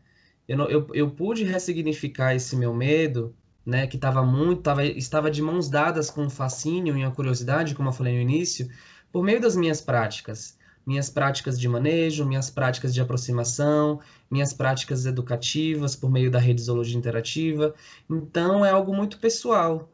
eu, 0.48 0.58
eu, 0.68 0.86
eu 0.94 1.10
pude 1.10 1.44
ressignificar 1.44 2.34
esse 2.34 2.56
meu 2.56 2.72
medo, 2.72 3.34
né, 3.64 3.86
que 3.86 3.96
estava 3.96 4.22
muito, 4.22 4.62
tava, 4.62 4.84
estava 4.84 5.30
de 5.30 5.42
mãos 5.42 5.68
dadas 5.68 6.08
com 6.08 6.22
um 6.22 6.30
fascínio 6.30 6.96
e 6.96 7.02
a 7.02 7.10
curiosidade, 7.10 7.74
como 7.74 7.88
eu 7.88 7.92
falei 7.92 8.14
no 8.14 8.20
início, 8.20 8.70
por 9.10 9.24
meio 9.24 9.40
das 9.40 9.56
minhas 9.56 9.80
práticas. 9.80 10.56
Minhas 10.86 11.10
práticas 11.10 11.58
de 11.58 11.68
manejo, 11.68 12.24
minhas 12.24 12.48
práticas 12.48 12.94
de 12.94 13.00
aproximação, 13.00 14.00
minhas 14.30 14.52
práticas 14.52 15.04
educativas 15.04 15.96
por 15.96 16.10
meio 16.10 16.30
da 16.30 16.38
rede 16.38 16.62
zoologia 16.62 16.96
interativa. 16.96 17.74
Então, 18.08 18.64
é 18.64 18.70
algo 18.70 18.94
muito 18.94 19.18
pessoal. 19.18 19.90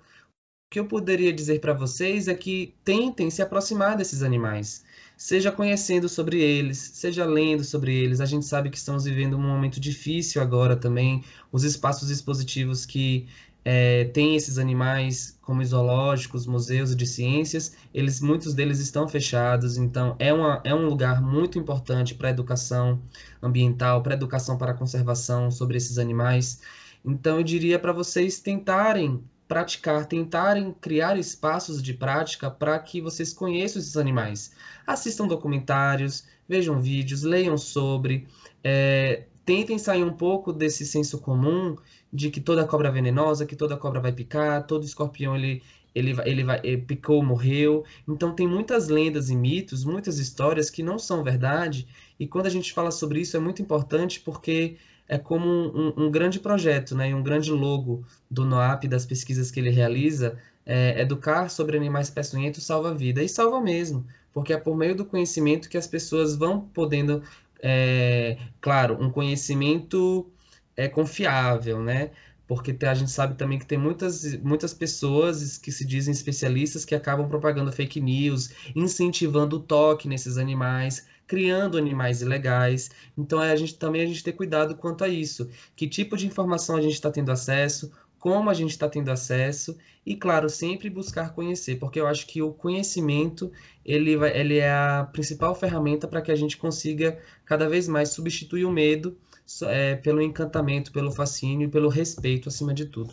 O 0.67 0.71
que 0.71 0.79
eu 0.79 0.87
poderia 0.87 1.33
dizer 1.33 1.61
para 1.61 1.73
vocês 1.73 2.29
é 2.29 2.35
que 2.35 2.75
tentem 2.85 3.31
se 3.31 3.41
aproximar 3.43 3.97
desses 3.97 4.23
animais 4.23 4.85
seja 5.23 5.53
conhecendo 5.53 6.09
sobre 6.09 6.41
eles, 6.41 6.79
seja 6.79 7.25
lendo 7.25 7.63
sobre 7.63 7.95
eles. 7.95 8.21
A 8.21 8.27
gente 8.27 8.45
sabe 8.45 8.69
que 8.69 8.77
estamos 8.77 9.05
vivendo 9.05 9.37
um 9.37 9.41
momento 9.41 9.79
difícil 9.79 10.43
agora 10.43 10.75
também. 10.75 11.23
Os 11.53 11.63
espaços 11.63 12.11
expositivos 12.11 12.85
que 12.85 13.29
é, 13.65 14.05
têm 14.07 14.35
esses 14.35 14.59
animais, 14.59 15.39
como 15.41 15.65
zoológicos, 15.65 16.47
museus 16.47 16.97
de 16.97 17.07
ciências, 17.07 17.77
eles, 17.95 18.21
muitos 18.21 18.55
deles 18.55 18.81
estão 18.81 19.09
fechados. 19.09 19.77
Então, 19.77 20.17
é, 20.19 20.33
uma, 20.33 20.61
é 20.65 20.75
um 20.75 20.87
lugar 20.87 21.23
muito 21.23 21.59
importante 21.59 22.15
para 22.15 22.29
a 22.29 22.31
educação 22.31 23.01
ambiental, 23.43 24.03
para 24.03 24.15
a 24.15 24.17
educação 24.17 24.59
para 24.59 24.73
a 24.73 24.75
conservação 24.75 25.51
sobre 25.51 25.77
esses 25.77 25.99
animais. 25.99 26.61
Então, 27.05 27.37
eu 27.39 27.43
diria 27.43 27.79
para 27.79 27.93
vocês 27.93 28.41
tentarem 28.41 29.23
praticar, 29.47 30.07
tentarem 30.07 30.75
criar 30.81 31.19
espaços 31.19 31.83
de 31.83 31.93
prática 31.93 32.51
para 32.51 32.79
que 32.79 33.01
vocês 33.01 33.33
conheçam 33.33 33.81
esses 33.81 33.97
animais. 33.97 34.53
Assistam 34.87 35.27
documentários, 35.27 36.25
vejam 36.49 36.81
vídeos, 36.81 37.23
leiam 37.23 37.59
sobre, 37.59 38.27
é, 38.65 39.25
tentem 39.45 39.79
sair 39.79 40.05
um 40.05 40.13
pouco 40.13 40.53
desse 40.53 40.87
senso 40.87 41.19
comum 41.19 41.77
de 42.13 42.31
que 42.31 42.41
toda 42.41 42.67
cobra 42.67 42.89
é 42.89 42.93
venenosa, 42.93 43.47
que 43.47 43.57
toda 43.57 43.77
cobra 43.77 44.01
vai 44.01 44.13
picar, 44.13 44.67
todo 44.67 44.85
escorpião 44.85 45.35
ele, 45.35 45.63
ele, 45.95 46.15
ele, 46.25 46.45
vai, 46.45 46.61
ele 46.63 46.83
picou, 46.83 47.23
morreu. 47.23 47.85
Então 48.07 48.35
tem 48.35 48.47
muitas 48.47 48.89
lendas 48.89 49.31
e 49.31 49.37
mitos, 49.37 49.85
muitas 49.85 50.19
histórias 50.19 50.71
que 50.71 50.83
não 50.83 50.99
são 50.99 51.23
verdade. 51.25 51.87
E 52.19 52.27
quando 52.27 52.47
a 52.47 52.51
gente 52.51 52.73
fala 52.73 52.91
sobre 52.91 53.21
isso 53.21 53.37
é 53.37 53.41
muito 53.41 53.63
importante 53.63 54.21
porque 54.21 54.77
é 55.09 55.19
como 55.19 55.47
um, 55.47 56.05
um 56.05 56.11
grande 56.11 56.41
projeto, 56.41 56.95
né, 56.95 57.15
um 57.15 57.23
grande 57.23 57.51
logo 57.51 58.05
do 58.31 58.45
NOAP, 58.45 58.85
das 58.89 59.05
pesquisas 59.05 59.51
que 59.51 59.61
ele 59.61 59.71
realiza, 59.71 60.39
é, 60.65 61.01
educar 61.01 61.49
sobre 61.49 61.77
animais 61.77 62.09
peçonhentos 62.09 62.65
salva 62.65 62.95
vida. 62.95 63.23
E 63.23 63.29
salva 63.29 63.61
mesmo, 63.61 64.07
porque 64.33 64.53
é 64.53 64.57
por 64.57 64.77
meio 64.77 64.95
do 64.95 65.05
conhecimento 65.05 65.69
que 65.69 65.77
as 65.77 65.87
pessoas 65.87 66.37
vão 66.37 66.61
podendo, 66.61 67.23
é, 67.63 68.37
claro, 68.61 69.01
um 69.01 69.11
conhecimento 69.11 70.31
é 70.77 70.89
confiável, 70.89 71.81
né? 71.81 72.11
Porque 72.47 72.77
a 72.85 72.95
gente 72.95 73.11
sabe 73.11 73.35
também 73.37 73.59
que 73.59 73.65
tem 73.65 73.79
muitas, 73.79 74.37
muitas 74.39 74.75
pessoas 74.75 75.57
que 75.57 75.71
se 75.71 75.87
dizem 75.87 76.13
especialistas 76.13 76.85
que 76.85 76.95
acabam 76.95 77.29
propagando 77.29 77.73
fake 77.73 78.01
news, 78.01 78.51
incentivando 78.75 79.57
o 79.57 79.61
toque 79.61 80.09
nesses 80.09 80.37
animais, 80.37 81.07
criando 81.27 81.79
animais 81.79 82.21
ilegais. 82.21 82.91
Então 83.17 83.43
é 83.43 83.53
a 83.53 83.57
gente 83.57 83.77
também 83.77 84.03
a 84.03 84.07
gente 84.07 84.23
ter 84.23 84.33
cuidado 84.33 84.77
quanto 84.77 85.05
a 85.05 85.09
isso. 85.09 85.49
Que 85.75 85.89
tipo 85.89 86.17
de 86.17 86.27
informação 86.27 86.77
a 86.77 86.83
gente 86.83 86.95
está 86.95 87.11
tendo 87.11 87.31
acesso, 87.31 87.91
como 88.23 88.49
a 88.49 88.55
gente 88.55 88.71
está 88.71 88.89
tendo 88.89 89.11
acesso 89.11 89.77
e, 90.07 90.15
claro, 90.15 90.49
sempre 90.49 90.89
buscar 90.89 91.35
conhecer, 91.35 91.81
porque 91.81 91.99
eu 91.99 92.07
acho 92.07 92.25
que 92.25 92.41
o 92.41 92.55
conhecimento 92.55 93.51
ele, 93.85 94.17
vai, 94.17 94.39
ele 94.39 94.59
é 94.59 94.71
a 94.71 95.11
principal 95.13 95.57
ferramenta 95.57 96.07
para 96.07 96.23
que 96.23 96.31
a 96.31 96.37
gente 96.37 96.57
consiga 96.57 97.21
cada 97.45 97.69
vez 97.69 97.89
mais 97.89 98.11
substituir 98.11 98.65
o 98.65 98.71
medo 98.71 99.19
é, 99.65 99.97
pelo 99.97 100.23
encantamento, 100.23 100.93
pelo 100.93 101.11
fascínio 101.11 101.67
e 101.67 101.71
pelo 101.71 101.89
respeito 101.89 102.49
acima 102.49 102.73
de 102.73 102.87
tudo. 102.87 103.13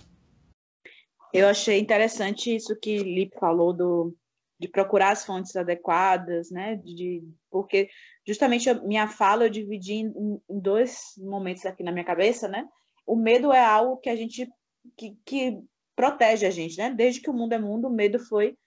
Eu 1.33 1.47
achei 1.47 1.79
interessante 1.79 2.55
isso 2.55 2.79
que 2.79 2.99
Lipe 2.99 3.35
falou 3.39 3.73
do, 3.73 4.15
de 4.59 4.67
procurar 4.67 5.09
as 5.09 5.25
fontes 5.25 5.55
adequadas, 5.55 6.51
né? 6.51 6.75
De, 6.75 7.23
porque 7.49 7.89
justamente 8.27 8.69
a 8.69 8.75
minha 8.75 9.07
fala 9.07 9.45
eu 9.45 9.49
dividi 9.49 9.93
em, 9.93 10.13
em 10.47 10.59
dois 10.59 11.15
momentos 11.17 11.65
aqui 11.65 11.81
na 11.81 11.91
minha 11.91 12.05
cabeça, 12.05 12.47
né? 12.47 12.63
O 13.07 13.15
medo 13.15 13.51
é 13.51 13.65
algo 13.65 13.97
que 13.97 14.07
a 14.07 14.15
gente 14.15 14.47
que, 14.95 15.17
que 15.25 15.59
protege 15.95 16.45
a 16.45 16.51
gente, 16.51 16.77
né? 16.77 16.89
Desde 16.89 17.21
que 17.21 17.29
o 17.29 17.33
mundo 17.33 17.53
é 17.53 17.59
mundo, 17.59 17.87
o 17.87 17.91
medo 17.91 18.19
foi 18.19 18.57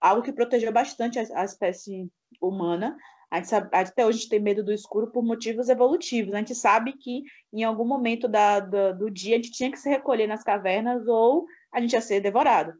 algo 0.00 0.22
que 0.22 0.32
protegeu 0.32 0.72
bastante 0.72 1.18
a, 1.18 1.40
a 1.40 1.44
espécie 1.44 2.10
humana. 2.40 2.96
A 3.30 3.36
gente 3.36 3.48
sabe, 3.48 3.68
até 3.72 4.04
hoje 4.04 4.18
a 4.18 4.20
gente 4.22 4.28
tem 4.28 4.40
medo 4.40 4.64
do 4.64 4.72
escuro 4.72 5.12
por 5.12 5.22
motivos 5.22 5.68
evolutivos. 5.68 6.34
A 6.34 6.38
gente 6.38 6.54
sabe 6.54 6.94
que 6.94 7.22
em 7.52 7.62
algum 7.62 7.84
momento 7.84 8.26
da, 8.26 8.58
da, 8.58 8.92
do 8.92 9.08
dia 9.08 9.34
a 9.34 9.36
gente 9.36 9.52
tinha 9.52 9.70
que 9.70 9.78
se 9.78 9.88
recolher 9.88 10.26
nas 10.26 10.42
cavernas 10.42 11.06
ou 11.06 11.46
a 11.72 11.80
gente 11.80 11.92
ia 11.92 12.00
ser 12.00 12.20
devorado. 12.20 12.74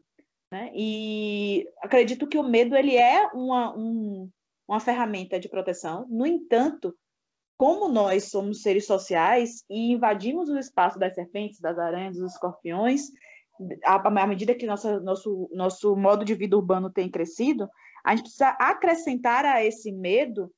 Né? 0.51 0.69
E 0.75 1.65
acredito 1.81 2.27
que 2.27 2.37
o 2.37 2.43
medo 2.43 2.75
ele 2.75 2.97
é 2.97 3.27
uma, 3.27 3.73
um, 3.77 4.29
uma 4.67 4.81
ferramenta 4.81 5.39
de 5.39 5.47
proteção. 5.47 6.05
No 6.09 6.25
entanto, 6.25 6.93
como 7.61 7.87
nós 7.87 8.31
somos 8.31 8.63
seres 8.63 8.87
sociais 8.87 9.63
e 9.69 9.91
invadimos 9.91 10.49
o 10.49 10.57
espaço 10.57 10.97
das 10.97 11.13
serpentes, 11.13 11.59
das 11.59 11.77
aranhas, 11.77 12.17
dos 12.17 12.31
escorpiões, 12.31 13.11
à, 13.85 14.25
medida 14.25 14.55
que 14.55 14.65
nosso, 14.65 14.99
nosso 15.53 15.95
modo 15.95 16.25
de 16.25 16.33
vida 16.33 16.57
urbano 16.57 16.89
tem 16.89 17.07
crescido, 17.07 17.69
a 18.03 18.15
gente 18.15 18.23
precisa 18.23 18.47
acrescentar 18.59 19.45
a 19.45 19.63
esse 19.63 19.91
medo 19.91 20.51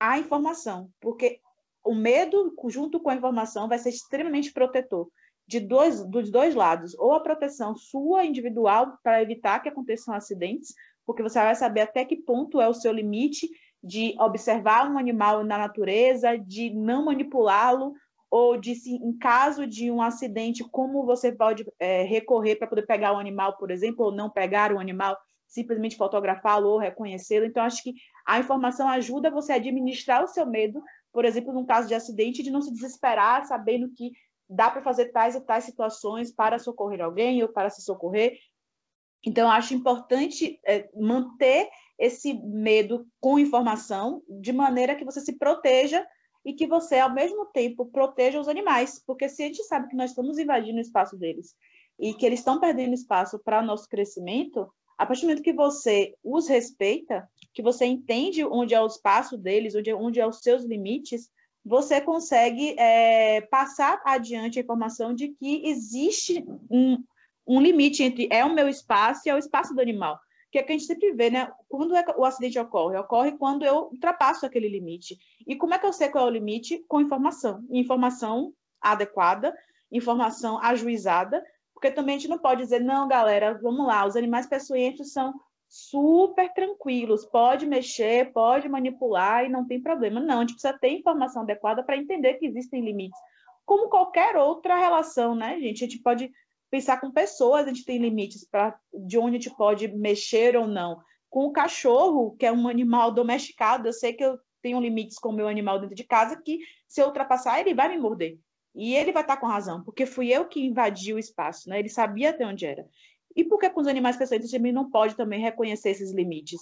a 0.00 0.18
informação, 0.18 0.90
porque 1.00 1.38
o 1.84 1.94
medo, 1.94 2.52
junto 2.66 2.98
com 2.98 3.10
a 3.10 3.14
informação, 3.14 3.68
vai 3.68 3.78
ser 3.78 3.90
extremamente 3.90 4.52
protetor 4.52 5.08
de 5.46 5.60
dois, 5.60 6.04
dos 6.06 6.28
dois 6.28 6.56
lados, 6.56 6.92
ou 6.98 7.12
a 7.12 7.20
proteção 7.20 7.76
sua 7.76 8.24
individual 8.24 8.98
para 9.00 9.22
evitar 9.22 9.60
que 9.60 9.68
aconteçam 9.68 10.12
acidentes, 10.12 10.74
porque 11.06 11.22
você 11.22 11.38
vai 11.38 11.54
saber 11.54 11.82
até 11.82 12.04
que 12.04 12.16
ponto 12.16 12.60
é 12.60 12.68
o 12.68 12.74
seu 12.74 12.90
limite 12.90 13.48
de 13.82 14.14
observar 14.18 14.90
um 14.90 14.98
animal 14.98 15.44
na 15.44 15.58
natureza, 15.58 16.36
de 16.36 16.70
não 16.70 17.04
manipulá-lo, 17.04 17.94
ou 18.30 18.58
de 18.58 18.74
se, 18.74 18.94
em 18.94 19.16
caso 19.16 19.66
de 19.66 19.90
um 19.90 20.02
acidente, 20.02 20.62
como 20.64 21.06
você 21.06 21.32
pode 21.32 21.64
é, 21.78 22.02
recorrer 22.02 22.56
para 22.56 22.68
poder 22.68 22.86
pegar 22.86 23.12
o 23.12 23.18
animal, 23.18 23.56
por 23.56 23.70
exemplo, 23.70 24.06
ou 24.06 24.12
não 24.12 24.28
pegar 24.28 24.72
o 24.72 24.78
animal, 24.78 25.16
simplesmente 25.46 25.96
fotografá-lo 25.96 26.68
ou 26.68 26.78
reconhecê-lo. 26.78 27.46
Então, 27.46 27.64
acho 27.64 27.82
que 27.82 27.94
a 28.26 28.38
informação 28.38 28.86
ajuda 28.88 29.30
você 29.30 29.52
a 29.52 29.56
administrar 29.56 30.22
o 30.22 30.28
seu 30.28 30.44
medo, 30.44 30.82
por 31.10 31.24
exemplo, 31.24 31.54
num 31.54 31.64
caso 31.64 31.88
de 31.88 31.94
acidente, 31.94 32.42
de 32.42 32.50
não 32.50 32.60
se 32.60 32.72
desesperar, 32.72 33.46
sabendo 33.46 33.90
que 33.94 34.12
dá 34.48 34.70
para 34.70 34.82
fazer 34.82 35.06
tais 35.06 35.34
e 35.34 35.40
tais 35.40 35.64
situações 35.64 36.30
para 36.30 36.58
socorrer 36.58 37.00
alguém 37.00 37.42
ou 37.42 37.48
para 37.48 37.70
se 37.70 37.82
socorrer. 37.82 38.38
Então, 39.24 39.50
acho 39.50 39.74
importante 39.74 40.60
é, 40.64 40.88
manter 40.94 41.68
esse 41.98 42.32
medo 42.34 43.06
com 43.20 43.38
informação, 43.38 44.22
de 44.28 44.52
maneira 44.52 44.94
que 44.94 45.04
você 45.04 45.20
se 45.20 45.32
proteja 45.32 46.06
e 46.44 46.54
que 46.54 46.66
você, 46.66 46.98
ao 46.98 47.12
mesmo 47.12 47.46
tempo, 47.46 47.86
proteja 47.86 48.40
os 48.40 48.48
animais, 48.48 49.02
porque 49.04 49.28
se 49.28 49.42
a 49.42 49.46
gente 49.46 49.64
sabe 49.64 49.88
que 49.88 49.96
nós 49.96 50.10
estamos 50.10 50.38
invadindo 50.38 50.78
o 50.78 50.80
espaço 50.80 51.16
deles 51.16 51.54
e 51.98 52.14
que 52.14 52.24
eles 52.24 52.38
estão 52.38 52.60
perdendo 52.60 52.94
espaço 52.94 53.38
para 53.40 53.60
nosso 53.60 53.88
crescimento, 53.88 54.70
a 54.96 55.04
partir 55.04 55.22
do 55.22 55.28
momento 55.28 55.42
que 55.42 55.52
você 55.52 56.14
os 56.22 56.48
respeita, 56.48 57.28
que 57.52 57.62
você 57.62 57.84
entende 57.86 58.44
onde 58.44 58.74
é 58.74 58.80
o 58.80 58.86
espaço 58.86 59.36
deles, 59.36 59.74
onde, 59.74 59.92
onde 59.92 60.20
é 60.20 60.26
os 60.26 60.40
seus 60.40 60.64
limites, 60.64 61.28
você 61.64 62.00
consegue 62.00 62.78
é, 62.78 63.40
passar 63.42 64.00
adiante 64.04 64.58
a 64.58 64.62
informação 64.62 65.12
de 65.12 65.28
que 65.28 65.66
existe 65.66 66.44
um, 66.70 67.02
um 67.46 67.60
limite 67.60 68.02
entre 68.02 68.28
é 68.30 68.44
o 68.44 68.54
meu 68.54 68.68
espaço 68.68 69.22
e 69.26 69.30
é 69.30 69.34
o 69.34 69.38
espaço 69.38 69.74
do 69.74 69.80
animal 69.80 70.18
que 70.50 70.58
é 70.58 70.62
que 70.62 70.72
a 70.72 70.76
gente 70.76 70.86
sempre 70.86 71.12
vê, 71.12 71.30
né? 71.30 71.50
Quando 71.68 71.94
é 71.94 72.04
o 72.16 72.24
acidente 72.24 72.58
ocorre? 72.58 72.96
Ocorre 72.96 73.32
quando 73.36 73.64
eu 73.64 73.88
ultrapasso 73.92 74.46
aquele 74.46 74.68
limite. 74.68 75.18
E 75.46 75.56
como 75.56 75.74
é 75.74 75.78
que 75.78 75.86
eu 75.86 75.92
sei 75.92 76.08
qual 76.08 76.26
é 76.26 76.28
o 76.28 76.32
limite? 76.32 76.84
Com 76.88 77.00
informação. 77.00 77.64
Informação 77.70 78.52
adequada, 78.80 79.54
informação 79.90 80.58
ajuizada, 80.62 81.44
porque 81.74 81.90
também 81.90 82.16
a 82.16 82.18
gente 82.18 82.30
não 82.30 82.38
pode 82.38 82.62
dizer, 82.62 82.80
não, 82.80 83.06
galera, 83.06 83.58
vamos 83.62 83.86
lá, 83.86 84.06
os 84.06 84.16
animais 84.16 84.46
peçonhentos 84.46 85.12
são 85.12 85.34
super 85.68 86.52
tranquilos, 86.54 87.26
pode 87.26 87.66
mexer, 87.66 88.32
pode 88.32 88.68
manipular 88.68 89.44
e 89.44 89.48
não 89.48 89.66
tem 89.66 89.80
problema. 89.80 90.18
Não, 90.18 90.38
a 90.38 90.40
gente 90.40 90.54
precisa 90.54 90.78
ter 90.78 90.88
informação 90.88 91.42
adequada 91.42 91.82
para 91.82 91.96
entender 91.96 92.34
que 92.34 92.46
existem 92.46 92.80
limites. 92.80 93.18
Como 93.66 93.90
qualquer 93.90 94.36
outra 94.36 94.76
relação, 94.76 95.34
né, 95.34 95.60
gente? 95.60 95.84
A 95.84 95.88
gente 95.88 96.02
pode 96.02 96.32
pensar 96.70 97.00
com 97.00 97.10
pessoas, 97.10 97.66
a 97.66 97.68
gente 97.68 97.84
tem 97.84 97.98
limites 97.98 98.46
para 98.48 98.78
de 99.06 99.18
onde 99.18 99.36
a 99.36 99.40
gente 99.40 99.56
pode 99.56 99.88
mexer 99.88 100.56
ou 100.56 100.66
não. 100.66 101.00
Com 101.30 101.46
o 101.46 101.52
cachorro, 101.52 102.36
que 102.38 102.46
é 102.46 102.52
um 102.52 102.68
animal 102.68 103.12
domesticado, 103.12 103.88
eu 103.88 103.92
sei 103.92 104.12
que 104.12 104.24
eu 104.24 104.38
tenho 104.62 104.80
limites 104.80 105.18
com 105.18 105.30
o 105.30 105.32
meu 105.32 105.48
animal 105.48 105.78
dentro 105.80 105.94
de 105.94 106.04
casa 106.04 106.40
que 106.42 106.58
se 106.86 107.00
eu 107.00 107.06
ultrapassar 107.06 107.60
ele 107.60 107.74
vai 107.74 107.88
me 107.88 107.98
morder. 107.98 108.38
E 108.74 108.94
ele 108.94 109.12
vai 109.12 109.22
estar 109.22 109.36
com 109.36 109.46
razão, 109.46 109.82
porque 109.82 110.06
fui 110.06 110.28
eu 110.28 110.46
que 110.46 110.64
invadi 110.64 111.12
o 111.12 111.18
espaço, 111.18 111.68
né? 111.68 111.78
Ele 111.78 111.88
sabia 111.88 112.30
até 112.30 112.46
onde 112.46 112.64
era. 112.64 112.86
E 113.34 113.44
por 113.44 113.58
que 113.58 113.70
com 113.70 113.80
os 113.80 113.86
animais 113.86 114.16
peçonhentos 114.16 114.52
a 114.52 114.56
gente 114.56 114.72
não 114.72 114.90
pode 114.90 115.16
também 115.16 115.40
reconhecer 115.40 115.90
esses 115.90 116.12
limites? 116.12 116.60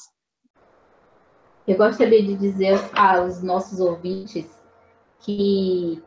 Eu 1.66 1.76
gostaria 1.76 2.22
de 2.22 2.36
dizer 2.36 2.74
aos 2.94 3.42
nossos 3.42 3.80
ouvintes 3.80 4.46
que, 5.20 6.02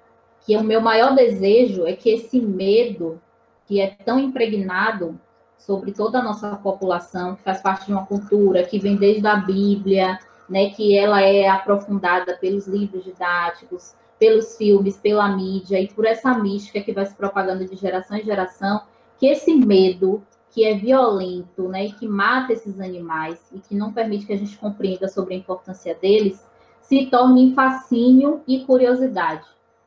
que 0.45 0.56
o 0.56 0.64
meu 0.64 0.80
maior 0.80 1.14
desejo 1.16 1.86
é 1.86 1.95
que 1.95 2.10
esse 2.10 2.39
medo 2.39 3.22
que 3.70 3.80
é 3.80 3.95
tão 4.03 4.17
impregnado 4.17 5.22
sobre 5.55 5.91
toda 5.91 6.17
a 6.17 6.24
nossa 6.24 6.55
população, 6.55 7.36
que 7.36 7.43
faz 7.43 7.61
parte 7.61 7.86
de 7.86 7.91
uma 7.91 8.03
cultura 8.03 8.63
que 8.63 8.80
vem 8.80 8.95
desde 8.95 9.28
a 9.28 9.36
Bíblia, 9.36 10.17
né, 10.49 10.72
que 10.72 10.97
ela 10.97 11.22
é 11.22 11.47
aprofundada 11.47 12.36
pelos 12.36 12.65
livros 12.65 13.03
didáticos, 13.03 13.93
pelos 14.17 14.57
filmes, 14.57 14.97
pela 14.97 15.30
mídia 15.30 15.80
e 15.80 15.88
por 15.88 16.05
essa 16.07 16.34
mística 16.34 16.82
que 16.82 16.91
vai 16.91 17.05
se 17.05 17.13
propagando 17.13 17.63
de 17.63 17.76
geração 17.76 18.17
em 18.17 18.24
geração, 18.24 18.82
que 19.20 19.28
esse 19.28 19.53
medo 19.53 20.24
que 20.49 20.65
é 20.65 20.74
violento, 20.74 21.70
né, 21.70 21.86
e 21.86 21.91
que 21.91 22.07
mata 22.07 22.51
esses 22.51 22.80
animais 22.80 23.38
e 23.53 23.59
que 23.59 23.76
não 23.76 23.93
permite 23.93 24.26
que 24.26 24.34
a 24.34 24.38
gente 24.38 24.57
compreenda 24.57 25.07
sobre 25.07 25.36
a 25.36 25.38
importância 25.38 25.93
deles, 25.93 26.43
se 26.82 27.05
torne 27.05 27.53
fascínio 27.53 28.41
e 28.47 28.65
curiosidade. 28.65 29.45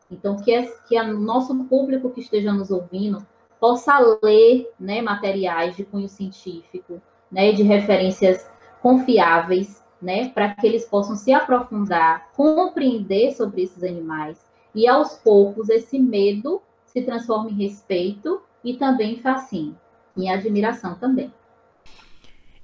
Então, 0.09 0.37
que, 0.37 0.53
é, 0.53 0.71
que 0.87 1.01
o 1.01 1.19
nosso 1.19 1.53
público 1.65 2.11
que 2.11 2.21
esteja 2.21 2.53
nos 2.53 2.71
ouvindo 2.71 3.27
possa 3.63 3.97
ler 4.21 4.69
né, 4.81 5.01
materiais 5.01 5.77
de 5.77 5.85
cunho 5.85 6.09
científico, 6.09 7.01
né, 7.31 7.53
de 7.53 7.63
referências 7.63 8.51
confiáveis, 8.83 9.85
né, 10.03 10.31
para 10.31 10.53
que 10.53 10.67
eles 10.67 10.85
possam 10.85 11.15
se 11.15 11.33
aprofundar, 11.33 12.29
compreender 12.35 13.31
sobre 13.31 13.63
esses 13.63 13.85
animais 13.85 14.45
e 14.75 14.89
aos 14.89 15.15
poucos 15.15 15.69
esse 15.69 15.97
medo 15.97 16.61
se 16.85 17.03
transforma 17.03 17.51
em 17.51 17.55
respeito 17.55 18.43
e 18.65 18.75
também 18.75 19.15
em 19.15 19.21
fascínio, 19.21 19.79
em 20.17 20.29
admiração 20.29 20.97
também. 20.97 21.33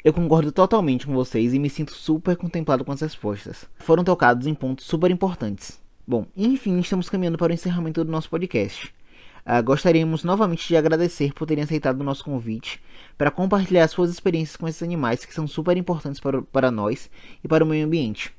Eu 0.05 0.13
concordo 0.13 0.51
totalmente 0.51 1.07
com 1.07 1.15
vocês 1.15 1.55
e 1.55 1.61
me 1.61 1.71
sinto 1.71 1.93
super 1.93 2.37
contemplado 2.37 2.85
com 2.85 2.91
as 2.91 3.01
respostas. 3.01 3.69
Foram 3.77 4.03
tocados 4.03 4.49
em 4.49 4.55
pontos 4.55 4.85
super 4.85 5.13
importantes. 5.13 5.81
Bom, 6.05 6.27
enfim, 6.37 6.77
estamos 6.81 7.09
caminhando 7.09 7.39
para 7.39 7.53
o 7.53 7.55
encerramento 7.55 8.03
do 8.03 8.11
nosso 8.11 8.29
podcast. 8.29 8.93
Uh, 9.47 9.63
gostaríamos 9.63 10.25
novamente 10.25 10.69
de 10.69 10.77
agradecer 10.77 11.33
por 11.33 11.47
terem 11.47 11.65
aceitado 11.65 12.01
o 12.01 12.05
nosso 12.05 12.25
convite 12.25 12.81
para 13.17 13.31
compartilhar 13.31 13.89
suas 13.89 14.11
experiências 14.11 14.57
com 14.57 14.69
esses 14.69 14.83
animais 14.83 15.25
que 15.25 15.35
são 15.35 15.47
super 15.47 15.77
importantes 15.77 16.21
para, 16.21 16.43
para 16.43 16.71
nós 16.71 17.11
e 17.43 17.49
para 17.49 17.65
o 17.65 17.67
meio 17.67 17.87
ambiente, 17.87 18.33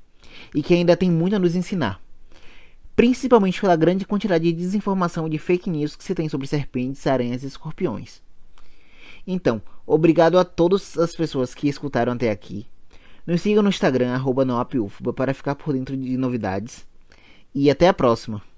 e 0.53 0.61
que 0.61 0.73
ainda 0.73 0.95
tem 0.95 1.09
muito 1.09 1.35
a 1.35 1.39
nos 1.39 1.55
ensinar. 1.55 2.01
Principalmente 2.95 3.61
pela 3.61 3.75
grande 3.75 4.05
quantidade 4.05 4.43
de 4.43 4.53
desinformação 4.53 5.25
e 5.27 5.29
de 5.29 5.39
fake 5.39 5.69
news 5.69 5.95
que 5.95 6.03
se 6.03 6.13
tem 6.13 6.27
sobre 6.27 6.47
serpentes, 6.47 7.07
aranhas 7.07 7.43
e 7.43 7.47
escorpiões. 7.47 8.21
Então, 9.25 9.61
obrigado 9.85 10.37
a 10.37 10.43
todas 10.43 10.97
as 10.97 11.15
pessoas 11.15 11.53
que 11.53 11.67
escutaram 11.67 12.13
até 12.13 12.29
aqui. 12.29 12.65
Nos 13.25 13.41
sigam 13.41 13.61
no 13.61 13.69
Instagram, 13.69 14.13
arroba 14.13 14.43
para 15.15 15.33
ficar 15.33 15.55
por 15.55 15.73
dentro 15.73 15.95
de 15.95 16.17
novidades. 16.17 16.85
E 17.53 17.69
até 17.69 17.87
a 17.87 17.93
próxima! 17.93 18.48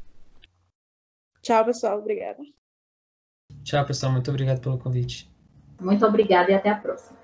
Tchau, 1.42 1.66
pessoal. 1.66 2.00
Obrigada. 2.00 2.44
Tchau, 3.64 3.86
pessoal. 3.86 4.12
Muito 4.12 4.30
obrigado 4.30 4.62
pelo 4.62 4.78
convite. 4.78 5.30
Muito 5.80 6.06
obrigada 6.06 6.52
e 6.52 6.54
até 6.54 6.70
a 6.70 6.76
próxima. 6.76 7.21